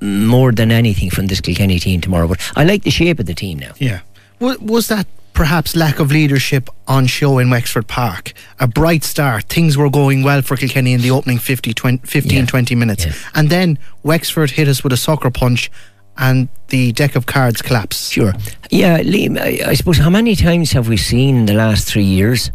more 0.00 0.52
than 0.52 0.70
anything 0.70 1.10
from 1.10 1.26
this 1.26 1.40
Kilkenny 1.40 1.78
team 1.78 2.00
tomorrow. 2.00 2.28
But 2.28 2.40
I 2.56 2.64
like 2.64 2.82
the 2.82 2.90
shape 2.90 3.18
of 3.18 3.26
the 3.26 3.34
team 3.34 3.58
now. 3.58 3.72
Yeah. 3.78 4.00
Was 4.40 4.88
that 4.88 5.06
perhaps 5.32 5.74
lack 5.74 5.98
of 5.98 6.12
leadership 6.12 6.68
on 6.86 7.06
show 7.06 7.38
in 7.38 7.50
Wexford 7.50 7.88
Park? 7.88 8.34
A 8.60 8.66
bright 8.66 9.04
start. 9.04 9.44
Things 9.44 9.76
were 9.76 9.88
going 9.88 10.22
well 10.22 10.42
for 10.42 10.56
Kilkenny 10.56 10.92
in 10.92 11.00
the 11.00 11.10
opening 11.10 11.38
50, 11.38 11.72
20, 11.72 12.06
15, 12.06 12.32
yeah. 12.40 12.46
20 12.46 12.74
minutes. 12.74 13.06
Yeah. 13.06 13.12
And 13.34 13.48
then 13.48 13.78
Wexford 14.02 14.50
hit 14.50 14.68
us 14.68 14.84
with 14.84 14.92
a 14.92 14.98
soccer 14.98 15.30
punch 15.30 15.70
and 16.16 16.48
the 16.68 16.92
deck 16.92 17.16
of 17.16 17.26
cards 17.26 17.62
collapsed. 17.62 18.12
Sure. 18.12 18.34
Yeah, 18.70 19.00
Liam, 19.00 19.38
I, 19.38 19.70
I 19.70 19.74
suppose 19.74 19.98
how 19.98 20.10
many 20.10 20.36
times 20.36 20.72
have 20.72 20.88
we 20.88 20.96
seen 20.96 21.36
in 21.36 21.46
the 21.46 21.54
last 21.54 21.88
three 21.88 22.04
years 22.04 22.50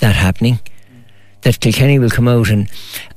that 0.00 0.16
happening? 0.16 0.60
That 1.46 1.60
Kilkenny 1.60 2.00
will 2.00 2.10
come 2.10 2.26
out 2.26 2.50
and 2.50 2.68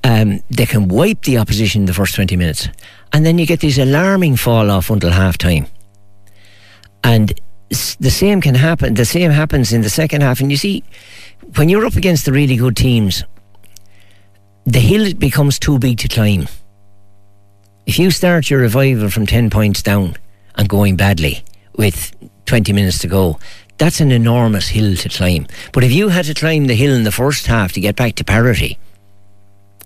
um, 0.04 0.44
they 0.52 0.68
can 0.68 0.88
wipe 0.88 1.24
the 1.24 1.40
opposition 1.40 1.82
in 1.82 1.86
the 1.88 1.96
first 1.96 2.14
20 2.14 2.36
minutes. 2.36 2.70
And 3.12 3.26
then 3.26 3.40
you 3.40 3.48
get 3.48 3.62
this 3.62 3.80
alarming 3.80 4.36
fall 4.36 4.70
off 4.70 4.92
until 4.92 5.10
half 5.10 5.36
time. 5.36 5.66
And 7.04 7.34
the 7.70 8.12
same 8.12 8.40
can 8.40 8.54
happen. 8.54 8.94
The 8.94 9.06
same 9.06 9.32
happens 9.32 9.74
in 9.74 9.82
the 9.82 9.90
second 9.90 10.22
half. 10.22 10.42
And 10.42 10.52
you 10.52 10.58
see, 10.58 10.84
when 11.56 11.70
you're 11.70 11.88
up 11.88 11.96
against 11.96 12.26
the 12.26 12.32
really 12.32 12.56
good 12.56 12.78
teams, 12.78 13.24
the 14.64 14.80
hill 14.80 15.12
becomes 15.16 15.58
too 15.58 15.80
big 15.80 15.98
to 15.98 16.08
climb. 16.08 16.48
If 17.88 17.98
you 17.98 18.12
start 18.12 18.52
your 18.52 18.60
revival 18.60 19.10
from 19.10 19.26
10 19.26 19.50
points 19.50 19.82
down 19.82 20.16
and 20.54 20.70
going 20.70 20.98
badly 20.98 21.44
with 21.78 22.14
20 22.46 22.74
minutes 22.74 23.00
to 23.00 23.08
go, 23.08 23.40
that's 23.80 24.02
an 24.02 24.12
enormous 24.12 24.68
hill 24.68 24.96
to 24.98 25.10
climb. 25.10 25.48
But 25.72 25.84
if 25.84 25.92
you 25.92 26.10
had 26.10 26.26
to 26.26 26.34
climb 26.34 26.68
the 26.68 26.76
hill 26.76 26.94
in 26.94 27.06
the 27.06 27.12
first 27.12 27.48
half 27.48 27.72
to 27.74 27.80
get 27.80 27.96
back 27.96 28.16
to 28.16 28.24
parity, 28.24 28.78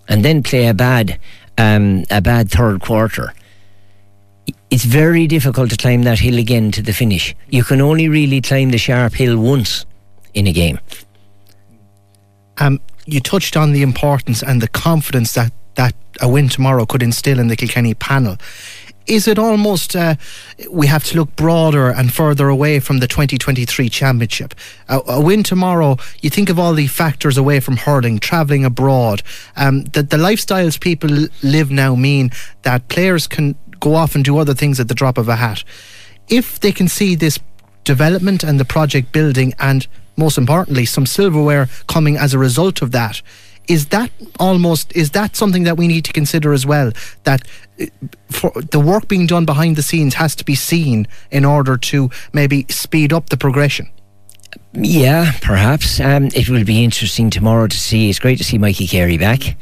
and 0.08 0.24
then 0.24 0.42
play 0.42 0.66
a 0.66 0.74
bad, 0.74 1.18
um, 1.56 2.04
a 2.10 2.20
bad 2.20 2.50
third 2.50 2.82
quarter, 2.82 3.32
it's 4.70 4.84
very 4.84 5.26
difficult 5.26 5.70
to 5.70 5.76
climb 5.76 6.02
that 6.02 6.18
hill 6.18 6.38
again 6.38 6.72
to 6.72 6.82
the 6.82 6.92
finish. 6.92 7.34
You 7.48 7.64
can 7.64 7.80
only 7.80 8.08
really 8.08 8.40
climb 8.40 8.70
the 8.70 8.78
sharp 8.78 9.14
hill 9.14 9.38
once 9.38 9.86
in 10.34 10.46
a 10.46 10.52
game. 10.52 10.78
Um, 12.58 12.80
you 13.06 13.20
touched 13.20 13.56
on 13.56 13.72
the 13.72 13.82
importance 13.82 14.42
and 14.42 14.60
the 14.60 14.68
confidence 14.68 15.32
that 15.34 15.52
that 15.76 15.94
a 16.20 16.28
win 16.28 16.48
tomorrow 16.48 16.86
could 16.86 17.02
instill 17.02 17.40
in 17.40 17.48
the 17.48 17.56
Kilkenny 17.56 17.94
panel 17.94 18.36
is 19.06 19.28
it 19.28 19.38
almost 19.38 19.94
uh, 19.94 20.14
we 20.70 20.86
have 20.86 21.04
to 21.04 21.16
look 21.16 21.34
broader 21.36 21.90
and 21.90 22.12
further 22.12 22.48
away 22.48 22.80
from 22.80 22.98
the 22.98 23.06
2023 23.06 23.88
championship? 23.88 24.54
A, 24.88 25.00
a, 25.06 25.20
win 25.20 25.42
tomorrow, 25.42 25.96
you 26.20 26.30
think 26.30 26.48
of 26.48 26.58
all 26.58 26.74
the 26.74 26.86
factors 26.86 27.36
away 27.36 27.60
from 27.60 27.76
hurling, 27.76 28.18
travelling 28.18 28.64
abroad. 28.64 29.22
Um, 29.56 29.84
the, 29.84 30.02
the 30.02 30.16
lifestyles 30.16 30.80
people 30.80 31.28
live 31.42 31.70
now 31.70 31.94
mean 31.94 32.30
that 32.62 32.88
players 32.88 33.26
can 33.26 33.56
go 33.80 33.94
off 33.94 34.14
and 34.14 34.24
do 34.24 34.38
other 34.38 34.54
things 34.54 34.80
at 34.80 34.88
the 34.88 34.94
drop 34.94 35.18
of 35.18 35.28
a 35.28 35.36
hat. 35.36 35.64
If 36.28 36.58
they 36.60 36.72
can 36.72 36.88
see 36.88 37.14
this 37.14 37.38
development 37.84 38.42
and 38.42 38.58
the 38.58 38.64
project 38.64 39.12
building, 39.12 39.52
and 39.58 39.86
most 40.16 40.38
importantly, 40.38 40.86
some 40.86 41.04
silverware 41.04 41.68
coming 41.86 42.16
as 42.16 42.32
a 42.32 42.38
result 42.38 42.80
of 42.80 42.92
that, 42.92 43.20
is 43.68 43.86
that 43.86 44.10
almost 44.38 44.94
is 44.94 45.10
that 45.10 45.36
something 45.36 45.64
that 45.64 45.76
we 45.76 45.88
need 45.88 46.04
to 46.04 46.12
consider 46.12 46.52
as 46.52 46.66
well 46.66 46.92
that 47.24 47.42
uh, 47.80 47.86
for 48.30 48.50
the 48.70 48.80
work 48.80 49.08
being 49.08 49.26
done 49.26 49.44
behind 49.44 49.76
the 49.76 49.82
scenes 49.82 50.14
has 50.14 50.34
to 50.36 50.44
be 50.44 50.54
seen 50.54 51.06
in 51.30 51.44
order 51.44 51.76
to 51.76 52.10
maybe 52.32 52.66
speed 52.68 53.12
up 53.12 53.30
the 53.30 53.36
progression 53.36 53.88
yeah 54.72 55.32
perhaps 55.40 56.00
um, 56.00 56.26
it 56.34 56.48
will 56.48 56.64
be 56.64 56.84
interesting 56.84 57.30
tomorrow 57.30 57.66
to 57.66 57.76
see 57.76 58.10
it's 58.10 58.18
great 58.18 58.38
to 58.38 58.44
see 58.44 58.58
Mikey 58.58 58.86
Carey 58.86 59.18
back 59.18 59.56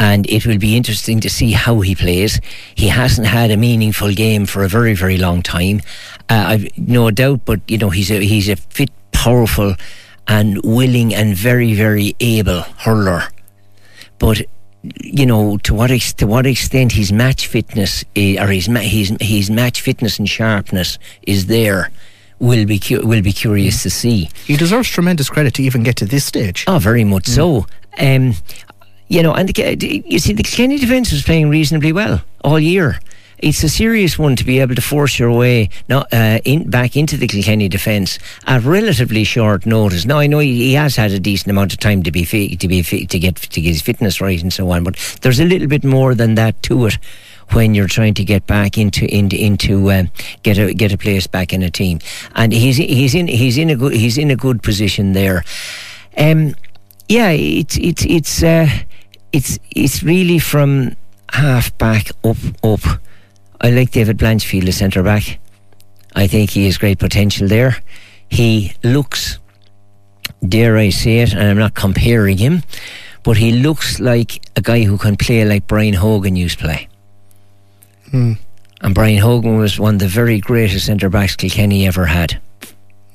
and 0.00 0.26
it 0.30 0.46
will 0.46 0.58
be 0.58 0.76
interesting 0.76 1.20
to 1.20 1.28
see 1.28 1.52
how 1.52 1.80
he 1.80 1.94
plays. 1.94 2.40
He 2.74 2.88
hasn't 2.88 3.26
had 3.26 3.50
a 3.50 3.56
meaningful 3.58 4.14
game 4.14 4.46
for 4.46 4.64
a 4.64 4.68
very, 4.68 4.94
very 4.94 5.18
long 5.18 5.42
time. 5.42 5.82
Uh, 6.30 6.44
I've 6.48 6.78
no 6.78 7.10
doubt, 7.10 7.44
but 7.44 7.60
you 7.68 7.76
know 7.76 7.90
he's 7.90 8.10
a 8.10 8.18
he's 8.20 8.48
a 8.48 8.56
fit, 8.56 8.90
powerful 9.12 9.74
and 10.30 10.62
willing 10.62 11.12
and 11.12 11.36
very, 11.36 11.74
very 11.74 12.14
able 12.20 12.60
hurler. 12.78 13.24
But 14.18 14.42
you 15.02 15.26
know, 15.26 15.58
to 15.58 15.74
what 15.74 15.90
ex- 15.90 16.14
to 16.14 16.26
what 16.26 16.46
extent 16.46 16.92
his 16.92 17.12
match 17.12 17.48
fitness 17.48 18.04
is, 18.14 18.38
or 18.38 18.46
his, 18.46 18.68
ma- 18.68 18.80
his 18.80 19.14
his 19.20 19.50
match 19.50 19.82
fitness 19.82 20.18
and 20.18 20.28
sharpness 20.28 20.98
is 21.22 21.46
there 21.46 21.90
will 22.38 22.64
be 22.64 22.78
cu- 22.78 23.06
will 23.06 23.22
be 23.22 23.32
curious 23.32 23.82
to 23.82 23.90
see. 23.90 24.30
He 24.46 24.56
deserves 24.56 24.88
tremendous 24.88 25.28
credit 25.28 25.52
to 25.54 25.62
even 25.62 25.82
get 25.82 25.96
to 25.96 26.06
this 26.06 26.24
stage. 26.24 26.64
Oh, 26.66 26.78
very 26.78 27.04
much 27.04 27.24
mm. 27.24 27.34
so. 27.34 27.66
Um, 27.98 28.34
you 29.08 29.24
know, 29.24 29.34
and 29.34 29.48
the, 29.48 30.04
you 30.06 30.20
see, 30.20 30.32
the 30.32 30.44
Kenny 30.44 30.78
defence 30.78 31.10
was 31.10 31.24
playing 31.24 31.48
reasonably 31.48 31.92
well 31.92 32.22
all 32.44 32.60
year 32.60 33.00
it's 33.42 33.62
a 33.62 33.68
serious 33.68 34.18
one 34.18 34.36
to 34.36 34.44
be 34.44 34.60
able 34.60 34.74
to 34.74 34.82
force 34.82 35.18
your 35.18 35.30
way 35.30 35.68
not, 35.88 36.12
uh, 36.12 36.40
in, 36.44 36.68
back 36.68 36.96
into 36.96 37.16
the 37.16 37.26
Kilkenny 37.26 37.68
defence 37.68 38.18
at 38.46 38.62
relatively 38.62 39.24
short 39.24 39.66
notice. 39.66 40.04
Now 40.04 40.18
I 40.18 40.26
know 40.26 40.38
he, 40.38 40.74
has 40.74 40.96
had 40.96 41.10
a 41.10 41.18
decent 41.18 41.50
amount 41.50 41.72
of 41.72 41.78
time 41.78 42.02
to 42.04 42.12
be 42.12 42.24
fit, 42.24 42.60
to 42.60 42.68
be 42.68 42.82
fit, 42.82 43.10
to 43.10 43.18
get 43.18 43.36
to 43.36 43.60
get 43.60 43.70
his 43.70 43.82
fitness 43.82 44.20
right 44.20 44.40
and 44.40 44.52
so 44.52 44.70
on, 44.70 44.84
but 44.84 44.96
there's 45.22 45.40
a 45.40 45.44
little 45.44 45.68
bit 45.68 45.84
more 45.84 46.14
than 46.14 46.34
that 46.36 46.62
to 46.64 46.86
it 46.86 46.98
when 47.52 47.74
you're 47.74 47.88
trying 47.88 48.14
to 48.14 48.24
get 48.24 48.46
back 48.46 48.78
into 48.78 49.06
into 49.12 49.36
into 49.36 49.90
uh, 49.90 50.04
get 50.42 50.58
a 50.58 50.72
get 50.72 50.92
a 50.92 50.98
place 50.98 51.26
back 51.26 51.52
in 51.52 51.62
a 51.62 51.70
team. 51.70 51.98
And 52.34 52.52
he's 52.52 52.76
he's 52.76 53.14
in 53.14 53.26
he's 53.28 53.58
in 53.58 53.70
a 53.70 53.76
good 53.76 53.92
he's 53.92 54.18
in 54.18 54.30
a 54.30 54.36
good 54.36 54.62
position 54.62 55.12
there. 55.12 55.44
Um, 56.16 56.54
yeah, 57.08 57.30
it's 57.30 57.76
it's 57.76 58.04
it's 58.04 58.42
uh, 58.42 58.68
it's 59.32 59.58
it's 59.70 60.02
really 60.02 60.38
from 60.38 60.96
half 61.32 61.76
back 61.78 62.10
up 62.24 62.36
up 62.62 63.00
I 63.60 63.70
like 63.70 63.90
David 63.90 64.18
Blanchfield, 64.18 64.64
the 64.64 64.72
centre 64.72 65.02
back. 65.02 65.38
I 66.14 66.26
think 66.26 66.50
he 66.50 66.64
has 66.66 66.78
great 66.78 66.98
potential 66.98 67.46
there. 67.48 67.76
He 68.28 68.72
looks, 68.82 69.38
dare 70.46 70.76
I 70.76 70.90
say 70.90 71.18
it, 71.18 71.32
and 71.32 71.42
I'm 71.42 71.58
not 71.58 71.74
comparing 71.74 72.38
him, 72.38 72.62
but 73.22 73.36
he 73.36 73.52
looks 73.52 74.00
like 74.00 74.40
a 74.56 74.60
guy 74.60 74.84
who 74.84 74.96
can 74.98 75.16
play 75.16 75.44
like 75.44 75.66
Brian 75.66 75.94
Hogan 75.94 76.36
used 76.36 76.58
to 76.58 76.64
play. 76.64 76.88
Hmm. 78.10 78.32
And 78.82 78.94
Brian 78.94 79.18
Hogan 79.18 79.58
was 79.58 79.78
one 79.78 79.94
of 79.96 80.00
the 80.00 80.08
very 80.08 80.40
greatest 80.40 80.86
centre 80.86 81.10
backs 81.10 81.36
Kilkenny 81.36 81.86
ever 81.86 82.06
had. 82.06 82.40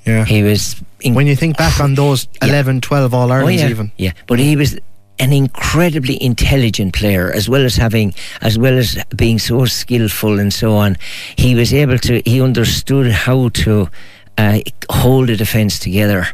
Yeah. 0.05 0.23
He 0.25 0.43
was. 0.43 0.75
in- 1.01 1.15
When 1.15 1.25
you 1.25 1.36
think 1.36 1.58
back 1.58 1.79
on 1.79 1.95
those 1.95 2.27
Yeah. 2.41 2.49
11, 2.49 2.81
12 2.81 3.13
All 3.13 3.31
Oh, 3.31 3.47
yeah, 3.47 3.67
even. 3.69 3.91
yeah, 3.97 4.12
but 4.27 4.38
he 4.38 4.55
was 4.55 4.77
an 5.19 5.32
incredibly 5.32 6.21
intelligent 6.21 6.93
player, 6.93 7.32
as 7.32 7.47
well 7.47 7.63
as 7.63 7.78
having, 7.78 8.13
as 8.41 8.58
well 8.58 8.78
as 8.78 8.97
being 9.15 9.39
so 9.39 9.65
skillful 9.65 10.39
and 10.39 10.54
so 10.54 10.75
on. 10.75 10.97
He 11.38 11.56
was 11.56 11.73
able 11.73 11.97
to. 11.99 12.21
He 12.25 12.41
understood 12.41 13.12
how 13.12 13.49
to 13.49 13.89
uh, 14.38 14.60
hold 14.89 15.30
a 15.30 15.38
defence 15.38 15.80
together 15.80 16.28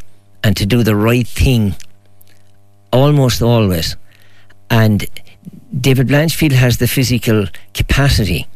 and 0.44 0.58
to 0.58 0.65
do 0.65 0.84
the 0.84 0.96
right 0.96 1.28
thing, 1.28 1.76
almost 2.91 3.41
always. 3.41 3.96
And 4.70 5.06
David 5.80 6.08
Blanchfield 6.08 6.54
has 6.54 6.78
the 6.78 6.88
physical 6.88 7.48
capacity 7.74 8.48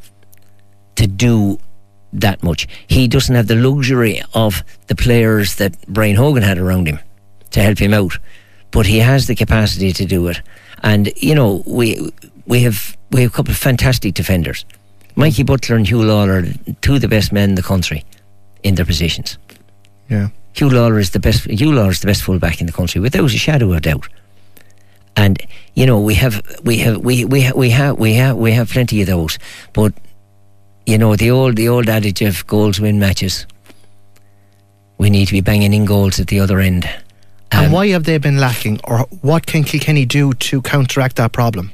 to 0.96 1.08
do 1.08 1.60
that 2.14 2.42
much. 2.42 2.68
He 2.88 3.08
doesn't 3.08 3.36
have 3.36 3.48
the 3.48 3.56
luxury 3.56 4.22
of 4.34 4.64
the 4.88 4.96
players 4.96 5.56
that 5.56 5.76
Brian 5.88 6.16
Hogan 6.16 6.44
had 6.44 6.58
around 6.58 6.88
him 6.88 7.00
to 7.52 7.62
help 7.62 7.78
him 7.78 7.94
out, 7.94 8.18
but 8.72 8.86
he 8.86 9.00
has 9.00 9.28
the 9.28 9.36
capacity 9.36 9.92
to 9.94 10.06
do 10.06 10.28
it. 10.28 10.42
And 10.84 11.12
you 11.18 11.36
know, 11.36 11.64
we 11.66 12.12
we 12.46 12.62
have 12.62 12.98
we 13.12 13.22
have 13.22 13.32
a 13.32 13.34
couple 13.34 13.52
of 13.52 13.58
fantastic 13.58 14.14
defenders. 14.14 14.66
Mikey 15.16 15.44
Butler 15.44 15.78
and 15.78 15.86
Huw 15.86 16.04
Lawlor, 16.04 16.82
two 16.82 16.96
of 16.96 17.02
the 17.02 17.08
best 17.08 17.32
men 17.32 17.50
in 17.50 17.56
the 17.56 17.64
country 17.64 18.04
in 18.64 18.76
their 18.76 18.86
positions. 18.86 19.38
Yeah. 20.10 20.30
Huw 20.56 20.70
Lawlor 20.70 21.00
is 21.00 21.12
the 21.12 21.20
best. 21.20 21.46
Huw 21.48 21.74
Lawlor 21.74 21.92
is 21.92 22.02
the 22.02 22.08
best 22.08 22.24
fullback 22.24 22.60
in 22.60 22.68
the 22.68 22.74
country, 22.74 23.00
without 23.02 23.26
a 23.26 23.38
shadow 23.38 23.72
of 23.72 23.78
a 23.78 23.82
doubt. 23.82 24.08
And 25.16 25.42
you 25.74 25.86
know, 25.86 26.00
we 26.00 26.16
have 26.16 26.42
we 26.64 26.78
have 26.80 26.98
we 26.98 27.26
we 27.26 27.52
we 27.54 27.70
have 27.70 27.98
we 27.98 28.14
have 28.14 28.38
we 28.38 28.52
have 28.52 28.70
plenty 28.70 29.02
of 29.02 29.08
those. 29.08 29.40
But 29.74 29.94
you 30.86 30.98
know, 30.98 31.16
the 31.16 31.32
old 31.32 31.56
the 31.56 31.70
old 31.70 31.88
adage 31.90 32.22
of 32.22 32.46
goals 32.48 32.80
win 32.80 33.00
matches. 33.00 33.48
We 34.98 35.10
need 35.10 35.28
to 35.28 35.34
be 35.34 35.42
banging 35.42 35.74
in 35.74 35.86
goals 35.86 36.20
at 36.20 36.28
the 36.28 36.40
other 36.40 36.60
end. 36.60 36.88
And 37.56 37.68
Um, 37.68 37.72
why 37.72 37.88
have 37.90 38.04
they 38.04 38.18
been 38.18 38.38
lacking, 38.38 38.80
or 38.84 39.08
what 39.22 39.46
can 39.46 39.64
Kilkenny 39.64 40.06
do 40.06 40.34
to 40.34 40.62
counteract 40.62 41.16
that 41.16 41.32
problem? 41.32 41.72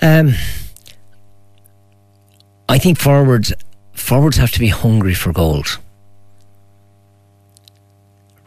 Um, 0.00 0.34
I 2.68 2.78
think 2.78 2.98
forwards 2.98 3.52
forwards 3.92 4.36
have 4.38 4.50
to 4.52 4.58
be 4.58 4.68
hungry 4.68 5.14
for 5.14 5.32
goals. 5.32 5.78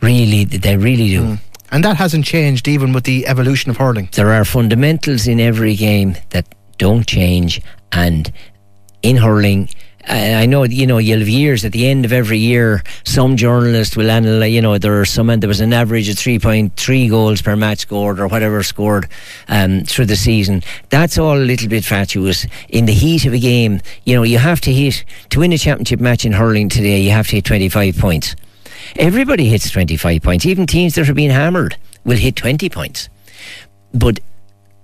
Really, 0.01 0.43
they 0.45 0.75
really 0.77 1.10
do. 1.10 1.38
And 1.71 1.84
that 1.84 1.97
hasn't 1.97 2.25
changed 2.25 2.67
even 2.67 2.93
with 2.93 3.03
the 3.03 3.27
evolution 3.27 3.69
of 3.71 3.77
hurling. 3.77 4.10
There 4.12 4.32
are 4.34 4.45
fundamentals 4.45 5.27
in 5.27 5.39
every 5.39 5.75
game 5.75 6.15
that 6.30 6.45
don't 6.77 7.06
change, 7.08 7.62
and 7.91 8.32
in 9.01 9.17
hurling. 9.17 9.69
I 10.09 10.45
know, 10.45 10.63
you 10.63 10.87
know, 10.87 10.99
you'll 10.99 11.19
have 11.19 11.27
years 11.27 11.65
at 11.65 11.73
the 11.73 11.87
end 11.87 12.05
of 12.05 12.13
every 12.13 12.37
year. 12.37 12.81
Some 13.03 13.35
journalist 13.35 13.97
will 13.97 14.09
analyze, 14.09 14.53
you 14.53 14.61
know, 14.61 14.77
there 14.77 15.01
are 15.01 15.05
some, 15.05 15.27
there 15.39 15.47
was 15.49 15.59
an 15.59 15.73
average 15.73 16.07
of 16.07 16.15
3.3 16.15 17.09
goals 17.09 17.41
per 17.41 17.57
match 17.57 17.79
scored 17.79 18.19
or 18.19 18.27
whatever 18.27 18.63
scored 18.63 19.09
um, 19.49 19.83
through 19.83 20.05
the 20.05 20.15
season. 20.15 20.63
That's 20.89 21.17
all 21.17 21.37
a 21.37 21.43
little 21.43 21.67
bit 21.67 21.83
fatuous. 21.83 22.45
In 22.69 22.85
the 22.85 22.93
heat 22.93 23.25
of 23.25 23.33
a 23.33 23.39
game, 23.39 23.81
you 24.05 24.15
know, 24.15 24.23
you 24.23 24.37
have 24.37 24.61
to 24.61 24.73
hit, 24.73 25.03
to 25.31 25.41
win 25.41 25.51
a 25.51 25.57
championship 25.57 25.99
match 25.99 26.23
in 26.23 26.31
hurling 26.31 26.69
today, 26.69 27.01
you 27.01 27.11
have 27.11 27.27
to 27.27 27.35
hit 27.35 27.45
25 27.45 27.97
points. 27.97 28.35
Everybody 28.95 29.49
hits 29.49 29.69
25 29.69 30.21
points. 30.21 30.45
Even 30.45 30.67
teams 30.67 30.95
that 30.95 31.09
are 31.09 31.13
being 31.13 31.31
hammered 31.31 31.75
will 32.05 32.17
hit 32.17 32.37
20 32.37 32.69
points. 32.69 33.09
But 33.93 34.21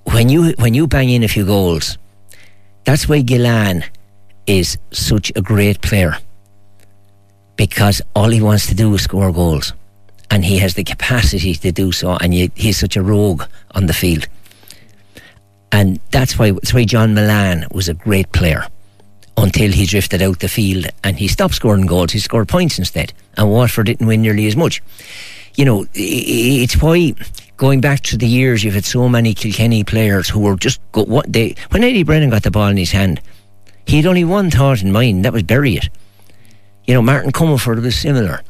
when 0.04 0.28
you 0.28 0.54
when 0.58 0.74
you 0.74 0.88
bang 0.88 1.10
in 1.10 1.24
a 1.24 1.28
few 1.28 1.46
goals, 1.46 1.98
that's 2.84 3.08
why 3.08 3.22
Gillane 3.22 3.86
is 4.48 4.78
such 4.92 5.32
a 5.36 5.42
great 5.42 5.82
player. 5.82 6.18
Because 7.56 8.02
all 8.16 8.30
he 8.30 8.42
wants 8.42 8.68
to 8.68 8.76
do 8.76 8.94
is 8.96 9.04
score 9.04 9.32
goals. 9.32 9.74
And 10.30 10.44
he 10.44 10.58
has 10.58 10.74
the 10.74 10.84
capacity 10.84 11.54
to 11.56 11.72
do 11.72 11.92
so 11.92 12.18
and 12.18 12.34
he, 12.34 12.52
he's 12.56 12.80
such 12.80 12.96
a 12.96 13.04
rogue 13.04 13.44
on 13.72 13.86
the 13.86 13.94
field. 13.94 14.28
And 15.72 16.00
that's 16.12 16.38
why 16.38 16.52
that's 16.52 16.74
why 16.74 16.86
John 16.86 17.14
Mullane 17.14 17.66
was 17.72 17.90
a 17.90 17.94
great 17.94 18.32
player 18.32 18.68
until 19.38 19.72
he 19.72 19.86
drifted 19.86 20.22
out 20.22 20.40
the 20.40 20.48
field 20.48 20.86
and 21.04 21.18
he 21.18 21.28
stopped 21.28 21.56
scoring 21.56 21.86
goals. 21.86 22.12
He 22.12 22.20
scored 22.20 22.48
points 22.48 22.78
instead. 22.78 23.14
And 23.38 23.50
Waterford 23.50 23.88
didn't 23.88 24.08
win 24.08 24.22
nearly 24.22 24.48
as 24.48 24.56
much. 24.56 24.82
You 25.56 25.66
know, 25.66 25.86
it's 25.94 26.82
why 26.82 27.14
going 27.58 27.82
back 27.82 28.02
to 28.02 28.18
the 28.18 28.28
years 28.28 28.64
you've 28.64 28.74
had 28.74 28.86
so 28.86 29.08
many 29.08 29.34
Kilkenny 29.34 29.84
players 29.84 30.30
who 30.30 30.40
were 30.40 30.56
just 30.56 30.80
go, 30.92 31.04
what 31.06 31.32
they 31.32 31.56
when 31.70 31.84
Eddie 31.84 32.04
Brennan 32.04 32.30
got 32.30 32.44
the 32.44 32.52
ball 32.52 32.68
in 32.68 32.78
his 32.78 32.92
hand, 32.92 33.22
he 33.86 33.98
had 33.98 34.06
only 34.06 34.24
one 34.24 34.50
thought 34.52 34.82
in 34.82 34.92
mind, 34.92 35.26
that 35.26 35.34
was 35.34 35.44
bury 35.44 35.76
it. 35.76 35.90
You 36.86 36.94
know, 36.94 37.02
Martin 37.02 37.32
Comerford 37.32 37.82
was 37.82 37.96
similar. 37.96 38.42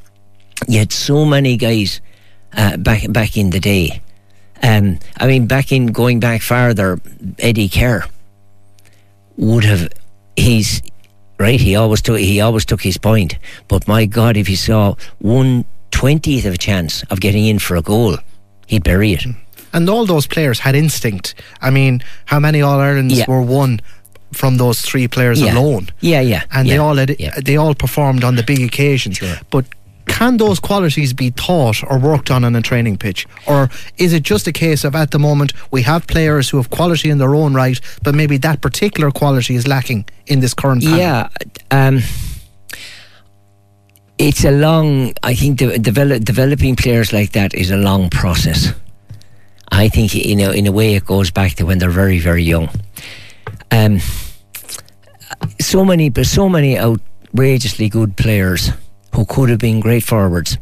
You 0.67 0.79
had 0.79 0.91
so 0.91 1.25
many 1.25 1.57
guys 1.57 2.01
uh, 2.55 2.77
back 2.77 3.11
back 3.11 3.35
in 3.37 3.49
the 3.49 3.59
day. 3.59 4.01
Um, 4.61 4.99
I 5.17 5.27
mean, 5.27 5.45
back 5.47 5.71
in 5.71 5.87
going 5.87 6.19
back 6.19 6.41
farther, 6.41 6.99
Eddie 7.39 7.67
Keher 7.69 8.07
would 9.37 9.63
have 9.65 9.89
he's 10.35 10.81
right. 11.37 11.59
He 11.59 11.75
always 11.75 12.01
took 12.01 12.19
he 12.19 12.39
always 12.41 12.65
took 12.65 12.81
his 12.81 12.97
point. 12.97 13.37
But 13.67 13.87
my 13.87 14.05
God, 14.05 14.37
if 14.37 14.47
he 14.47 14.55
saw 14.55 14.95
one 15.19 15.65
twentieth 15.91 16.45
of 16.45 16.53
a 16.53 16.57
chance 16.57 17.03
of 17.09 17.19
getting 17.19 17.45
in 17.45 17.59
for 17.59 17.75
a 17.75 17.81
goal, 17.81 18.17
he'd 18.67 18.83
bury 18.83 19.13
it. 19.13 19.25
And 19.73 19.89
all 19.89 20.05
those 20.05 20.27
players 20.27 20.59
had 20.59 20.75
instinct. 20.75 21.33
I 21.61 21.71
mean, 21.71 22.03
how 22.25 22.39
many 22.39 22.61
All 22.61 22.79
Irelands 22.79 23.17
Yeah. 23.17 23.25
were 23.27 23.41
won 23.41 23.81
from 24.33 24.57
those 24.57 24.81
three 24.81 25.07
players 25.07 25.39
Yeah. 25.41 25.53
alone? 25.57 25.87
Yeah, 26.01 26.21
yeah, 26.21 26.43
And 26.51 26.67
they 26.67 26.73
yeah, 26.75 26.79
all 26.81 26.95
had, 26.97 27.15
yeah. 27.19 27.39
they 27.43 27.55
all 27.57 27.73
performed 27.75 28.23
on 28.23 28.35
the 28.35 28.43
big 28.43 28.61
occasions. 28.61 29.17
Sure. 29.17 29.37
But 29.49 29.65
can 30.05 30.37
those 30.37 30.59
qualities 30.59 31.13
be 31.13 31.31
taught 31.31 31.81
or 31.89 31.97
worked 31.97 32.29
on 32.29 32.43
on 32.43 32.55
a 32.55 32.61
training 32.61 32.97
pitch, 32.97 33.25
or 33.47 33.69
is 33.97 34.11
it 34.13 34.23
just 34.23 34.47
a 34.47 34.51
case 34.51 34.83
of 34.83 34.95
at 34.95 35.11
the 35.11 35.17
moment 35.19 35.53
we 35.71 35.81
have 35.83 36.05
players 36.07 36.49
who 36.49 36.57
have 36.57 36.69
quality 36.69 37.09
in 37.09 37.17
their 37.19 37.33
own 37.35 37.53
right, 37.53 37.79
but 38.03 38.13
maybe 38.13 38.37
that 38.37 38.59
particular 38.61 39.11
quality 39.11 39.55
is 39.55 39.65
lacking 39.65 40.03
in 40.27 40.41
this 40.41 40.53
current 40.53 40.83
panel? 40.83 40.99
Yeah, 40.99 41.27
um, 41.71 42.01
it's 44.17 44.43
a 44.45 44.51
long. 44.51 45.13
I 45.23 45.33
think 45.35 45.57
de- 45.59 45.79
develop, 45.79 46.23
developing 46.23 46.75
players 46.75 47.11
like 47.13 47.31
that 47.31 47.53
is 47.53 47.71
a 47.71 47.77
long 47.77 48.09
process. 48.09 48.73
I 49.71 49.89
think 49.89 50.13
you 50.13 50.35
know, 50.35 50.51
in 50.51 50.67
a 50.67 50.71
way, 50.71 50.95
it 50.95 51.05
goes 51.05 51.31
back 51.31 51.53
to 51.55 51.65
when 51.65 51.79
they're 51.79 51.89
very, 51.89 52.19
very 52.19 52.43
young. 52.43 52.69
Um, 53.71 53.99
so 55.73 55.83
many, 55.83 56.07
but 56.07 56.27
so 56.27 56.47
many 56.47 56.77
outrageously 56.77 57.89
good 57.89 58.15
players 58.15 58.69
who 59.15 59.25
could 59.25 59.49
have 59.49 59.57
been 59.57 59.79
great 59.79 60.03
forwards 60.03 60.59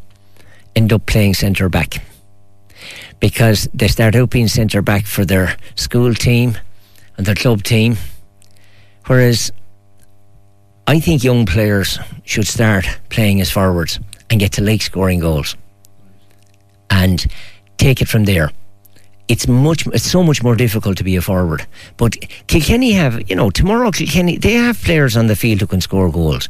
end 0.73 0.93
up 0.93 1.05
playing 1.05 1.33
centre 1.33 1.67
back 1.67 2.01
because 3.19 3.67
they 3.73 3.89
start 3.89 4.15
out 4.15 4.29
being 4.29 4.47
centre 4.47 4.81
back 4.81 5.05
for 5.05 5.25
their 5.25 5.57
school 5.75 6.13
team 6.13 6.57
and 7.17 7.25
their 7.25 7.35
club 7.35 7.61
team, 7.61 7.97
whereas 9.07 9.51
I 10.87 11.01
think 11.01 11.25
young 11.25 11.45
players 11.45 11.99
should 12.23 12.47
start 12.47 12.85
playing 13.09 13.41
as 13.41 13.51
forwards 13.51 13.99
and 14.29 14.39
get 14.39 14.53
to 14.53 14.63
like 14.63 14.81
scoring 14.81 15.19
goals 15.19 15.57
and 16.89 17.25
take 17.75 18.01
it 18.01 18.07
from 18.07 18.23
there. 18.23 18.49
It's 19.31 19.47
much 19.47 19.87
it's 19.87 20.11
so 20.11 20.23
much 20.23 20.43
more 20.43 20.57
difficult 20.57 20.97
to 20.97 21.05
be 21.05 21.15
a 21.15 21.21
forward. 21.21 21.65
But 21.95 22.11
Kilkenny 22.47 22.91
have, 22.91 23.29
you 23.29 23.35
know, 23.37 23.49
tomorrow 23.49 23.89
Kilkenny 23.91 24.37
they 24.37 24.55
have 24.55 24.77
players 24.83 25.15
on 25.15 25.27
the 25.27 25.37
field 25.37 25.61
who 25.61 25.67
can 25.67 25.79
score 25.79 26.11
goals. 26.11 26.49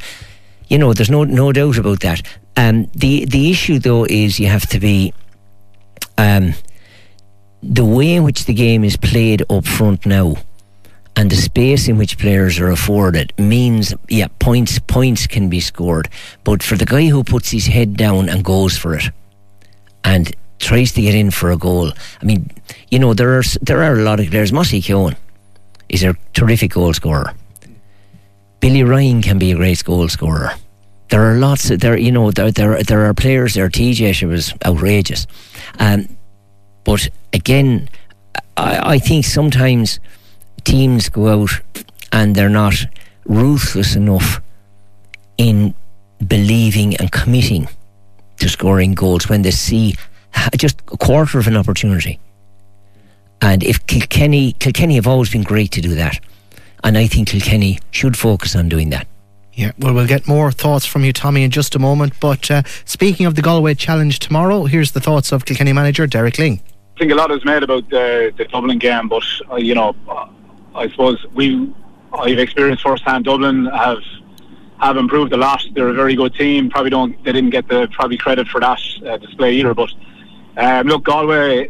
You 0.67 0.79
know, 0.79 0.91
there's 0.91 1.11
no 1.11 1.23
no 1.23 1.51
doubt 1.51 1.77
about 1.77 1.99
that. 1.99 2.23
Um 2.57 2.87
the 2.95 3.25
the 3.25 3.51
issue 3.51 3.77
though 3.77 4.05
is 4.05 4.39
you 4.39 4.47
have 4.47 4.65
to 4.73 4.79
be 4.79 5.13
um 6.17 6.55
the 7.61 7.85
way 7.85 8.15
in 8.15 8.23
which 8.23 8.45
the 8.45 8.53
game 8.65 8.83
is 8.83 8.97
played 8.97 9.43
up 9.49 9.65
front 9.67 10.07
now 10.07 10.37
and 11.15 11.29
the 11.29 11.35
space 11.35 11.87
in 11.87 11.99
which 11.99 12.17
players 12.17 12.59
are 12.59 12.71
afforded 12.71 13.31
means 13.37 13.93
yeah 14.09 14.27
points 14.39 14.79
points 14.79 15.27
can 15.27 15.49
be 15.49 15.59
scored 15.59 16.09
but 16.43 16.63
for 16.63 16.77
the 16.77 16.85
guy 16.85 17.05
who 17.07 17.23
puts 17.23 17.51
his 17.51 17.67
head 17.67 17.95
down 17.95 18.29
and 18.29 18.43
goes 18.43 18.75
for 18.77 18.95
it 18.95 19.11
and 20.03 20.35
tries 20.61 20.91
to 20.93 21.01
get 21.01 21.15
in 21.15 21.31
for 21.31 21.51
a 21.51 21.57
goal. 21.57 21.91
I 22.21 22.25
mean 22.25 22.49
you 22.89 22.99
know 22.99 23.13
there 23.13 23.37
are 23.37 23.43
there 23.61 23.83
are 23.83 23.99
a 23.99 24.03
lot 24.03 24.19
of 24.19 24.29
players. 24.29 24.53
Mossy 24.53 24.81
Keoghan 24.81 25.15
is 25.89 26.03
a 26.03 26.15
terrific 26.33 26.71
goal 26.71 26.93
scorer. 26.93 27.33
Billy 28.59 28.83
Ryan 28.83 29.21
can 29.21 29.39
be 29.39 29.51
a 29.51 29.55
great 29.55 29.83
goal 29.83 30.07
scorer. 30.07 30.51
There 31.09 31.23
are 31.29 31.35
lots 31.35 31.69
of 31.69 31.79
there 31.79 31.97
you 31.97 32.11
know 32.11 32.31
there 32.31 32.51
there, 32.51 32.81
there 32.83 33.05
are 33.05 33.13
players 33.13 33.55
there. 33.55 33.69
TJ 33.69 34.27
was 34.27 34.53
outrageous. 34.65 35.27
Um, 35.79 36.07
but 36.83 37.09
again 37.33 37.89
I, 38.57 38.95
I 38.95 38.99
think 38.99 39.25
sometimes 39.25 39.99
teams 40.63 41.09
go 41.09 41.27
out 41.27 41.61
and 42.11 42.35
they're 42.35 42.49
not 42.49 42.75
ruthless 43.25 43.95
enough 43.95 44.41
in 45.37 45.73
believing 46.27 46.95
and 46.97 47.11
committing 47.11 47.67
to 48.37 48.49
scoring 48.49 48.93
goals 48.93 49.29
when 49.29 49.41
they 49.41 49.51
see 49.51 49.95
just 50.57 50.79
a 50.91 50.97
quarter 50.97 51.39
of 51.39 51.47
an 51.47 51.57
opportunity. 51.57 52.19
And 53.41 53.63
if 53.63 53.85
Kilkenny, 53.87 54.53
Kilkenny 54.53 54.95
have 54.95 55.07
always 55.07 55.31
been 55.31 55.43
great 55.43 55.71
to 55.71 55.81
do 55.81 55.95
that, 55.95 56.19
and 56.83 56.97
I 56.97 57.07
think 57.07 57.29
Kilkenny 57.29 57.79
should 57.89 58.15
focus 58.15 58.55
on 58.55 58.69
doing 58.69 58.91
that. 58.91 59.07
Yeah, 59.53 59.71
well, 59.79 59.93
we'll 59.93 60.07
get 60.07 60.27
more 60.27 60.51
thoughts 60.51 60.85
from 60.85 61.03
you, 61.03 61.11
Tommy, 61.11 61.43
in 61.43 61.51
just 61.51 61.75
a 61.75 61.79
moment. 61.79 62.13
But 62.19 62.49
uh, 62.49 62.63
speaking 62.85 63.25
of 63.25 63.35
the 63.35 63.41
Galway 63.41 63.73
Challenge 63.73 64.17
tomorrow, 64.19 64.63
here's 64.65 64.91
the 64.93 65.01
thoughts 65.01 65.31
of 65.31 65.45
Kilkenny 65.45 65.73
manager 65.73 66.07
Derek 66.07 66.35
Lyng. 66.35 66.61
I 66.95 66.99
think 66.99 67.11
a 67.11 67.15
lot 67.15 67.31
is 67.31 67.43
made 67.43 67.63
about 67.63 67.89
the, 67.89 68.33
the 68.37 68.45
Dublin 68.45 68.77
game, 68.77 69.09
but 69.09 69.23
uh, 69.51 69.55
you 69.55 69.75
know, 69.75 69.95
I 70.75 70.89
suppose 70.89 71.25
we 71.33 71.73
I've 72.13 72.39
experienced 72.39 72.83
firsthand 72.83 73.25
Dublin 73.25 73.65
have 73.65 73.99
have 74.79 74.97
improved 74.97 75.33
a 75.33 75.37
lot. 75.37 75.63
They're 75.73 75.89
a 75.89 75.93
very 75.93 76.15
good 76.15 76.33
team. 76.35 76.69
Probably 76.69 76.89
don't 76.89 77.23
they 77.23 77.31
didn't 77.31 77.49
get 77.51 77.67
the 77.67 77.87
probably 77.91 78.17
credit 78.17 78.47
for 78.47 78.59
that 78.61 78.79
uh, 79.05 79.17
display 79.17 79.55
either. 79.55 79.73
But 79.73 79.91
um, 80.57 80.87
look, 80.87 81.03
Galway, 81.03 81.69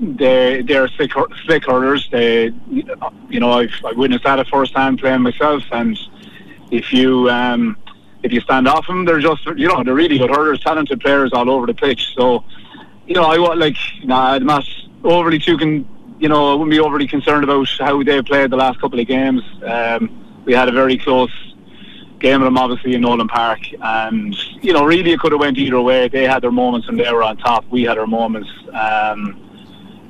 they 0.00 0.62
they're 0.62 0.88
slick, 0.88 1.12
slick 1.44 1.64
hurlers. 1.64 2.08
They, 2.10 2.52
you 2.70 3.40
know, 3.40 3.52
I've, 3.52 3.72
I've 3.84 3.96
witnessed 3.96 4.24
that 4.24 4.38
at 4.38 4.48
first 4.48 4.74
hand 4.74 4.98
playing 4.98 5.22
myself. 5.22 5.62
And 5.72 5.98
if 6.70 6.92
you 6.92 7.28
um, 7.30 7.76
if 8.22 8.32
you 8.32 8.40
stand 8.40 8.68
off 8.68 8.86
them, 8.86 9.04
they're 9.04 9.20
just 9.20 9.44
you 9.56 9.68
know 9.68 9.82
they're 9.82 9.94
really 9.94 10.18
good 10.18 10.30
hurlers, 10.30 10.60
talented 10.60 11.00
players 11.00 11.32
all 11.32 11.50
over 11.50 11.66
the 11.66 11.74
pitch. 11.74 12.14
So 12.16 12.44
you 13.06 13.14
know, 13.14 13.24
I 13.24 13.38
want 13.38 13.58
like 13.58 13.76
nah, 14.04 14.34
I'm 14.34 14.46
not 14.46 14.64
overly 15.04 15.38
too 15.38 15.56
con- 15.58 16.16
you 16.18 16.28
know 16.28 16.52
I 16.52 16.54
wouldn't 16.54 16.70
be 16.70 16.80
overly 16.80 17.06
concerned 17.06 17.44
about 17.44 17.68
how 17.78 18.02
they 18.02 18.22
played 18.22 18.50
the 18.50 18.56
last 18.56 18.80
couple 18.80 19.00
of 19.00 19.06
games. 19.06 19.42
Um, 19.64 20.42
we 20.44 20.54
had 20.54 20.68
a 20.68 20.72
very 20.72 20.98
close 20.98 21.32
game 22.18 22.40
of 22.40 22.46
them 22.46 22.58
obviously 22.58 22.94
in 22.94 23.00
Nolan 23.00 23.28
Park 23.28 23.60
and 23.80 24.36
you 24.62 24.72
know 24.72 24.84
really 24.84 25.12
it 25.12 25.20
could 25.20 25.32
have 25.32 25.40
went 25.40 25.58
either 25.58 25.80
way 25.80 26.08
they 26.08 26.24
had 26.24 26.42
their 26.42 26.50
moments 26.50 26.88
and 26.88 26.98
they 26.98 27.10
were 27.12 27.22
on 27.22 27.36
top 27.36 27.64
we 27.70 27.82
had 27.82 27.98
our 27.98 28.06
moments 28.06 28.50
um, 28.72 29.40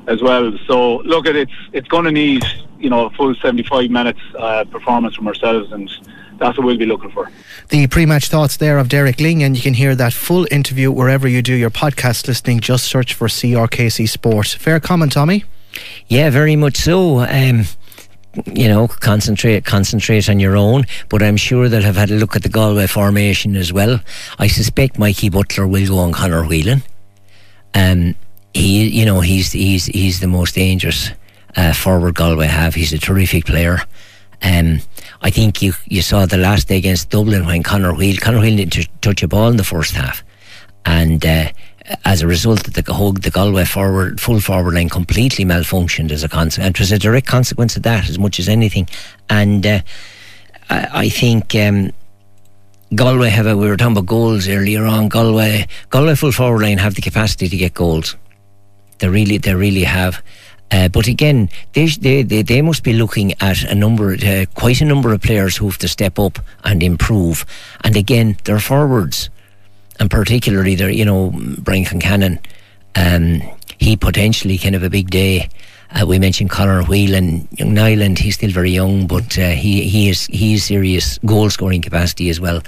as 0.07 0.23
well 0.23 0.53
so 0.67 0.99
look 0.99 1.27
at 1.27 1.37
it 1.37 1.49
it's 1.73 1.89
going 1.89 2.05
to 2.05 2.13
need 2.13 2.43
you 2.79 2.89
know 2.89 3.07
a 3.07 3.11
full 3.11 3.35
75 3.35 3.91
minutes 3.91 4.21
uh, 4.39 4.65
performance 4.65 5.15
from 5.15 5.29
ourselves 5.29 5.71
and 5.73 5.91
that's 6.39 6.57
what 6.57 6.67
we'll 6.67 6.79
be 6.79 6.87
looking 6.87 7.11
for. 7.11 7.31
The 7.69 7.87
pre-match 7.89 8.29
thoughts 8.29 8.57
there 8.57 8.79
of 8.79 8.89
Derek 8.89 9.17
Lyng, 9.17 9.43
and 9.43 9.57
you 9.57 9.63
can 9.63 9.75
hear 9.75 9.97
that 9.97 10.13
full 10.13 10.47
interview 10.51 10.91
wherever 10.91 11.27
you 11.27 11.43
do 11.43 11.53
your 11.53 11.71
podcast 11.71 12.29
listening. 12.29 12.61
Just 12.61 12.85
search 12.85 13.13
for 13.13 13.27
CRKC 13.27 14.09
Sport. 14.09 14.47
Fair 14.47 14.79
comment, 14.79 15.13
Tommy. 15.13 15.45
Yeah, 16.07 16.31
very 16.31 16.57
much 16.57 16.77
so. 16.77 17.21
Um, 17.21 17.65
you 18.47 18.69
know, 18.69 18.89
concentrate 18.89 19.65
concentrate 19.65 20.29
on 20.29 20.41
your 20.41 20.57
own. 20.57 20.85
But 21.09 21.23
I'm 21.23 21.37
sure 21.37 21.69
they'll 21.69 21.83
have 21.83 21.97
had 21.97 22.11
a 22.11 22.15
look 22.15 22.37
at 22.37 22.43
the 22.43 22.49
Galway 22.49 22.87
formation 22.87 23.57
as 23.57 23.73
well. 23.73 24.01
I 24.39 24.47
suspect 24.47 24.99
Mikey 24.99 25.31
Butler 25.31 25.67
will 25.67 25.87
go 25.87 25.99
on 25.99 26.13
Conor 26.13 26.45
Whelan. 26.45 26.83
Um, 27.75 28.15
he, 28.55 28.89
you 28.89 29.05
know, 29.05 29.21
he's 29.21 29.53
he's 29.53 29.87
he's 29.87 30.21
the 30.21 30.27
most 30.27 30.55
dangerous 30.55 31.11
uh, 31.57 31.73
forward 31.73 32.15
Galway 32.15 32.47
have. 32.47 32.75
He's 32.75 32.93
a 32.93 32.99
terrific 32.99 33.47
player. 33.47 33.81
Um, 34.43 34.81
I 35.21 35.31
think 35.31 35.63
you 35.63 35.73
you 35.87 36.03
saw 36.03 36.27
the 36.27 36.37
last 36.37 36.69
day 36.69 36.77
against 36.77 37.11
Dublin 37.11 37.47
when 37.47 37.63
Conor 37.63 37.95
Whelan 37.95 38.19
Conor 38.19 38.41
Whelan 38.41 38.57
didn't 38.57 39.03
touch 39.03 39.23
a 39.23 39.29
ball 39.29 39.49
in 39.49 39.57
the 39.57 39.65
first 39.65 39.95
half, 39.95 40.23
and. 40.85 41.25
Uh, 41.25 41.49
as 42.05 42.23
a 42.23 42.27
result 42.27 42.67
of 42.67 42.75
the, 42.75 42.83
the 42.83 43.31
Galway 43.31 43.65
forward, 43.65 44.21
full 44.21 44.41
forward 44.41 44.75
line 44.75 44.89
completely 44.89 45.45
malfunctioned 45.45 46.11
as 46.11 46.23
a 46.23 46.29
consequence. 46.29 46.77
It 46.77 46.81
was 46.81 46.93
a 46.93 46.99
direct 46.99 47.27
consequence 47.27 47.77
of 47.77 47.83
that 47.85 48.09
as 48.09 48.19
much 48.19 48.39
as 48.39 48.49
anything. 48.49 48.89
And 49.31 49.67
uh, 49.67 49.81
I, 50.71 50.89
I, 50.93 51.09
think 51.09 51.55
um, 51.55 51.93
Galway 52.95 53.31
have 53.31 53.47
a, 53.47 53.57
we 53.57 53.69
were 53.69 53.77
talking 53.77 53.93
about 53.93 54.07
goals 54.07 54.49
earlier 54.49 54.85
on. 54.85 55.09
Galway, 55.09 55.67
Galway 55.91 56.15
full 56.15 56.33
forward 56.33 56.63
line 56.63 56.79
have 56.79 56.95
the 56.95 57.03
capacity 57.03 57.49
to 57.49 57.57
get 57.57 57.75
goals. 57.75 58.17
They 58.99 59.09
really, 59.09 59.39
they 59.39 59.55
really 59.55 59.85
have. 59.85 60.23
Uh, 60.71 60.89
but 60.89 61.07
again, 61.07 61.49
they, 61.73 61.87
they, 61.87 62.23
they, 62.23 62.43
they 62.43 62.61
must 62.61 62.83
be 62.83 62.93
looking 62.93 63.33
at 63.41 63.63
a 63.63 63.75
number, 63.75 64.13
uh, 64.13 64.45
quite 64.55 64.83
a 64.83 64.85
number 64.85 65.15
of 65.15 65.23
players 65.23 65.57
who 65.57 65.67
have 65.67 65.79
to 65.79 65.89
step 65.89 66.19
up 66.19 66.39
and 66.65 66.83
improve. 66.83 67.47
And 67.85 67.97
again, 67.97 68.37
they're 68.45 68.61
forwards 68.61 69.31
and 70.01 70.11
particularly 70.11 70.75
there, 70.75 70.91
you 70.91 71.05
know, 71.05 71.33
Brian 71.59 71.85
Concannon, 71.85 72.39
um, 72.95 73.43
he 73.79 73.97
potentially 73.97 74.59
can 74.59 74.75
have 74.75 74.83
a 74.83 74.91
big 74.91 75.11
day. 75.11 75.49
Uh, 75.91 76.07
we 76.07 76.19
mentioned 76.19 76.51
Conor 76.51 76.83
Whelan, 76.83 77.49
young 77.53 77.75
Niland. 77.75 78.19
He's 78.19 78.35
still 78.35 78.51
very 78.51 78.71
young, 78.71 79.07
but 79.07 79.39
uh, 79.39 79.51
he 79.51 79.89
he 79.89 80.11
is 80.11 80.27
he 80.27 80.55
is 80.55 80.65
serious 80.65 81.19
goal 81.19 81.49
scoring 81.49 81.81
capacity 81.81 82.29
as 82.29 82.41
well. 82.41 82.63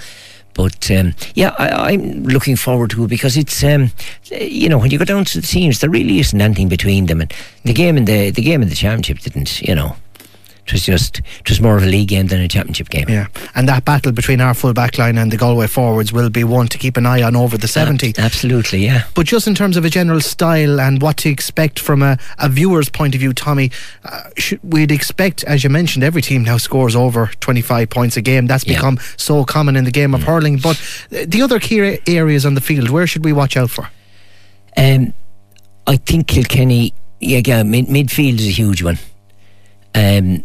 But 0.53 0.89
um, 0.91 1.13
yeah, 1.35 1.55
I, 1.57 1.93
am 1.93 2.23
looking 2.23 2.55
forward 2.55 2.89
to 2.91 3.05
it 3.05 3.07
because 3.07 3.37
it's 3.37 3.63
um, 3.63 3.91
you 4.31 4.69
know 4.69 4.79
when 4.79 4.91
you 4.91 4.97
go 4.97 5.05
down 5.05 5.25
to 5.25 5.39
the 5.39 5.47
teams, 5.47 5.79
there 5.79 5.89
really 5.89 6.19
isn't 6.19 6.41
anything 6.41 6.67
between 6.67 7.05
them, 7.05 7.21
and 7.21 7.33
the 7.63 7.73
game 7.73 7.95
in 7.95 8.05
the 8.05 8.31
the 8.31 8.41
game 8.41 8.61
in 8.61 8.69
the 8.69 8.75
championship 8.75 9.19
didn't 9.19 9.61
you 9.61 9.75
know 9.75 9.95
it 10.71 10.75
was 10.75 10.85
just 10.85 11.19
it 11.19 11.49
was 11.49 11.59
more 11.59 11.75
of 11.75 11.83
a 11.83 11.85
league 11.85 12.07
game 12.07 12.27
than 12.27 12.39
a 12.39 12.47
championship 12.47 12.89
game. 12.89 13.09
Yeah, 13.09 13.27
and 13.55 13.67
that 13.67 13.83
battle 13.83 14.13
between 14.13 14.39
our 14.39 14.53
full 14.53 14.73
back 14.73 14.97
line 14.97 15.17
and 15.17 15.31
the 15.31 15.37
Galway 15.37 15.67
forwards 15.67 16.13
will 16.13 16.29
be 16.29 16.43
one 16.43 16.67
to 16.67 16.77
keep 16.77 16.95
an 16.95 17.05
eye 17.05 17.21
on 17.21 17.35
over 17.35 17.57
the 17.57 17.67
70. 17.67 18.13
absolutely, 18.17 18.79
yeah. 18.79 19.03
But 19.13 19.25
just 19.25 19.47
in 19.47 19.55
terms 19.55 19.75
of 19.75 19.83
a 19.83 19.89
general 19.89 20.21
style 20.21 20.79
and 20.79 21.01
what 21.01 21.17
to 21.17 21.29
expect 21.29 21.79
from 21.79 22.01
a, 22.01 22.17
a 22.39 22.47
viewer's 22.47 22.89
point 22.89 23.15
of 23.15 23.19
view, 23.19 23.33
Tommy, 23.33 23.71
uh, 24.05 24.29
should, 24.37 24.59
we'd 24.63 24.91
expect, 24.91 25.43
as 25.43 25.63
you 25.63 25.69
mentioned, 25.69 26.03
every 26.03 26.21
team 26.21 26.43
now 26.43 26.57
scores 26.57 26.95
over 26.95 27.27
25 27.41 27.89
points 27.89 28.15
a 28.15 28.21
game. 28.21 28.47
That's 28.47 28.63
become 28.63 28.95
yeah. 28.95 29.07
so 29.17 29.43
common 29.43 29.75
in 29.75 29.83
the 29.83 29.91
game 29.91 30.13
of 30.13 30.21
mm. 30.21 30.25
hurling. 30.25 30.57
But 30.57 30.81
the 31.09 31.41
other 31.41 31.59
key 31.59 31.99
areas 32.07 32.45
on 32.45 32.53
the 32.53 32.61
field, 32.61 32.89
where 32.89 33.07
should 33.07 33.25
we 33.25 33.33
watch 33.33 33.57
out 33.57 33.69
for? 33.69 33.89
Um, 34.77 35.13
I 35.85 35.97
think 35.97 36.27
Kilkenny, 36.27 36.93
yeah, 37.19 37.63
mid- 37.63 37.87
midfield 37.87 38.39
is 38.39 38.47
a 38.47 38.51
huge 38.51 38.83
one. 38.83 38.99
Um, 39.93 40.43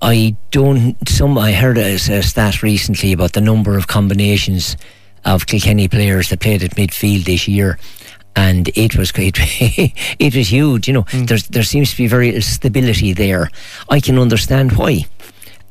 I 0.00 0.36
don't. 0.50 0.96
Some 1.08 1.36
I 1.36 1.52
heard 1.52 1.78
a, 1.78 1.94
a 1.94 2.22
stat 2.22 2.62
recently 2.62 3.12
about 3.12 3.32
the 3.32 3.40
number 3.40 3.76
of 3.76 3.88
combinations 3.88 4.76
of 5.24 5.46
Kilkenny 5.46 5.88
players 5.88 6.30
that 6.30 6.40
played 6.40 6.62
at 6.62 6.76
midfield 6.76 7.24
this 7.24 7.48
year, 7.48 7.78
and 8.36 8.68
it 8.76 8.96
was 8.96 9.12
it, 9.16 9.36
it 10.18 10.36
was 10.36 10.48
huge. 10.48 10.86
You 10.86 10.94
know, 10.94 11.02
mm. 11.04 11.26
there's 11.26 11.48
there 11.48 11.64
seems 11.64 11.90
to 11.90 11.96
be 11.96 12.06
very 12.06 12.28
little 12.28 12.42
stability 12.42 13.12
there. 13.12 13.50
I 13.88 14.00
can 14.00 14.18
understand 14.18 14.72
why. 14.72 15.06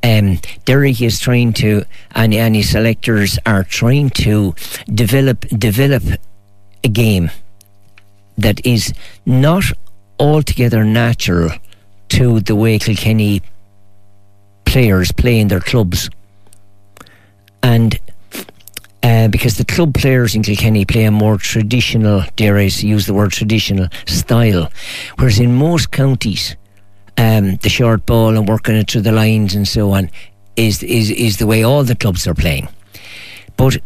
Um, 0.03 0.39
Derek 0.65 1.01
is 1.01 1.19
trying 1.19 1.53
to, 1.53 1.83
and, 2.13 2.33
and 2.33 2.55
his 2.55 2.69
selectors 2.69 3.39
are 3.45 3.63
trying 3.63 4.11
to 4.11 4.53
develop 4.93 5.41
develop 5.47 6.03
a 6.83 6.87
game 6.89 7.31
that 8.37 8.63
is 8.65 8.93
not 9.25 9.63
altogether 10.19 10.83
natural 10.83 11.49
to 12.09 12.39
the 12.41 12.55
way 12.55 12.77
Kilkenny 12.77 13.41
players 14.67 15.11
play 15.11 15.39
in 15.39 15.47
their 15.47 15.61
clubs. 15.61 16.09
And 17.63 17.97
uh, 19.01 19.29
because 19.29 19.57
the 19.57 19.65
club 19.65 19.93
players 19.93 20.35
in 20.35 20.43
Kilkenny 20.43 20.85
play 20.85 21.05
a 21.05 21.11
more 21.11 21.37
traditional, 21.37 22.23
dare 22.35 22.57
I 22.57 22.63
use 22.63 23.05
the 23.05 23.13
word 23.13 23.31
traditional, 23.31 23.87
style. 24.05 24.69
Whereas 25.15 25.39
in 25.39 25.55
most 25.55 25.91
counties, 25.91 26.55
um, 27.17 27.55
the 27.57 27.69
short 27.69 28.05
ball 28.05 28.35
and 28.35 28.47
working 28.47 28.75
it 28.75 28.91
through 28.91 29.01
the 29.01 29.11
lines 29.11 29.55
and 29.55 29.67
so 29.67 29.91
on 29.91 30.09
is, 30.57 30.83
is, 30.83 31.09
is 31.11 31.37
the 31.37 31.47
way 31.47 31.63
all 31.63 31.83
the 31.83 31.95
clubs 31.95 32.27
are 32.27 32.35
playing. 32.35 32.67
But 33.55 33.77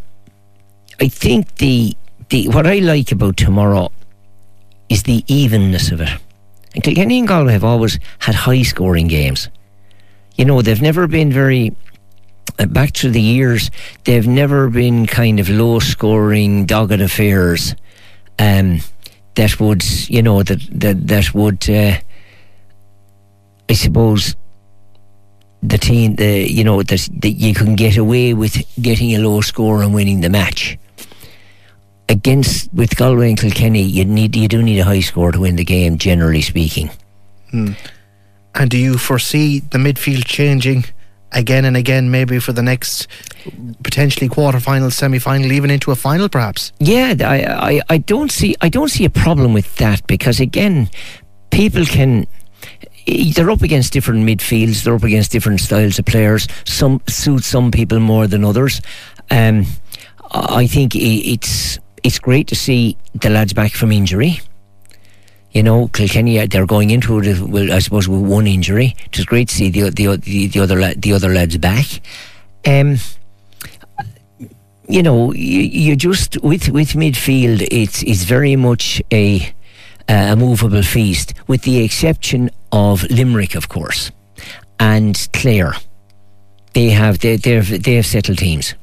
I 0.99 1.07
think 1.07 1.55
the, 1.57 1.95
the 2.29 2.47
what 2.49 2.65
I 2.65 2.79
like 2.79 3.11
about 3.11 3.37
tomorrow 3.37 3.91
is 4.89 5.03
the 5.03 5.23
evenness 5.27 5.91
of 5.91 6.01
it. 6.01 6.09
And 6.73 6.83
Kilkenny 6.83 7.19
and 7.19 7.27
Galway 7.27 7.53
have 7.53 7.63
always 7.63 7.99
had 8.19 8.33
high 8.35 8.63
scoring 8.63 9.07
games 9.07 9.49
you 10.41 10.45
know, 10.45 10.63
they've 10.63 10.81
never 10.81 11.05
been 11.05 11.31
very 11.31 11.71
uh, 12.57 12.65
back 12.65 12.95
through 12.95 13.11
the 13.11 13.21
years, 13.21 13.69
they've 14.05 14.27
never 14.27 14.71
been 14.71 15.05
kind 15.05 15.39
of 15.39 15.47
low 15.49 15.77
scoring, 15.77 16.65
dogged 16.65 16.99
affairs 16.99 17.75
um, 18.39 18.79
that 19.35 19.59
would, 19.59 19.83
you 20.09 20.23
know, 20.23 20.41
that 20.41 20.59
that 20.71 21.07
that 21.07 21.35
would, 21.35 21.69
uh, 21.69 21.95
I 23.69 23.73
suppose, 23.73 24.35
the 25.61 25.77
team, 25.77 26.15
the 26.15 26.51
you 26.51 26.63
know, 26.63 26.81
that 26.81 27.07
that 27.21 27.29
you 27.29 27.53
can 27.53 27.75
get 27.75 27.97
away 27.97 28.33
with 28.33 28.55
getting 28.81 29.13
a 29.13 29.19
low 29.19 29.41
score 29.41 29.83
and 29.83 29.93
winning 29.93 30.21
the 30.21 30.29
match. 30.31 30.75
Against 32.09 32.73
with 32.73 32.97
Galway 32.97 33.29
and 33.29 33.39
Kilkenny, 33.39 33.83
you 33.83 34.05
need 34.05 34.35
you 34.35 34.47
do 34.47 34.63
need 34.63 34.79
a 34.79 34.85
high 34.85 35.01
score 35.01 35.31
to 35.31 35.39
win 35.39 35.55
the 35.55 35.63
game, 35.63 35.99
generally 35.99 36.41
speaking. 36.41 36.89
Hmm. 37.51 37.73
And 38.55 38.69
do 38.69 38.77
you 38.77 38.97
foresee 38.97 39.59
the 39.59 39.77
midfield 39.77 40.25
changing 40.25 40.85
again 41.31 41.63
and 41.65 41.77
again, 41.77 42.11
maybe 42.11 42.39
for 42.39 42.51
the 42.51 42.61
next 42.61 43.07
potentially 43.83 44.27
quarter-final, 44.27 44.91
semi-final, 44.91 45.51
even 45.51 45.71
into 45.71 45.91
a 45.91 45.95
final, 45.95 46.27
perhaps? 46.27 46.73
Yeah, 46.79 47.15
I, 47.21 47.75
I, 47.75 47.81
I 47.89 47.97
don't 47.97 48.31
see 48.31 48.55
I 48.61 48.69
don't 48.69 48.89
see 48.89 49.05
a 49.05 49.09
problem 49.09 49.53
with 49.53 49.75
that 49.77 50.05
because 50.07 50.39
again, 50.39 50.89
people 51.49 51.85
can 51.85 52.27
they're 53.07 53.49
up 53.49 53.61
against 53.61 53.93
different 53.93 54.25
midfields. 54.25 54.83
They're 54.83 54.95
up 54.95 55.03
against 55.03 55.31
different 55.31 55.59
styles 55.59 55.97
of 55.97 56.05
players. 56.05 56.47
Some 56.65 57.01
suit 57.07 57.43
some 57.43 57.71
people 57.71 57.99
more 57.99 58.27
than 58.27 58.45
others. 58.45 58.81
Um, 59.29 59.65
I 60.31 60.67
think 60.67 60.95
it's 60.95 61.79
it's 62.03 62.19
great 62.19 62.47
to 62.47 62.55
see 62.55 62.97
the 63.15 63.29
lads 63.29 63.53
back 63.53 63.73
from 63.73 63.91
injury. 63.91 64.41
You 65.51 65.63
know, 65.63 65.87
Kilkenny 65.89 66.39
uh, 66.39 66.47
they're 66.49 66.65
going 66.65 66.91
into 66.91 67.19
it. 67.19 67.39
Well, 67.39 67.71
I 67.71 67.79
suppose 67.79 68.07
with 68.07 68.21
one 68.21 68.47
injury. 68.47 68.95
It 69.05 69.17
was 69.17 69.25
great 69.25 69.49
to 69.49 69.55
see 69.55 69.69
the 69.69 69.89
the 69.89 70.17
the, 70.17 70.47
the 70.47 70.59
other 70.59 70.93
the 70.93 71.13
other 71.13 71.29
lads 71.33 71.57
back. 71.57 71.85
Um, 72.65 72.97
you 74.87 75.03
know, 75.03 75.33
you, 75.33 75.61
you 75.61 75.95
just 75.95 76.41
with 76.41 76.69
with 76.69 76.93
midfield, 76.93 77.67
it's 77.71 78.03
it's 78.03 78.23
very 78.23 78.55
much 78.55 79.01
a 79.11 79.53
a 80.07 80.35
movable 80.35 80.83
feast, 80.83 81.33
with 81.47 81.63
the 81.63 81.83
exception 81.83 82.49
of 82.71 83.03
Limerick, 83.09 83.55
of 83.55 83.69
course, 83.69 84.11
and 84.79 85.27
Clare. 85.33 85.75
They 86.73 86.89
have 86.89 87.19
they 87.19 87.35
they 87.35 87.59
they 87.59 87.95
have 87.95 88.05
settled 88.05 88.37
teams, 88.37 88.75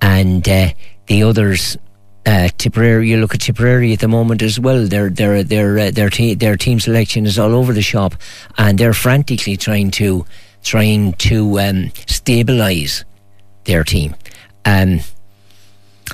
and 0.00 0.48
uh, 0.48 0.70
the 1.06 1.22
others. 1.22 1.76
Uh, 2.24 2.48
Tipperary, 2.56 3.08
you 3.08 3.16
look 3.16 3.34
at 3.34 3.40
Tipperary 3.40 3.92
at 3.92 3.98
the 3.98 4.08
moment 4.08 4.42
as 4.42 4.60
well. 4.60 4.86
Their 4.86 5.10
their 5.10 5.42
their 5.42 5.78
uh, 5.78 5.90
their 5.90 6.08
te- 6.08 6.34
their 6.34 6.56
team 6.56 6.78
selection 6.78 7.26
is 7.26 7.38
all 7.38 7.52
over 7.52 7.72
the 7.72 7.82
shop, 7.82 8.14
and 8.58 8.78
they're 8.78 8.92
frantically 8.94 9.56
trying 9.56 9.90
to 9.92 10.24
trying 10.62 11.14
to 11.14 11.58
um, 11.58 11.88
stabilise 12.06 13.04
their 13.64 13.82
team. 13.82 14.14
Um, 14.64 15.00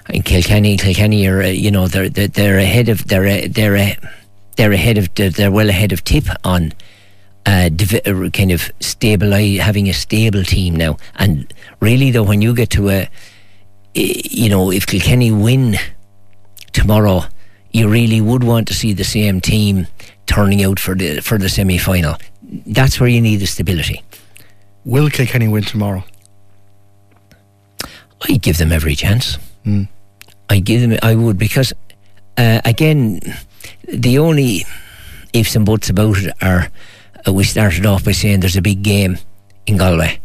in 0.08 0.22
Kilkenny, 0.22 0.78
Kilkenny 0.78 1.26
are 1.26 1.42
uh, 1.42 1.46
you 1.48 1.70
know 1.70 1.88
they're, 1.88 2.08
they're 2.08 2.28
they're 2.28 2.58
ahead 2.58 2.88
of 2.88 3.06
they're 3.06 3.26
uh, 3.26 3.48
they're 3.50 3.76
uh, 3.76 4.08
they're 4.56 4.72
ahead 4.72 4.96
of 4.96 5.14
they're 5.14 5.50
well 5.50 5.68
ahead 5.68 5.92
of 5.92 6.04
Tip 6.04 6.24
on 6.44 6.72
uh, 7.44 7.68
divi- 7.68 8.30
kind 8.30 8.52
of 8.52 8.70
stabilize 8.80 9.58
having 9.60 9.88
a 9.88 9.92
stable 9.92 10.42
team 10.44 10.76
now. 10.76 10.96
And 11.16 11.52
really 11.80 12.10
though, 12.10 12.22
when 12.22 12.40
you 12.40 12.54
get 12.54 12.70
to 12.70 12.88
a 12.88 13.10
you 13.94 14.48
know 14.48 14.70
if 14.70 14.86
Kilkenny 14.86 15.30
win 15.32 15.76
tomorrow, 16.78 17.22
you 17.72 17.88
really 17.88 18.20
would 18.20 18.44
want 18.44 18.68
to 18.68 18.74
see 18.74 18.92
the 18.92 19.04
same 19.04 19.40
team 19.40 19.86
turning 20.26 20.62
out 20.64 20.78
for 20.78 20.94
the 20.94 21.20
for 21.20 21.38
the 21.38 21.48
semi 21.48 21.78
final. 21.78 22.16
That's 22.66 23.00
where 23.00 23.08
you 23.08 23.20
need 23.20 23.40
the 23.40 23.46
stability. 23.46 24.02
Will 24.84 25.10
Kilkenny 25.10 25.48
win 25.48 25.64
tomorrow? 25.64 26.04
I 28.22 28.36
give 28.38 28.58
them 28.58 28.72
every 28.72 28.94
chance. 28.94 29.38
Mm. 29.64 29.88
I 30.48 30.60
give 30.60 30.80
them. 30.80 30.98
I 31.02 31.14
would 31.14 31.38
because 31.38 31.72
uh, 32.36 32.60
again, 32.64 33.20
the 33.84 34.18
only 34.18 34.64
ifs 35.32 35.56
and 35.56 35.66
buts 35.66 35.90
about 35.90 36.16
it 36.18 36.32
are 36.40 36.70
uh, 37.26 37.32
we 37.32 37.44
started 37.44 37.84
off 37.84 38.04
by 38.04 38.12
saying 38.12 38.40
there's 38.40 38.56
a 38.56 38.62
big 38.62 38.82
game 38.82 39.18
in 39.66 39.76
Galway. 39.76 40.20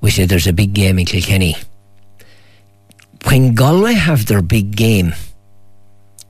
We 0.00 0.10
said 0.10 0.28
there's 0.28 0.46
a 0.46 0.52
big 0.52 0.72
game 0.72 0.98
in 0.98 1.06
Kilkenny. 1.06 1.56
When 3.28 3.54
Galway 3.54 3.94
have 3.94 4.26
their 4.26 4.42
big 4.42 4.76
game, 4.76 5.14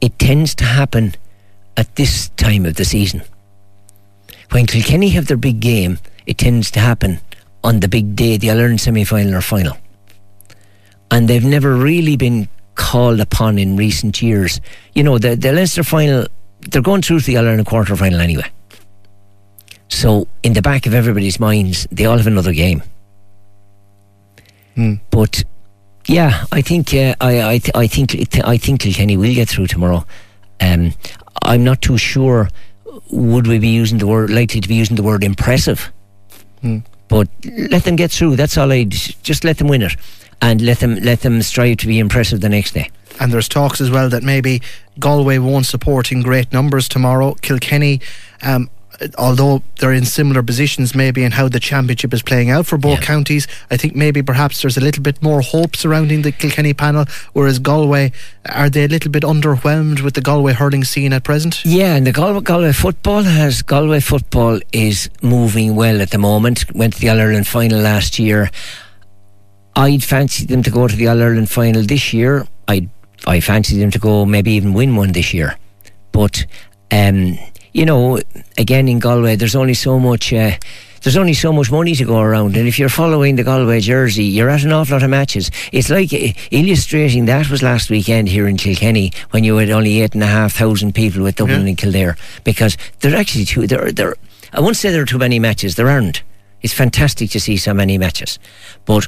it 0.04 0.18
tends 0.18 0.54
to 0.56 0.64
happen 0.64 1.14
at 1.76 1.94
this 1.96 2.28
time 2.36 2.66
of 2.66 2.74
the 2.74 2.84
season. 2.84 3.22
When 4.50 4.66
Kilkenny 4.66 5.08
have 5.10 5.26
their 5.26 5.36
big 5.36 5.60
game, 5.60 5.98
it 6.26 6.38
tends 6.38 6.70
to 6.72 6.80
happen 6.80 7.20
on 7.62 7.80
the 7.80 7.88
big 7.88 8.14
day, 8.14 8.36
the 8.36 8.50
Ireland 8.50 8.80
semi 8.80 9.04
final 9.04 9.34
or 9.34 9.40
final 9.40 9.76
and 11.14 11.28
they've 11.28 11.44
never 11.44 11.74
really 11.74 12.16
been 12.16 12.48
called 12.74 13.20
upon 13.20 13.56
in 13.56 13.76
recent 13.76 14.20
years. 14.20 14.60
You 14.94 15.04
know, 15.04 15.18
the, 15.18 15.36
the 15.36 15.52
Leinster 15.52 15.84
final, 15.84 16.26
they're 16.60 16.82
going 16.82 17.02
through 17.02 17.20
to 17.20 17.26
the 17.26 17.38
Ireland 17.38 17.66
quarter 17.66 17.94
final 17.94 18.20
anyway. 18.20 18.50
So, 19.88 20.26
in 20.42 20.54
the 20.54 20.62
back 20.62 20.86
of 20.86 20.94
everybody's 20.94 21.38
minds, 21.38 21.86
they 21.92 22.04
all 22.04 22.16
have 22.16 22.26
another 22.26 22.52
game. 22.52 22.82
Mm. 24.76 25.00
But 25.10 25.44
yeah, 26.06 26.44
I 26.52 26.62
think 26.62 26.92
uh, 26.94 27.14
I 27.20 27.42
I, 27.54 27.58
th- 27.58 27.74
I 27.74 27.86
think 27.86 28.14
I 28.44 28.56
think 28.58 28.80
Kilkenny 28.80 29.16
will 29.16 29.34
get 29.34 29.48
through 29.48 29.66
tomorrow. 29.66 30.04
Um, 30.60 30.94
I'm 31.42 31.64
not 31.64 31.82
too 31.82 31.98
sure. 31.98 32.48
Would 33.10 33.46
we 33.46 33.58
be 33.58 33.68
using 33.68 33.98
the 33.98 34.06
word 34.06 34.30
likely 34.30 34.60
to 34.60 34.68
be 34.68 34.74
using 34.74 34.96
the 34.96 35.02
word 35.02 35.24
impressive? 35.24 35.92
Mm. 36.62 36.84
But 37.08 37.28
let 37.68 37.84
them 37.84 37.96
get 37.96 38.10
through. 38.10 38.36
That's 38.36 38.56
all 38.56 38.72
I 38.72 38.84
just 38.84 39.44
let 39.44 39.58
them 39.58 39.68
win 39.68 39.82
it 39.82 39.96
and 40.40 40.60
let 40.60 40.78
them 40.78 40.96
let 40.96 41.20
them 41.20 41.42
strive 41.42 41.78
to 41.78 41.86
be 41.86 41.98
impressive 41.98 42.40
the 42.40 42.48
next 42.48 42.72
day. 42.72 42.90
And 43.20 43.32
there's 43.32 43.48
talks 43.48 43.80
as 43.80 43.90
well 43.90 44.08
that 44.08 44.22
maybe 44.22 44.60
Galway 44.98 45.38
won't 45.38 45.66
support 45.66 46.10
in 46.10 46.22
great 46.22 46.52
numbers 46.52 46.88
tomorrow. 46.88 47.34
Kilkenny, 47.34 48.00
um, 48.42 48.68
although 49.18 49.62
they're 49.80 49.92
in 49.92 50.04
similar 50.04 50.42
positions, 50.42 50.94
maybe 50.94 51.24
in 51.24 51.32
how 51.32 51.48
the 51.48 51.60
championship 51.60 52.12
is 52.14 52.22
playing 52.22 52.50
out 52.50 52.66
for 52.66 52.78
both 52.78 53.00
Yeah. 53.00 53.06
counties, 53.06 53.46
I 53.70 53.76
think 53.76 53.94
maybe 53.96 54.22
perhaps 54.22 54.62
there's 54.62 54.76
a 54.76 54.80
little 54.80 55.02
bit 55.02 55.22
more 55.22 55.40
hope 55.40 55.76
surrounding 55.76 56.22
the 56.22 56.32
Kilkenny 56.32 56.74
panel. 56.74 57.04
Whereas 57.32 57.58
Galway, 57.58 58.12
are 58.48 58.70
they 58.70 58.84
a 58.84 58.88
little 58.88 59.10
bit 59.10 59.22
underwhelmed 59.24 60.00
with 60.00 60.14
the 60.14 60.20
Galway 60.20 60.52
hurling 60.52 60.84
scene 60.84 61.12
at 61.12 61.24
present? 61.24 61.64
Yeah, 61.64 61.94
and 61.96 62.06
the 62.06 62.12
Galway, 62.12 62.40
Galway 62.40 62.72
football 62.72 63.22
has 63.24 63.62
Galway 63.62 64.00
football 64.00 64.60
is 64.72 65.08
moving 65.22 65.74
well 65.76 66.00
at 66.00 66.10
the 66.10 66.18
moment. 66.18 66.64
Went 66.74 66.94
to 66.94 67.00
the 67.00 67.08
All 67.10 67.20
Ireland 67.20 67.46
final 67.46 67.80
last 67.80 68.18
year. 68.18 68.50
I'd 69.76 70.04
fancy 70.04 70.44
them 70.46 70.62
to 70.62 70.70
go 70.70 70.86
to 70.86 70.94
the 70.96 71.08
All 71.08 71.20
Ireland 71.20 71.50
final 71.50 71.82
this 71.82 72.12
year. 72.12 72.46
I 72.68 72.88
I 73.26 73.40
fancy 73.40 73.78
them 73.78 73.90
to 73.90 73.98
go 73.98 74.24
maybe 74.24 74.52
even 74.52 74.72
win 74.74 74.94
one 74.96 75.12
this 75.12 75.32
year. 75.34 75.56
But 76.12 76.44
um, 76.92 77.38
you 77.74 77.84
know, 77.84 78.18
again 78.56 78.88
in 78.88 78.98
Galway, 78.98 79.36
there's 79.36 79.54
only 79.56 79.74
so 79.74 79.98
much. 79.98 80.32
Uh, 80.32 80.52
there's 81.02 81.18
only 81.18 81.34
so 81.34 81.52
much 81.52 81.70
money 81.70 81.94
to 81.96 82.04
go 82.06 82.18
around, 82.18 82.56
and 82.56 82.66
if 82.66 82.78
you're 82.78 82.88
following 82.88 83.36
the 83.36 83.44
Galway 83.44 83.80
jersey, 83.80 84.24
you're 84.24 84.48
at 84.48 84.64
an 84.64 84.72
awful 84.72 84.94
lot 84.94 85.02
of 85.02 85.10
matches. 85.10 85.50
It's 85.70 85.90
like 85.90 86.14
uh, 86.14 86.32
illustrating 86.50 87.26
that 87.26 87.50
was 87.50 87.62
last 87.62 87.90
weekend 87.90 88.28
here 88.28 88.48
in 88.48 88.56
Kilkenny 88.56 89.12
when 89.32 89.44
you 89.44 89.54
had 89.56 89.68
only 89.68 90.00
eight 90.00 90.14
and 90.14 90.22
a 90.22 90.26
half 90.26 90.54
thousand 90.54 90.94
people 90.94 91.22
with 91.22 91.36
Dublin 91.36 91.60
Yeah. 91.62 91.68
and 91.68 91.76
Kildare, 91.78 92.16
because 92.42 92.78
there 93.00 93.12
are 93.12 93.16
actually 93.16 93.44
too 93.44 93.66
there 93.66 93.92
there. 93.92 94.14
I 94.54 94.60
won't 94.60 94.76
say 94.76 94.90
there 94.90 95.02
are 95.02 95.06
too 95.06 95.18
many 95.18 95.38
matches. 95.38 95.74
There 95.74 95.90
aren't. 95.90 96.22
It's 96.62 96.72
fantastic 96.72 97.28
to 97.32 97.40
see 97.40 97.58
so 97.58 97.74
many 97.74 97.98
matches, 97.98 98.38
but 98.86 99.06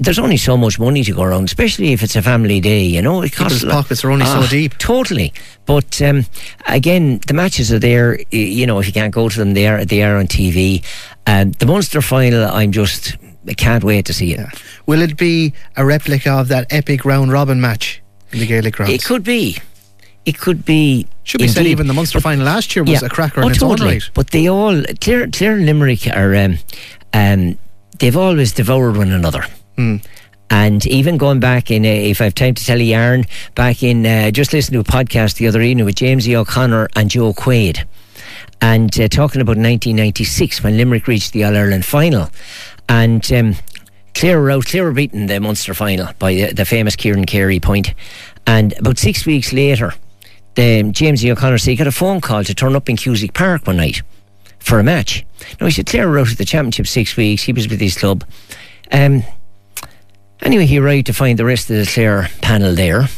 there's 0.00 0.18
only 0.18 0.38
so 0.38 0.56
much 0.56 0.78
money 0.80 1.04
to 1.04 1.12
go 1.12 1.22
around, 1.22 1.44
especially 1.44 1.92
if 1.92 2.02
it's 2.02 2.16
a 2.16 2.22
family 2.22 2.58
day. 2.58 2.82
You 2.82 3.02
know, 3.02 3.22
it 3.22 3.32
costs 3.32 3.58
People's 3.60 3.74
pockets 3.74 4.02
are 4.04 4.10
only 4.10 4.24
so 4.24 4.38
Ah, 4.40 4.48
deep. 4.50 4.76
Totally, 4.78 5.32
but 5.66 6.00
um, 6.02 6.24
again, 6.66 7.20
the 7.26 7.34
matches 7.34 7.70
are 7.72 7.78
there. 7.78 8.18
You 8.30 8.66
know, 8.66 8.78
if 8.78 8.86
you 8.86 8.92
can't 8.94 9.12
go 9.12 9.28
to 9.28 9.38
them, 9.38 9.52
they 9.54 9.68
are 9.68 9.84
they 9.84 10.02
are 10.02 10.16
on 10.16 10.26
TV. 10.26 10.82
Um, 11.26 11.52
the 11.52 11.66
Munster 11.66 12.00
final, 12.00 12.44
I'm 12.44 12.72
just 12.72 13.16
I 13.46 13.52
can't 13.54 13.84
wait 13.84 14.06
to 14.06 14.12
see 14.14 14.32
it. 14.34 14.46
Will 14.86 15.02
it 15.02 15.16
be 15.16 15.52
a 15.76 15.84
replica 15.84 16.32
of 16.32 16.48
that 16.48 16.66
epic 16.72 17.04
round 17.04 17.30
robin 17.30 17.60
match 17.60 18.02
in 18.32 18.38
the 18.40 18.46
Gaelic 18.46 18.74
grounds? 18.76 18.92
It 18.94 19.04
could 19.04 19.22
be. 19.22 19.58
It 20.24 20.38
could 20.38 20.64
be. 20.64 21.06
Should 21.24 21.40
be 21.40 21.48
said 21.48 21.66
even 21.66 21.86
the 21.86 21.94
Munster 21.94 22.20
final 22.20 22.44
last 22.44 22.74
year 22.74 22.82
was 22.84 23.00
Yeah. 23.00 23.06
a 23.06 23.08
cracker 23.10 23.40
oh, 23.40 23.44
in 23.46 23.50
its 23.50 23.60
totally. 23.60 23.88
own 23.88 23.94
right. 23.96 24.10
But 24.14 24.30
they 24.30 24.48
all 24.48 24.82
Clare, 25.00 25.28
Clare 25.28 25.52
and 25.54 25.66
Limerick 25.66 26.06
are 26.08 26.34
um, 26.36 26.58
um, 27.12 27.58
they've 27.98 28.16
always 28.16 28.52
devoured 28.52 28.96
one 28.96 29.12
another. 29.12 29.44
Hmm. 29.80 29.96
And 30.50 30.84
even 30.88 31.16
going 31.16 31.40
back 31.40 31.70
in, 31.70 31.86
uh, 31.86 31.88
if 31.88 32.20
I 32.20 32.24
have 32.24 32.34
time 32.34 32.54
to 32.54 32.62
tell 32.62 32.78
a 32.78 32.82
yarn, 32.82 33.24
back 33.54 33.82
in 33.82 34.04
uh, 34.04 34.30
just 34.30 34.52
listening 34.52 34.82
to 34.82 34.90
a 34.90 34.92
podcast 34.92 35.36
the 35.36 35.46
other 35.46 35.62
evening 35.62 35.86
with 35.86 35.94
James 35.94 36.28
E. 36.28 36.36
O'Connor 36.36 36.90
and 36.96 37.08
Joe 37.08 37.32
Quaid, 37.32 37.86
and 38.60 38.90
uh, 39.00 39.08
talking 39.08 39.40
about 39.40 39.56
1996 39.56 40.62
when 40.62 40.76
Limerick 40.76 41.06
reached 41.06 41.32
the 41.32 41.44
All 41.44 41.56
Ireland 41.56 41.86
final, 41.86 42.28
and 42.90 43.32
um, 43.32 43.54
Clare 44.14 44.50
out, 44.50 44.66
Clare 44.66 44.92
beaten 44.92 45.28
the 45.28 45.40
Munster 45.40 45.72
final 45.72 46.12
by 46.18 46.34
the, 46.34 46.52
the 46.52 46.66
famous 46.66 46.94
Kieran 46.94 47.24
Carey 47.24 47.58
point. 47.58 47.94
and 48.46 48.76
about 48.80 48.98
six 48.98 49.24
weeks 49.24 49.54
later, 49.54 49.94
the 50.56 50.82
James 50.90 51.24
E. 51.24 51.32
O'Connor 51.32 51.56
said 51.56 51.70
he 51.70 51.76
got 51.76 51.86
a 51.86 51.92
phone 51.92 52.20
call 52.20 52.44
to 52.44 52.54
turn 52.54 52.76
up 52.76 52.90
in 52.90 52.98
Cusack 52.98 53.32
Park 53.32 53.66
one 53.66 53.78
night 53.78 54.02
for 54.58 54.78
a 54.78 54.84
match. 54.84 55.24
Now 55.58 55.68
he 55.68 55.72
said 55.72 55.86
Clare 55.86 56.18
out 56.18 56.30
at 56.30 56.36
the 56.36 56.44
championship 56.44 56.86
six 56.86 57.16
weeks. 57.16 57.44
He 57.44 57.54
was 57.54 57.66
with 57.66 57.80
his 57.80 57.96
club. 57.96 58.24
Um, 58.92 59.22
anyway, 60.42 60.66
he 60.66 60.78
arrived 60.78 61.06
to 61.06 61.12
find 61.12 61.38
the 61.38 61.44
rest 61.44 61.70
of 61.70 61.76
the 61.76 61.86
Clare 61.86 62.28
panel 62.42 62.74
there. 62.74 63.08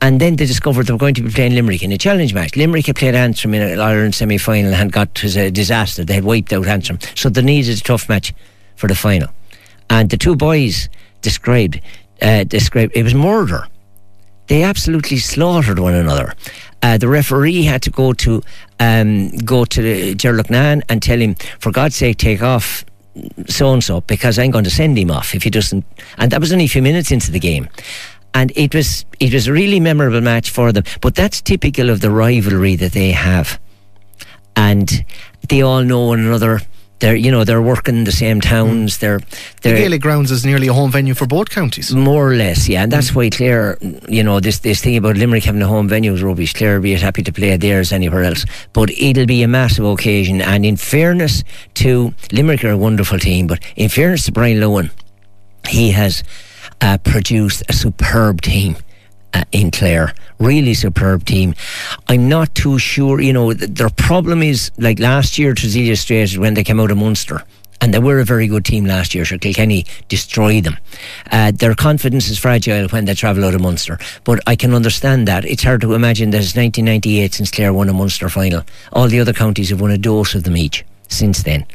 And 0.00 0.20
then 0.20 0.36
they 0.36 0.46
discovered 0.46 0.86
they 0.86 0.92
were 0.92 0.98
going 0.98 1.14
to 1.14 1.22
be 1.22 1.30
playing 1.30 1.54
Limerick 1.54 1.82
in 1.82 1.90
a 1.90 1.98
challenge 1.98 2.32
match. 2.32 2.54
Limerick 2.54 2.86
had 2.86 2.96
played 2.96 3.14
Antrim 3.14 3.54
in 3.54 3.62
an 3.62 3.80
Ireland 3.80 4.14
semi 4.14 4.38
final 4.38 4.72
and 4.72 4.92
got 4.92 5.14
to 5.16 5.40
a 5.40 5.50
disaster. 5.50 6.04
They 6.04 6.14
had 6.14 6.24
wiped 6.24 6.52
out 6.52 6.68
Antrim. 6.68 6.98
So 7.16 7.28
the 7.28 7.42
they 7.42 7.46
needed 7.46 7.78
a 7.78 7.80
tough 7.80 8.08
match 8.08 8.32
for 8.76 8.86
the 8.86 8.94
final. 8.94 9.28
And 9.90 10.08
the 10.08 10.16
two 10.16 10.36
boys 10.36 10.88
described, 11.20 11.80
uh, 12.22 12.44
described 12.44 12.92
it 12.94 13.02
was 13.02 13.14
murder. 13.14 13.66
They 14.46 14.62
absolutely 14.62 15.18
slaughtered 15.18 15.78
one 15.78 15.94
another. 15.94 16.32
Uh, 16.80 16.96
the 16.96 17.08
referee 17.08 17.64
had 17.64 17.82
to 17.82 17.90
go 17.90 18.12
to 18.14 18.42
um, 18.80 19.30
go 19.38 19.64
to 19.64 20.14
Nan 20.48 20.82
and 20.88 21.02
tell 21.02 21.18
him, 21.18 21.34
for 21.58 21.72
God's 21.72 21.96
sake, 21.96 22.18
take 22.18 22.40
off 22.40 22.84
so 23.46 23.72
and 23.72 23.82
so 23.82 24.00
because 24.02 24.38
I'm 24.38 24.50
going 24.50 24.64
to 24.64 24.70
send 24.70 24.98
him 24.98 25.10
off 25.10 25.34
if 25.34 25.42
he 25.42 25.50
doesn't. 25.50 25.84
And 26.18 26.30
that 26.30 26.40
was 26.40 26.52
only 26.52 26.64
a 26.64 26.68
few 26.68 26.82
minutes 26.82 27.10
into 27.10 27.30
the 27.30 27.38
game. 27.38 27.68
And 28.34 28.52
it 28.56 28.74
was 28.74 29.04
it 29.20 29.32
was 29.32 29.46
a 29.46 29.52
really 29.52 29.80
memorable 29.80 30.20
match 30.20 30.50
for 30.50 30.72
them. 30.72 30.84
But 31.00 31.14
that's 31.14 31.40
typical 31.40 31.90
of 31.90 32.00
the 32.00 32.10
rivalry 32.10 32.76
that 32.76 32.92
they 32.92 33.12
have. 33.12 33.58
And 34.56 35.04
they 35.48 35.62
all 35.62 35.82
know 35.82 36.06
one 36.06 36.20
another. 36.20 36.60
They're 37.00 37.16
you 37.16 37.30
know 37.30 37.44
they're 37.44 37.62
working 37.62 37.96
in 37.96 38.04
the 38.04 38.12
same 38.12 38.40
towns. 38.40 38.98
They're 38.98 39.20
they're 39.62 39.76
Gaelic 39.76 40.02
grounds 40.02 40.30
is 40.30 40.44
nearly 40.44 40.66
a 40.66 40.72
home 40.72 40.90
venue 40.90 41.14
for 41.14 41.26
both 41.26 41.50
counties. 41.50 41.94
more 41.94 42.32
or 42.32 42.34
less, 42.34 42.68
yeah, 42.68 42.82
and 42.82 42.92
that's 42.92 43.14
why 43.14 43.30
Clare, 43.30 43.78
you 44.08 44.22
know, 44.22 44.40
this 44.40 44.58
this 44.60 44.80
thing 44.80 44.96
about 44.96 45.16
Limerick 45.16 45.44
having 45.44 45.62
a 45.62 45.66
home 45.66 45.88
venue 45.88 46.12
is 46.12 46.22
rubbish. 46.22 46.54
Clare 46.54 46.74
will 46.74 46.82
be 46.82 46.94
as 46.94 47.02
happy 47.02 47.22
to 47.22 47.32
play 47.32 47.56
there 47.56 47.80
as 47.80 47.92
anywhere 47.92 48.24
else, 48.24 48.44
but 48.72 48.90
it'll 48.90 49.26
be 49.26 49.42
a 49.42 49.48
massive 49.48 49.84
occasion. 49.84 50.40
And 50.42 50.66
in 50.66 50.76
fairness 50.76 51.44
to 51.74 52.12
Limerick, 52.32 52.64
are 52.64 52.70
a 52.70 52.76
wonderful 52.76 53.18
team, 53.18 53.46
but 53.46 53.60
in 53.76 53.88
fairness 53.88 54.24
to 54.24 54.32
Brian 54.32 54.58
Lohan, 54.58 54.90
he 55.68 55.92
has 55.92 56.24
uh, 56.80 56.98
produced 56.98 57.62
a 57.68 57.72
superb 57.72 58.40
team. 58.40 58.76
Uh, 59.34 59.44
in 59.52 59.70
Clare, 59.70 60.14
really 60.38 60.72
superb 60.72 61.24
team. 61.26 61.54
I'm 62.08 62.30
not 62.30 62.54
too 62.54 62.78
sure. 62.78 63.20
You 63.20 63.34
know, 63.34 63.52
th- 63.52 63.70
their 63.70 63.90
problem 63.90 64.42
is 64.42 64.70
like 64.78 64.98
last 64.98 65.38
year, 65.38 65.52
Trezelia 65.54 65.98
Strait 65.98 66.38
when 66.38 66.54
they 66.54 66.64
came 66.64 66.80
out 66.80 66.90
of 66.90 66.96
Munster 66.96 67.44
and 67.80 67.92
they 67.94 67.98
were 67.98 68.18
a 68.20 68.24
very 68.24 68.46
good 68.46 68.64
team 68.64 68.84
last 68.86 69.14
year. 69.14 69.24
So 69.24 69.38
Kilkenny 69.38 69.84
destroyed 70.08 70.64
them. 70.64 70.76
Uh, 71.30 71.52
their 71.54 71.74
confidence 71.74 72.28
is 72.28 72.38
fragile 72.38 72.88
when 72.88 73.04
they 73.04 73.14
travel 73.14 73.44
out 73.44 73.54
of 73.54 73.60
Munster. 73.60 73.98
But 74.24 74.40
I 74.46 74.56
can 74.56 74.74
understand 74.74 75.28
that. 75.28 75.44
It's 75.44 75.62
hard 75.62 75.80
to 75.82 75.94
imagine 75.94 76.30
that 76.30 76.38
it's 76.38 76.56
1998 76.56 77.34
since 77.34 77.50
Clare 77.50 77.72
won 77.72 77.88
a 77.88 77.92
Munster 77.92 78.28
final. 78.28 78.62
All 78.92 79.08
the 79.08 79.20
other 79.20 79.32
counties 79.32 79.70
have 79.70 79.80
won 79.80 79.90
a 79.90 79.98
dose 79.98 80.34
of 80.34 80.44
them 80.44 80.56
each 80.56 80.84
since 81.08 81.42
then. 81.42 81.66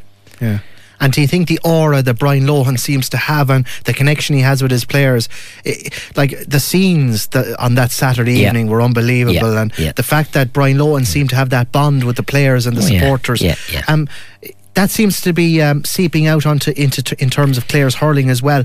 Yeah. 0.42 0.60
And 1.00 1.12
do 1.12 1.22
you 1.22 1.28
think 1.28 1.48
the 1.48 1.60
aura 1.64 2.02
that 2.02 2.14
Brian 2.20 2.44
Lohan 2.44 2.80
seems 2.80 3.10
to 3.10 3.18
have 3.18 3.50
and 3.50 3.66
the 3.86 3.94
connection 3.94 4.36
he 4.36 4.42
has 4.42 4.62
with 4.62 4.72
his 4.72 4.86
players, 4.86 5.28
it, 5.66 5.94
like 6.16 6.32
the 6.48 6.60
scenes 6.60 7.28
that 7.28 7.60
on 7.60 7.76
that 7.76 7.92
Saturday 7.92 8.34
Yeah. 8.40 8.48
evening 8.50 8.68
were 8.68 8.82
unbelievable, 8.82 9.54
Yeah, 9.54 9.62
and 9.62 9.74
yeah. 9.78 9.92
the 9.96 10.04
fact 10.04 10.34
that 10.34 10.54
Brian 10.54 10.78
Lohan 10.78 11.06
seemed 11.06 11.30
to 11.32 11.36
have 11.36 11.50
that 11.50 11.72
bond 11.72 12.04
with 12.06 12.16
the 12.16 12.24
players 12.24 12.66
and 12.66 12.78
the 12.78 12.82
Oh, 12.82 12.88
supporters. 13.00 13.44
Um, 13.88 14.08
that 14.76 14.90
seems 14.90 15.22
to 15.22 15.34
be 15.34 15.62
um, 15.62 15.84
seeping 15.84 16.26
out 16.28 16.46
onto 16.46 16.72
into 16.72 17.16
in 17.20 17.30
terms 17.30 17.58
of 17.58 17.68
Clare's 17.68 17.96
hurling 17.96 18.30
as 18.30 18.42
well. 18.42 18.64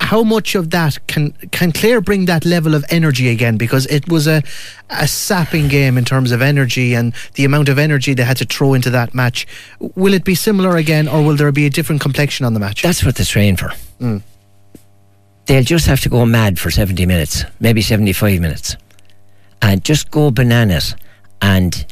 How 0.00 0.22
much 0.22 0.54
of 0.54 0.70
that 0.70 0.98
can 1.06 1.32
can 1.52 1.72
Clare 1.72 2.00
bring 2.00 2.26
that 2.26 2.44
level 2.44 2.74
of 2.74 2.84
energy 2.90 3.28
again? 3.28 3.56
Because 3.56 3.86
it 3.86 4.08
was 4.08 4.26
a 4.26 4.42
a 4.90 5.06
sapping 5.06 5.68
game 5.68 5.96
in 5.96 6.04
terms 6.04 6.32
of 6.32 6.42
energy 6.42 6.94
and 6.94 7.14
the 7.34 7.44
amount 7.44 7.68
of 7.68 7.78
energy 7.78 8.14
they 8.14 8.24
had 8.24 8.36
to 8.38 8.44
throw 8.44 8.74
into 8.74 8.90
that 8.90 9.14
match. 9.14 9.46
Will 9.78 10.14
it 10.14 10.24
be 10.24 10.34
similar 10.34 10.76
again, 10.76 11.08
or 11.08 11.22
will 11.24 11.36
there 11.36 11.52
be 11.52 11.66
a 11.66 11.70
different 11.70 12.00
complexion 12.02 12.44
on 12.44 12.54
the 12.54 12.60
match? 12.60 12.82
That's 12.82 13.04
what 13.04 13.14
they 13.16 13.24
train 13.24 13.56
for. 13.56 13.70
They'll 15.46 15.62
just 15.62 15.86
have 15.86 16.00
to 16.00 16.08
go 16.08 16.24
mad 16.24 16.58
for 16.58 16.70
70 16.70 17.04
minutes, 17.06 17.44
maybe 17.60 17.82
75 17.82 18.40
minutes, 18.40 18.76
and 19.60 19.84
just 19.84 20.10
go 20.10 20.30
bananas 20.30 20.96
and 21.42 21.84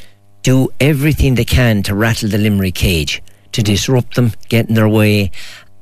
do 0.42 0.70
everything 0.80 1.34
they 1.34 1.44
can 1.44 1.82
to 1.84 1.94
rattle 1.94 2.28
the 2.30 2.38
Limerick 2.38 2.74
cage, 2.74 3.22
to 3.52 3.62
disrupt 3.62 4.16
them, 4.16 4.32
get 4.48 4.68
in 4.68 4.74
their 4.74 4.88
way, 4.88 5.30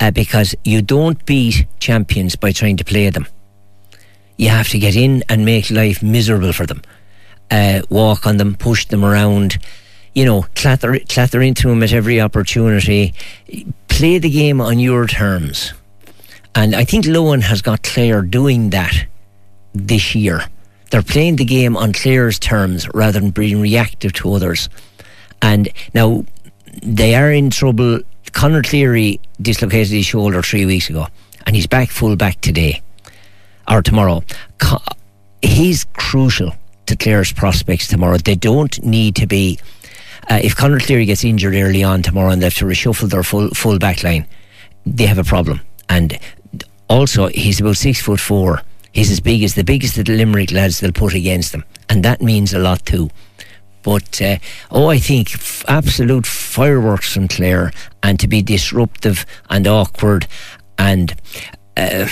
uh, 0.00 0.10
because 0.10 0.54
you 0.64 0.82
don't 0.82 1.24
beat 1.26 1.66
champions 1.78 2.36
by 2.36 2.52
trying 2.52 2.76
to 2.76 2.84
play 2.84 3.10
them. 3.10 3.26
You 4.36 4.48
have 4.48 4.68
to 4.70 4.78
get 4.78 4.96
in 4.96 5.22
and 5.28 5.44
make 5.44 5.70
life 5.70 6.02
miserable 6.02 6.52
for 6.52 6.66
them. 6.66 6.82
Uh, 7.50 7.82
walk 7.90 8.26
on 8.26 8.38
them, 8.38 8.54
push 8.54 8.86
them 8.86 9.04
around, 9.04 9.58
you 10.14 10.24
know, 10.24 10.46
clatter, 10.54 10.98
clatter 11.08 11.42
into 11.42 11.68
them 11.68 11.82
at 11.82 11.92
every 11.92 12.20
opportunity. 12.20 13.12
Play 13.88 14.18
the 14.18 14.30
game 14.30 14.60
on 14.60 14.78
your 14.78 15.06
terms. 15.06 15.72
And 16.54 16.74
I 16.74 16.84
think 16.84 17.04
Lohan 17.04 17.42
has 17.42 17.62
got 17.62 17.82
Clare 17.82 18.22
doing 18.22 18.70
that 18.70 19.06
this 19.74 20.14
year. 20.14 20.44
They're 20.90 21.02
playing 21.02 21.36
the 21.36 21.44
game 21.44 21.76
on 21.76 21.92
Clare's 21.92 22.38
terms 22.38 22.88
rather 22.94 23.20
than 23.20 23.30
being 23.30 23.60
reactive 23.60 24.12
to 24.14 24.32
others. 24.34 24.68
And 25.42 25.68
now 25.94 26.24
they 26.82 27.14
are 27.14 27.30
in 27.32 27.50
trouble. 27.50 28.00
Conor 28.32 28.62
Cleary 28.62 29.20
dislocated 29.40 29.92
his 29.92 30.06
shoulder 30.06 30.42
three 30.42 30.66
weeks 30.66 30.88
ago, 30.88 31.06
and 31.46 31.56
he's 31.56 31.66
back 31.66 31.90
full 31.90 32.16
back 32.16 32.40
today 32.40 32.82
or 33.68 33.82
tomorrow. 33.82 34.22
He's 35.42 35.84
crucial 35.94 36.52
to 36.86 36.96
Clare's 36.96 37.32
prospects 37.32 37.88
tomorrow. 37.88 38.18
They 38.18 38.34
don't 38.34 38.84
need 38.84 39.16
to 39.16 39.26
be. 39.26 39.58
Uh, 40.28 40.40
if 40.42 40.54
Conor 40.54 40.78
Cleary 40.78 41.06
gets 41.06 41.24
injured 41.24 41.54
early 41.54 41.82
on 41.82 42.02
tomorrow 42.02 42.30
and 42.30 42.42
they 42.42 42.46
have 42.46 42.54
to 42.56 42.66
reshuffle 42.66 43.10
their 43.10 43.22
full 43.22 43.48
full 43.50 43.78
back 43.78 44.04
line, 44.04 44.26
they 44.84 45.06
have 45.06 45.18
a 45.18 45.24
problem. 45.24 45.60
And 45.88 46.18
also, 46.88 47.28
he's 47.28 47.60
about 47.60 47.76
six 47.76 48.00
foot 48.00 48.20
four. 48.20 48.62
He's 48.92 49.10
as 49.10 49.20
big 49.20 49.42
as 49.44 49.54
the 49.54 49.64
biggest 49.64 49.98
of 49.98 50.06
the 50.06 50.16
Limerick 50.16 50.50
lads 50.50 50.80
they'll 50.80 50.92
put 50.92 51.14
against 51.14 51.52
them, 51.52 51.64
and 51.88 52.04
that 52.04 52.20
means 52.20 52.52
a 52.52 52.58
lot 52.58 52.84
too. 52.84 53.08
But 53.82 54.20
uh, 54.20 54.36
oh, 54.70 54.88
I 54.88 54.98
think 54.98 55.34
f- 55.34 55.64
absolute 55.68 56.26
fireworks 56.26 57.12
from 57.12 57.28
Clare, 57.28 57.72
and 58.02 58.18
to 58.20 58.28
be 58.28 58.42
disruptive 58.42 59.24
and 59.48 59.66
awkward, 59.66 60.26
and 60.78 61.14
uh, 61.76 62.06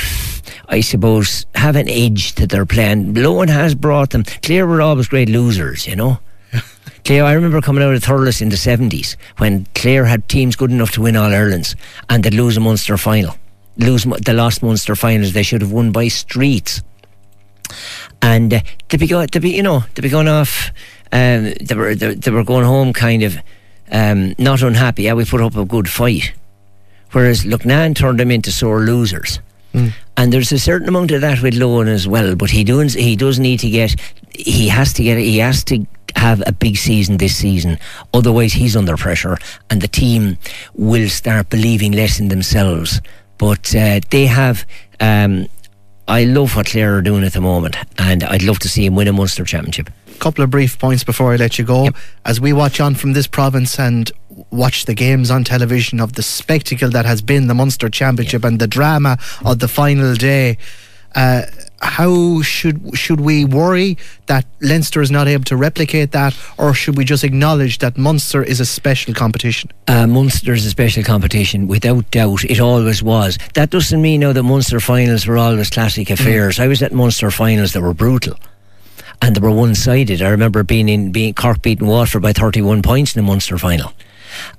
I 0.69 0.81
suppose 0.81 1.47
have 1.55 1.77
an 1.77 1.89
edge 1.89 2.35
to 2.37 2.47
their 2.47 2.67
plan. 2.67 3.15
Lohan 3.15 3.49
has 3.49 3.75
brought 3.75 4.11
them. 4.11 4.25
Clare 4.43 4.67
were 4.67 4.83
always 4.83 5.09
great 5.09 5.29
losers, 5.29 5.87
you 5.87 5.97
know. 5.97 6.19
Clare, 7.05 7.25
I 7.25 7.33
remember 7.33 7.61
coming 7.61 7.83
out 7.83 7.95
of 7.95 8.03
Thurles 8.03 8.41
in 8.41 8.49
the 8.49 8.57
70s 8.57 9.17
when 9.39 9.67
Clare 9.75 10.07
had 10.07 10.29
teams 10.29 10.57
good 10.57 10.71
enough 10.71 10.93
to 10.93 11.03
win 11.03 11.17
All 11.17 11.33
Irelands 11.33 11.75
and 12.09 12.23
they'd 12.23 12.35
lose 12.35 12.57
a 12.57 12.61
Munster 12.61 12.97
final. 12.97 13.37
Lose 13.77 14.05
the 14.05 14.33
last 14.33 14.63
Munster 14.63 14.97
finals 14.97 15.33
they 15.33 15.43
should 15.43 15.63
have 15.63 15.73
won 15.73 15.93
by 15.93 16.09
streets. 16.09 16.83
And 18.21 18.53
uh, 18.53 18.61
to 18.89 18.99
be 18.99 19.07
go, 19.07 19.25
to 19.27 19.41
be 19.41 19.51
you 19.51 19.63
know 19.63 19.85
to 19.95 20.03
be 20.03 20.09
going 20.09 20.29
off, 20.29 20.71
um, 21.13 21.55
they 21.61 21.75
were 21.75 21.95
they, 21.95 22.15
they 22.15 22.31
were 22.31 22.45
going 22.45 22.65
home 22.65 22.93
kind 22.93 23.23
of 23.23 23.39
um, 23.91 24.35
not 24.39 24.63
unhappy. 24.63 25.05
Yeah, 25.05 25.15
we 25.15 25.25
put 25.25 25.41
up 25.41 25.57
a 25.57 25.65
good 25.65 25.89
fight. 25.89 26.33
Whereas 27.13 27.45
Loughnane 27.45 27.95
turned 27.95 28.21
them 28.21 28.31
into 28.31 28.53
sore 28.53 28.81
losers. 28.81 29.41
And 30.17 30.33
there's 30.33 30.51
a 30.51 30.59
certain 30.59 30.89
amount 30.89 31.11
of 31.13 31.21
that 31.21 31.41
with 31.41 31.55
Lohan 31.55 31.87
as 31.87 32.09
well, 32.09 32.35
but 32.35 32.51
he 32.51 32.65
does 32.65 32.95
he 32.95 33.15
does 33.15 33.39
need 33.39 33.61
to 33.61 33.71
get 33.71 33.95
he 34.35 34.69
has 34.69 34.93
to 34.95 35.03
get 35.05 35.19
he 35.19 35.39
has 35.39 35.63
to 35.65 35.87
have 36.17 36.43
a 36.47 36.53
big 36.53 36.77
season 36.77 37.19
this 37.19 37.37
season. 37.37 37.79
Otherwise 38.13 38.55
he's 38.55 38.75
under 38.75 38.97
pressure 38.97 39.37
and 39.71 39.81
the 39.81 39.87
team 39.87 40.39
will 40.75 41.09
start 41.09 41.51
believing 41.51 41.93
less 41.93 42.19
in 42.19 42.29
themselves. 42.29 43.01
But 43.37 43.73
uh, 43.75 44.01
they 44.11 44.27
have 44.27 44.67
um, 44.99 45.49
I 46.09 46.25
love 46.25 46.57
what 46.57 46.67
Clare 46.67 46.97
are 46.97 47.03
doing 47.03 47.23
at 47.23 47.35
the 47.35 47.41
moment 47.43 47.77
and 47.99 48.25
I'd 48.25 48.43
love 48.43 48.59
to 48.61 48.69
see 48.69 48.87
him 48.87 48.95
win 48.95 49.09
a 49.09 49.13
Munster 49.13 49.45
championship. 49.45 49.91
couple 50.19 50.43
of 50.43 50.51
brief 50.51 50.79
points 50.79 51.05
before 51.05 51.35
I 51.35 51.37
let 51.37 51.59
you 51.59 51.67
go. 51.67 51.91
As 52.25 52.41
we 52.41 52.55
watch 52.55 52.81
on 52.81 52.95
from 52.95 53.13
this 53.13 53.27
province 53.27 53.79
and 53.79 54.11
watch 54.51 54.87
the 54.87 54.95
games 54.95 55.31
on 55.31 55.45
television 55.45 56.01
of 56.01 56.15
the 56.15 56.23
spectacle 56.23 56.89
that 56.91 57.05
has 57.05 57.21
been 57.21 57.47
the 57.47 57.55
Munster 57.55 57.91
Championship 57.91 58.43
and 58.43 58.59
the 58.59 58.67
drama 58.67 59.19
of 59.45 59.59
the 59.59 59.69
final 59.69 60.15
day, 60.15 60.57
uh, 61.15 61.43
how 61.81 62.43
should 62.43 62.97
should 62.97 63.21
we 63.21 63.45
worry 63.45 63.97
that 64.27 64.45
Leinster 64.61 65.01
is 65.01 65.11
not 65.11 65.29
able 65.29 65.45
to 65.45 65.57
replicate 65.57 66.13
that, 66.13 66.37
or 66.59 66.75
should 66.75 66.97
we 66.97 67.05
just 67.05 67.25
acknowledge 67.25 67.79
that 67.79 67.97
Munster 67.97 68.43
is 68.43 68.61
a 68.61 68.67
special 68.67 69.15
competition? 69.15 69.71
Uh, 69.87 70.07
is 70.09 70.67
a 70.67 70.71
special 70.71 71.03
competition, 71.05 71.69
without 71.69 72.11
doubt. 72.11 72.45
It 72.45 72.61
always 72.61 73.03
was. 73.03 73.39
That 73.55 73.71
doesn't 73.71 74.03
mean 74.03 74.21
now 74.21 74.33
that 74.33 74.43
Munster 74.43 74.81
finals 74.81 75.27
were 75.27 75.39
always 75.39 75.71
classic 75.71 76.11
affairs. 76.11 76.59
I 76.59 76.67
was 76.67 76.83
at 76.83 76.93
Munster 76.93 77.31
finals 77.31 77.73
that 77.73 77.83
were 77.83 77.95
brutal. 77.95 78.39
And 79.21 79.35
they 79.35 79.41
were 79.41 79.51
one 79.51 79.75
sided. 79.75 80.23
I 80.23 80.29
remember 80.29 80.63
being 80.63 80.89
in 80.89 81.11
being 81.11 81.35
Cork 81.35 81.61
beating 81.61 81.89
Waterford 81.89 82.23
by 82.23 82.33
thirty 82.33 82.63
one 82.63 82.83
points 82.83 83.17
in 83.17 83.25
the 83.25 83.27
Munster 83.27 83.59
final. 83.59 83.93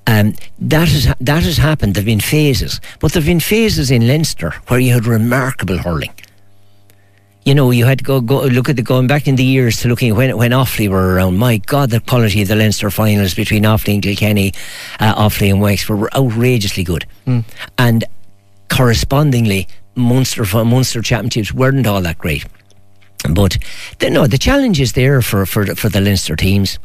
Um, 0.07 0.36
that 0.59 0.89
has 0.89 1.13
that 1.22 1.43
has 1.43 1.57
happened. 1.57 1.95
There've 1.95 2.05
been 2.05 2.20
phases, 2.20 2.82
but 2.99 3.13
there've 3.13 3.26
been 3.26 3.39
phases 3.39 3.91
in 3.91 4.07
Leinster 4.07 4.51
where 4.67 4.80
you 4.80 4.93
had 4.93 5.05
remarkable 5.05 5.78
hurling. 5.78 6.13
You 7.46 7.56
know, 7.56 7.72
you 7.72 7.86
had 7.86 8.00
to 8.00 8.04
go, 8.04 8.22
go 8.22 8.42
look 8.44 8.70
at 8.70 8.76
the 8.76 8.82
going 8.84 9.08
back 9.08 9.28
in 9.28 9.36
the 9.36 9.44
years 9.44 9.78
to 9.78 9.88
looking 9.88 10.14
when 10.16 10.36
when 10.38 10.52
Offaly 10.52 10.88
were 10.90 11.16
around. 11.16 11.38
My 11.38 11.58
God, 11.58 11.90
the 11.90 12.00
quality 12.02 12.42
of 12.42 12.48
the 12.50 12.56
Leinster 12.56 12.92
finals 12.92 13.34
between 13.34 13.64
Offaly 13.64 13.96
and 13.96 14.04
Kilkenny, 14.04 14.54
uh, 15.00 15.16
Offaly 15.16 15.50
and 15.50 15.62
Wexford 15.62 16.00
were 16.00 16.14
outrageously 16.16 16.84
good, 16.84 17.06
and 17.78 18.04
correspondingly, 18.70 19.68
Munster 19.96 20.44
Munster 20.64 21.02
championships 21.02 21.54
weren't 21.54 21.88
all 21.88 22.02
that 22.02 22.18
great. 22.18 22.46
But 23.30 23.58
the, 24.00 24.10
no, 24.10 24.28
the 24.28 24.38
challenge 24.38 24.80
is 24.80 24.94
there 24.94 25.22
for 25.22 25.46
for 25.46 25.66
the- 25.66 25.76
for 25.76 25.90
the 25.90 26.02
Leinster 26.02 26.36
teams. 26.36 26.78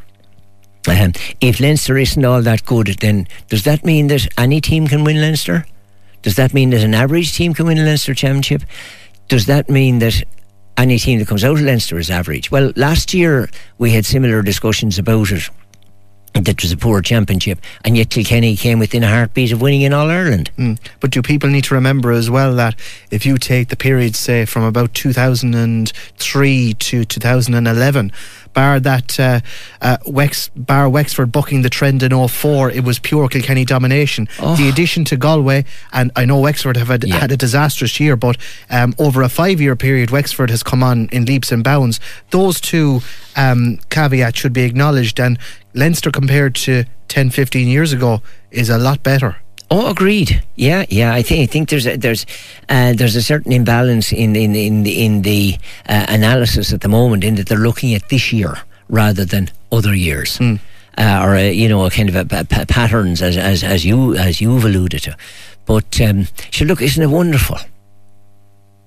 Um, 0.89 1.13
if 1.41 1.61
Leinster 1.61 1.97
isn't 1.99 2.25
all 2.25 2.43
that 2.43 2.65
good, 2.65 2.87
then 3.01 3.27
does 3.49 3.65
that 3.65 3.85
mean 3.85 4.07
that 4.09 4.29
any 4.39 4.61
team 4.61 4.87
can 4.87 5.03
win 5.05 5.21
Leinster? 5.21 5.67
Does 6.23 6.37
that 6.37 6.55
mean 6.55 6.71
that 6.71 6.83
an 6.83 6.95
average 6.95 7.35
team 7.35 7.55
can 7.55 7.67
win 7.67 7.79
a 7.79 7.85
Leinster 7.85 8.15
championship? 8.15 8.63
Does 9.29 9.47
that 9.47 9.69
mean 9.71 9.99
that 10.01 10.23
any 10.77 10.99
team 10.99 11.19
that 11.19 11.29
comes 11.29 11.45
out 11.45 11.59
of 11.59 11.63
Leinster 11.63 11.99
is 11.99 12.11
average? 12.11 12.51
Well, 12.51 12.73
last 12.77 13.15
year 13.15 13.49
we 13.79 13.91
had 13.91 14.05
similar 14.05 14.43
discussions 14.43 14.99
about 14.99 15.31
it. 15.31 15.49
That 16.35 16.61
was 16.63 16.73
a 16.73 16.77
poor 16.77 17.01
championship, 17.01 17.61
and 17.85 17.97
yet 17.97 18.11
Kilkenny 18.11 18.57
came 18.57 18.81
within 18.81 19.05
a 19.05 19.09
heartbeat 19.09 19.53
of 19.53 19.61
winning 19.61 19.83
in 19.83 19.93
All 19.93 20.11
Ireland. 20.11 20.51
Mm. 20.59 20.81
But 20.99 21.13
do 21.13 21.23
people 21.23 21.49
need 21.49 21.63
to 21.65 21.75
remember 21.75 22.11
as 22.11 22.29
well 22.29 22.57
that 22.57 22.75
if 23.13 23.25
you 23.25 23.39
take 23.39 23.69
the 23.69 23.77
period, 23.77 24.17
say, 24.17 24.45
from 24.45 24.65
about 24.65 24.95
2003 24.95 26.75
to 26.75 27.05
2011, 27.05 28.13
bar 28.55 28.81
that 28.81 29.21
uh, 29.21 29.41
uh, 29.83 29.99
Wex, 30.07 30.49
bar 30.57 30.89
Wexford 30.89 31.31
bucking 31.31 31.63
the 31.63 31.69
trend 31.71 32.03
in 32.03 32.29
04, 32.29 32.71
it 32.71 32.85
was 32.85 32.99
pure 32.99 33.29
Kilkenny 33.29 33.65
domination. 33.65 34.29
Oh. 34.41 34.57
The 34.57 34.69
addition 34.69 35.05
to 35.07 35.17
Galway, 35.17 35.65
and 35.93 36.11
I 36.17 36.25
know 36.25 36.41
Wexford 36.41 36.77
have 36.77 36.89
had, 36.89 37.05
Yeah. 37.05 37.19
had 37.19 37.33
a 37.33 37.37
disastrous 37.37 38.01
year, 38.01 38.17
but 38.17 38.37
um, 38.71 38.95
over 38.99 39.23
a 39.23 39.29
five 39.29 39.61
year 39.61 39.77
period, 39.77 40.11
Wexford 40.11 40.51
has 40.51 40.63
come 40.63 40.83
on 40.83 41.09
in 41.13 41.25
leaps 41.27 41.53
and 41.53 41.63
bounds. 41.63 42.01
Those 42.31 42.61
two 42.61 43.01
um, 43.37 43.79
caveats 43.91 44.39
should 44.39 44.53
be 44.53 44.63
acknowledged, 44.63 45.21
and 45.21 45.39
Leinster 45.75 46.11
compared 46.11 46.55
to 46.55 46.85
10, 47.09 47.31
15 47.31 47.69
years 47.69 47.93
ago 47.93 48.23
is 48.51 48.71
a 48.71 48.79
lot 48.79 49.03
better. 49.03 49.37
Oh, 49.77 49.91
agreed. 49.91 50.41
Yeah, 50.55 50.85
yeah. 50.89 51.13
I 51.13 51.23
think 51.23 51.43
I 51.43 51.53
think 51.53 51.69
there's 51.69 51.85
a, 51.85 51.97
there's 51.97 52.27
uh, 52.69 52.93
there's 52.93 53.17
a 53.17 53.23
certain 53.23 53.51
imbalance 53.51 54.13
in 54.13 54.37
in 54.37 54.55
in 54.55 54.85
the, 54.85 55.05
in 55.05 55.23
the 55.23 55.57
uh, 55.89 56.07
analysis 56.09 56.73
at 56.73 56.83
the 56.83 56.89
moment 56.89 57.25
in 57.25 57.35
that 57.35 57.49
they're 57.49 57.59
looking 57.59 57.93
at 57.93 58.09
this 58.09 58.33
year 58.33 58.59
rather 58.89 59.25
than 59.25 59.51
other 59.73 59.93
years. 59.93 60.39
Mm. 60.39 60.61
Uh, 60.97 61.21
or 61.25 61.35
a, 61.35 61.53
you 61.53 61.69
know, 61.69 61.85
a 61.85 61.91
kind 61.91 62.09
of 62.09 62.15
a, 62.15 62.37
a, 62.37 62.47
a 62.63 62.67
patterns 62.67 63.21
as, 63.21 63.37
as 63.37 63.65
as 63.65 63.85
you 63.85 64.15
as 64.15 64.41
you've 64.41 64.65
alluded 64.65 65.03
to, 65.03 65.17
but 65.67 66.01
um, 66.01 66.29
so 66.53 66.65
look, 66.65 66.81
isn't 66.81 67.03
it 67.03 67.11
wonderful? 67.11 67.59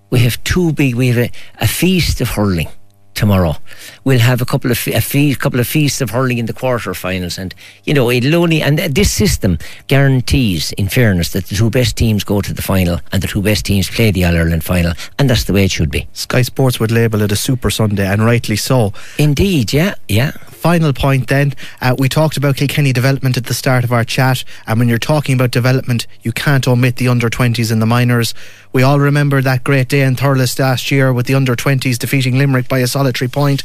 We 0.09 0.19
have 0.19 0.41
two 0.45 0.71
big. 0.71 0.95
We 0.95 1.09
have 1.09 1.17
a, 1.17 1.31
a 1.59 1.67
feast 1.67 2.21
of 2.21 2.29
hurling 2.29 2.69
tomorrow. 3.17 3.57
We'll 4.03 4.19
have 4.19 4.41
a 4.41 4.45
couple 4.45 4.71
of 4.71 4.87
a 4.87 5.01
fee, 5.01 5.35
couple 5.35 5.59
of 5.59 5.67
feasts 5.67 5.99
of 5.99 6.11
hurling 6.11 6.37
in 6.37 6.45
the 6.45 6.53
quarterfinals, 6.53 7.37
and 7.37 7.53
you 7.83 7.93
know 7.93 8.09
it'll 8.09 8.35
only 8.35 8.61
and 8.61 8.79
this 8.79 9.11
system 9.11 9.57
guarantees, 9.87 10.71
in 10.73 10.87
fairness, 10.87 11.31
that 11.33 11.47
the 11.47 11.55
two 11.55 11.69
best 11.69 11.97
teams 11.97 12.23
go 12.23 12.41
to 12.41 12.53
the 12.53 12.61
final 12.61 12.99
and 13.11 13.21
the 13.21 13.27
two 13.27 13.41
best 13.41 13.65
teams 13.65 13.89
play 13.89 14.11
the 14.11 14.23
All 14.23 14.35
Ireland 14.35 14.63
final, 14.63 14.93
and 15.19 15.29
that's 15.29 15.43
the 15.45 15.53
way 15.53 15.65
it 15.65 15.71
should 15.71 15.91
be. 15.91 16.07
Sky 16.13 16.43
Sports 16.43 16.79
would 16.79 16.91
label 16.91 17.21
it 17.21 17.31
a 17.31 17.35
Super 17.35 17.69
Sunday, 17.69 18.07
and 18.07 18.23
rightly 18.23 18.55
so. 18.55 18.93
Indeed, 19.17 19.73
yeah, 19.73 19.95
yeah. 20.07 20.31
Final 20.57 20.91
point 20.91 21.27
then. 21.27 21.53
Uh, 21.81 21.95
we 21.97 22.09
talked 22.09 22.35
about 22.35 22.57
Kilkenny 22.57 22.91
development 22.91 23.37
at 23.37 23.45
the 23.45 23.53
start 23.53 23.83
of 23.83 23.91
our 23.93 24.03
chat, 24.03 24.43
and 24.65 24.79
when 24.79 24.89
you're 24.89 24.97
talking 24.97 25.35
about 25.35 25.51
development, 25.51 26.07
you 26.23 26.31
can't 26.31 26.67
omit 26.67 26.95
the 26.97 27.07
under 27.07 27.29
20s 27.29 27.71
and 27.71 27.81
the 27.81 27.85
minors. 27.85 28.33
We 28.73 28.81
all 28.83 28.99
remember 28.99 29.41
that 29.41 29.63
great 29.63 29.87
day 29.87 30.01
in 30.01 30.15
Thurles 30.15 30.59
last 30.59 30.89
year 30.91 31.13
with 31.13 31.25
the 31.27 31.35
under 31.35 31.55
20s 31.55 31.97
defeating 31.99 32.37
Limerick 32.37 32.67
by 32.67 32.79
a 32.79 32.87
solitary 32.87 33.29
point. 33.29 33.61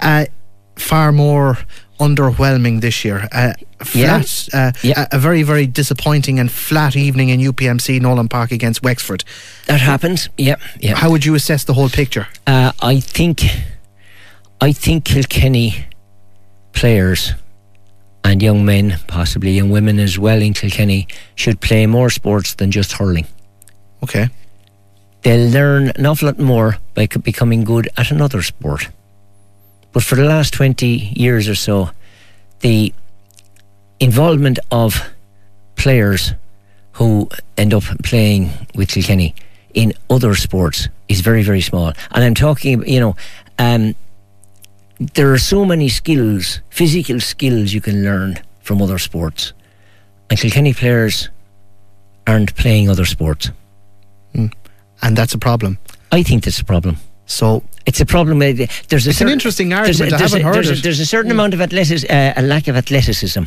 Uh, 0.00 0.26
far 0.76 1.12
more 1.12 1.58
underwhelming 2.00 2.80
this 2.80 3.04
year. 3.04 3.28
Uh, 3.30 3.52
flat, 3.84 4.48
Yeah. 4.52 4.58
uh, 4.68 4.72
Yeah. 4.82 5.06
A, 5.12 5.16
a 5.16 5.18
very, 5.20 5.44
very 5.44 5.66
disappointing 5.68 6.40
and 6.40 6.50
flat 6.50 6.96
evening 6.96 7.28
in 7.28 7.40
UPMC 7.40 8.00
Nolan 8.00 8.28
Park 8.28 8.50
against 8.50 8.82
Wexford. 8.82 9.22
That 9.66 9.80
happened. 9.80 10.28
Yeah, 10.36 10.56
yeah. 10.80 10.96
How 10.96 11.10
would 11.10 11.24
you 11.24 11.34
assess 11.36 11.62
the 11.64 11.74
whole 11.74 11.88
picture? 11.88 12.26
Uh, 12.48 12.72
I 12.82 12.98
think, 13.00 13.42
I 14.60 14.72
think 14.72 15.04
Kilkenny 15.04 15.86
players 16.72 17.32
and 18.24 18.42
young 18.42 18.64
men, 18.64 18.98
possibly 19.06 19.52
young 19.52 19.70
women 19.70 19.98
as 19.98 20.18
well 20.18 20.40
in 20.40 20.54
Kilkenny, 20.54 21.06
should 21.34 21.60
play 21.60 21.86
more 21.86 22.10
sports 22.10 22.54
than 22.54 22.70
just 22.70 22.92
hurling. 22.92 23.26
Okay. 24.02 24.28
They'll 25.22 25.50
learn 25.50 25.88
an 25.90 26.06
awful 26.06 26.26
lot 26.26 26.38
more 26.38 26.78
by 26.94 27.06
becoming 27.06 27.64
good 27.64 27.88
at 27.96 28.10
another 28.10 28.42
sport. 28.42 28.88
But 29.92 30.02
for 30.02 30.16
the 30.16 30.24
last 30.24 30.54
20 30.54 30.86
years 30.86 31.48
or 31.48 31.54
so, 31.54 31.90
the 32.60 32.92
involvement 34.00 34.58
of 34.70 35.10
players 35.76 36.32
who 36.92 37.28
end 37.56 37.74
up 37.74 37.84
playing 38.02 38.50
with 38.74 38.88
Kilkenny 38.88 39.34
in 39.74 39.92
other 40.10 40.34
sports 40.34 40.88
is 41.08 41.20
very, 41.20 41.42
very 41.42 41.60
small. 41.60 41.92
And 42.10 42.24
I'm 42.24 42.34
talking, 42.34 42.86
you 42.86 43.00
know, 43.00 43.16
um, 43.58 43.94
there 45.14 45.32
are 45.32 45.38
so 45.38 45.64
many 45.64 45.88
skills, 45.88 46.60
physical 46.70 47.20
skills 47.20 47.72
you 47.72 47.80
can 47.80 48.02
learn 48.04 48.38
from 48.60 48.80
other 48.82 48.98
sports. 48.98 49.52
And 50.30 50.38
Kilkenny 50.38 50.72
players 50.74 51.28
aren't 52.26 52.54
playing 52.56 52.88
other 52.88 53.04
sports. 53.04 53.50
And 54.34 55.16
that's 55.16 55.34
a 55.34 55.38
problem. 55.38 55.78
I 56.12 56.22
think 56.22 56.44
that's 56.44 56.60
a 56.60 56.64
problem. 56.64 56.96
So 57.26 57.62
It's 57.86 58.00
a 58.00 58.06
problem. 58.06 58.38
There's 58.38 58.58
a 58.60 58.62
It's 58.64 58.92
an 58.92 59.12
certain- 59.12 59.28
interesting 59.32 59.68
there's 59.70 60.00
a- 60.00 60.04
argument. 60.04 60.12
I 60.14 60.18
haven't 60.24 60.40
a, 60.40 60.44
heard 60.44 60.54
there's, 60.54 60.78
a, 60.78 60.82
there's 60.82 61.00
a 61.00 61.06
certain 61.06 61.30
amount 61.32 61.54
of 61.54 61.60
athleticism, 61.60 62.06
uh, 62.10 62.32
a 62.36 62.42
lack 62.42 62.68
of 62.68 62.76
athleticism 62.76 63.42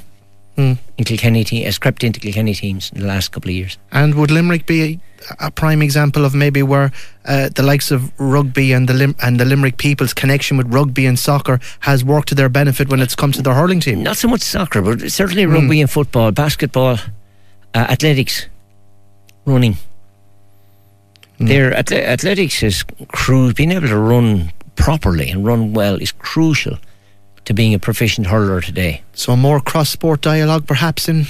Mm. 0.57 0.77
in 0.97 1.03
Kilkenny 1.03 1.43
te- 1.43 1.63
has 1.63 1.77
crept 1.77 2.01
into 2.03 2.19
Kilkenny 2.21 2.53
teams 2.53 2.89
in 2.95 3.01
the 3.01 3.07
last 3.07 3.33
couple 3.33 3.49
of 3.49 3.55
years. 3.55 3.77
And 3.91 4.15
would 4.15 4.31
Limerick 4.31 4.65
be 4.65 5.01
a, 5.39 5.47
a 5.47 5.51
prime 5.51 5.81
example 5.81 6.23
of 6.23 6.33
maybe 6.33 6.63
where 6.63 6.93
uh, 7.25 7.49
the 7.49 7.61
likes 7.61 7.91
of 7.91 8.09
rugby 8.19 8.71
and 8.71 8.87
the 8.87 8.93
Lim- 8.93 9.15
and 9.21 9.37
the 9.37 9.43
Limerick 9.43 9.75
people's 9.77 10.13
connection 10.13 10.55
with 10.55 10.73
rugby 10.73 11.05
and 11.05 11.19
soccer 11.19 11.59
has 11.81 12.05
worked 12.05 12.29
to 12.29 12.35
their 12.35 12.47
benefit 12.47 12.87
when 12.87 13.01
it's 13.01 13.15
come 13.15 13.33
to 13.33 13.41
their 13.41 13.53
hurling 13.53 13.81
team? 13.81 14.01
Not 14.01 14.15
so 14.15 14.29
much 14.29 14.41
soccer, 14.43 14.81
but 14.81 15.01
Hmm. 15.01 15.07
certainly 15.09 15.45
rugby 15.45 15.81
and 15.81 15.89
football, 15.91 16.31
basketball, 16.31 16.99
uh, 17.73 17.77
athletics, 17.89 18.45
running. 19.45 19.75
Hmm. 21.37 21.47
Their 21.47 21.71
athle- 21.71 22.05
athletics 22.07 22.63
is 22.63 22.83
cru- 23.09 23.53
being 23.53 23.71
able 23.73 23.89
to 23.89 23.97
run 23.97 24.53
properly 24.77 25.29
and 25.31 25.45
run 25.45 25.73
well 25.73 25.95
is 25.95 26.13
crucial 26.13 26.77
to 27.45 27.53
being 27.53 27.73
a 27.73 27.79
proficient 27.79 28.27
hurler 28.27 28.61
today. 28.61 29.01
So 29.13 29.35
more 29.35 29.59
cross 29.59 29.89
sport 29.89 30.21
dialogue 30.21 30.65
perhaps 30.67 31.07
in 31.07 31.25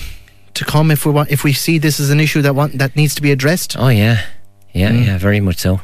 to 0.54 0.66
come 0.66 0.90
if 0.92 1.06
we 1.06 1.12
want 1.12 1.30
if 1.32 1.44
we 1.44 1.54
see 1.54 1.78
this 1.80 2.00
as 2.00 2.10
an 2.10 2.20
issue 2.20 2.42
that 2.42 2.56
want, 2.56 2.78
that 2.78 2.96
needs 2.96 3.16
to 3.16 3.22
be 3.22 3.32
addressed. 3.32 3.76
Oh 3.78 3.90
yeah, 3.90 4.22
yeah, 4.74 4.92
Mm. 4.92 5.06
yeah, 5.06 5.18
very 5.18 5.40
much 5.42 5.58
so. 5.58 5.80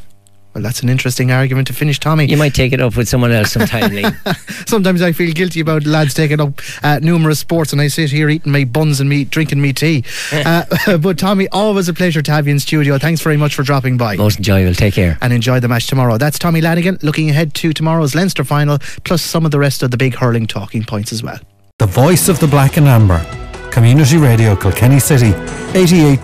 Well, 0.53 0.61
that's 0.61 0.83
an 0.83 0.89
interesting 0.89 1.31
argument 1.31 1.67
to 1.67 1.73
finish, 1.73 1.97
Tommy. 1.97 2.25
You 2.25 2.35
might 2.35 2.53
take 2.53 2.73
it 2.73 2.81
up 2.81 2.97
with 2.97 3.07
someone 3.07 3.31
else 3.31 3.53
sometime, 3.53 3.91
Lee. 3.91 4.05
Sometimes 4.67 5.01
I 5.01 5.13
feel 5.13 5.31
guilty 5.31 5.61
about 5.61 5.85
lads 5.85 6.13
taking 6.13 6.41
up 6.41 6.59
uh, 6.83 6.99
numerous 7.01 7.39
sports, 7.39 7.71
and 7.71 7.81
I 7.81 7.87
sit 7.87 8.11
here 8.11 8.27
eating 8.27 8.51
my 8.51 8.65
buns 8.65 8.99
and 8.99 9.09
me 9.09 9.23
drinking 9.23 9.61
me 9.61 9.71
tea. 9.71 10.03
uh, 10.33 10.65
but 10.97 11.17
Tommy, 11.17 11.47
always 11.49 11.87
a 11.87 11.93
pleasure 11.93 12.21
to 12.21 12.31
have 12.31 12.47
you 12.47 12.51
in 12.51 12.59
studio. 12.59 12.97
Thanks 12.97 13.21
very 13.21 13.37
much 13.37 13.55
for 13.55 13.63
dropping 13.63 13.97
by. 13.97 14.17
Most 14.17 14.37
enjoyable. 14.37 14.73
Take 14.73 14.95
care. 14.95 15.17
and 15.21 15.31
enjoy 15.31 15.61
the 15.61 15.69
match 15.69 15.87
tomorrow. 15.87 16.17
That's 16.17 16.37
Tommy 16.37 16.59
Lanigan 16.59 16.97
looking 17.01 17.29
ahead 17.29 17.53
to 17.55 17.71
tomorrow's 17.71 18.13
Leinster 18.13 18.43
final, 18.43 18.79
plus 19.05 19.21
some 19.21 19.45
of 19.45 19.51
the 19.51 19.59
rest 19.59 19.83
of 19.83 19.91
the 19.91 19.97
big 19.97 20.15
hurling 20.15 20.47
talking 20.47 20.83
points 20.83 21.13
as 21.13 21.23
well. 21.23 21.39
The 21.79 21.85
voice 21.85 22.27
of 22.27 22.39
the 22.41 22.47
black 22.47 22.75
and 22.75 22.87
amber. 22.87 23.25
Community 23.71 24.17
Radio 24.17 24.53
Kilkenny 24.57 24.99
City, 24.99 25.31
88.7 25.71 26.17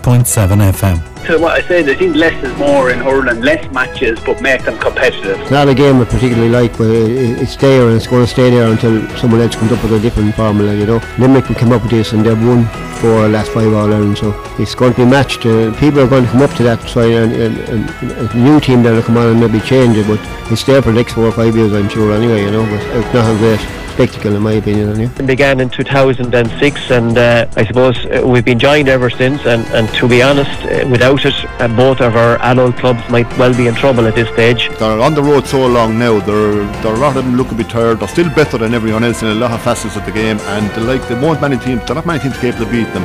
FM. 0.70 1.17
To 1.26 1.38
what 1.38 1.52
I 1.52 1.66
said, 1.66 1.88
I 1.88 1.94
think 1.94 2.16
less 2.16 2.34
is 2.44 2.56
more 2.58 2.90
in 2.90 2.98
hurling, 2.98 3.40
less 3.40 3.70
matches, 3.72 4.18
but 4.24 4.40
make 4.40 4.64
them 4.64 4.78
competitive. 4.78 5.40
It's 5.40 5.50
not 5.50 5.68
a 5.68 5.74
game 5.74 6.00
I 6.00 6.04
particularly 6.04 6.48
like, 6.48 6.76
but 6.76 6.90
it's 6.90 7.56
there 7.56 7.86
and 7.88 7.96
it's 7.96 8.06
going 8.06 8.24
to 8.24 8.30
stay 8.30 8.50
there 8.50 8.68
until 8.68 9.06
someone 9.16 9.40
else 9.40 9.56
comes 9.56 9.72
up 9.72 9.82
with 9.82 9.92
a 9.94 10.00
different 10.00 10.34
formula, 10.34 10.74
you 10.74 10.86
know. 10.86 11.00
Limerick 11.18 11.46
can 11.46 11.54
come 11.54 11.72
up 11.72 11.82
with 11.82 11.90
this 11.90 12.12
and 12.12 12.24
they've 12.24 12.46
won 12.46 12.64
four 13.00 13.10
of 13.10 13.22
the 13.22 13.28
last 13.28 13.50
five 13.52 13.72
All 13.72 13.92
Ireland, 13.92 14.18
so 14.18 14.34
it's 14.58 14.74
going 14.74 14.92
to 14.94 15.04
be 15.04 15.10
matched. 15.10 15.46
Uh, 15.46 15.72
people 15.78 16.00
are 16.00 16.08
going 16.08 16.24
to 16.24 16.30
come 16.30 16.42
up 16.42 16.52
to 16.56 16.62
that 16.64 16.80
side 16.88 17.12
and, 17.12 17.32
and, 17.32 17.58
and, 17.68 17.90
and 17.90 18.30
a 18.30 18.36
new 18.36 18.60
team 18.60 18.82
that'll 18.82 19.02
come 19.02 19.16
on 19.16 19.28
and 19.28 19.40
maybe 19.40 19.60
change 19.60 19.96
it, 19.96 20.06
but 20.06 20.18
it's 20.52 20.64
there 20.64 20.82
for 20.82 20.90
the 20.90 20.96
next 20.96 21.14
four 21.14 21.24
or 21.26 21.32
five 21.32 21.56
years, 21.56 21.72
I'm 21.72 21.88
sure, 21.88 22.12
anyway, 22.12 22.42
you 22.42 22.50
know. 22.50 22.64
But 22.64 22.82
it's 22.96 23.14
not 23.14 23.34
a 23.34 23.38
great 23.38 23.60
spectacle, 23.98 24.36
in 24.36 24.42
my 24.42 24.52
opinion, 24.52 24.90
anyway. 24.90 25.12
It 25.18 25.26
began 25.26 25.58
in 25.58 25.70
2006 25.70 26.90
and 26.92 27.18
uh, 27.18 27.48
I 27.56 27.64
suppose 27.66 28.06
uh, 28.06 28.22
we've 28.24 28.44
been 28.44 28.60
joined 28.60 28.88
ever 28.88 29.10
since 29.10 29.44
and, 29.44 29.66
and 29.74 29.88
to 29.94 30.06
be 30.06 30.22
honest 30.22 30.50
uh, 30.62 30.86
without 31.12 31.24
it 31.24 31.60
uh, 31.60 31.68
both 31.76 32.00
of 32.00 32.16
our 32.16 32.36
adult 32.42 32.76
clubs 32.76 33.08
might 33.10 33.28
well 33.38 33.56
be 33.56 33.66
in 33.66 33.74
trouble 33.74 34.06
at 34.06 34.14
this 34.14 34.28
stage. 34.28 34.68
They're 34.78 35.00
on 35.00 35.14
the 35.14 35.22
road 35.22 35.46
so 35.46 35.66
long 35.66 35.98
now. 35.98 36.20
They're, 36.20 36.64
they're 36.82 36.94
a 36.94 36.98
lot 36.98 37.16
of 37.16 37.24
them 37.24 37.36
look 37.36 37.50
a 37.50 37.54
bit 37.54 37.70
tired. 37.70 38.00
They're 38.00 38.08
still 38.08 38.28
better 38.34 38.58
than 38.58 38.74
everyone 38.74 39.04
else 39.04 39.22
in 39.22 39.28
a 39.28 39.34
lot 39.34 39.52
of 39.52 39.62
facets 39.62 39.96
of 39.96 40.04
the 40.04 40.12
game, 40.12 40.38
and 40.38 40.70
they 40.72 40.82
like 40.82 41.06
there 41.08 41.20
won't 41.20 41.40
many 41.40 41.56
teams. 41.58 41.80
There 41.82 41.92
are 41.92 41.94
not 41.96 42.06
many 42.06 42.20
teams 42.20 42.36
capable 42.38 42.66
of 42.66 42.72
beating 42.72 42.92
them, 42.92 43.04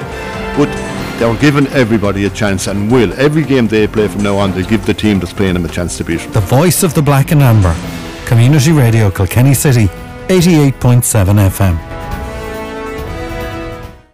but 0.57 0.69
they're 1.19 1.35
giving 1.39 1.67
everybody 1.67 2.25
a 2.25 2.29
chance 2.29 2.67
and 2.67 2.91
will 2.91 3.13
every 3.13 3.43
game 3.43 3.67
they 3.67 3.87
play 3.87 4.07
from 4.07 4.23
now 4.23 4.37
on. 4.37 4.51
They 4.51 4.63
give 4.63 4.85
the 4.85 4.93
team 4.93 5.19
that's 5.19 5.33
playing 5.33 5.53
them 5.53 5.65
a 5.65 5.69
chance 5.69 5.97
to 5.97 6.03
beat. 6.03 6.19
them. 6.19 6.31
The 6.33 6.41
voice 6.41 6.83
of 6.83 6.93
the 6.93 7.01
black 7.01 7.31
and 7.31 7.41
amber. 7.41 7.75
Community 8.25 8.71
Radio 8.71 9.11
Kilkenny 9.11 9.53
City, 9.53 9.87
88.7 10.27 11.49
FM. 11.49 12.02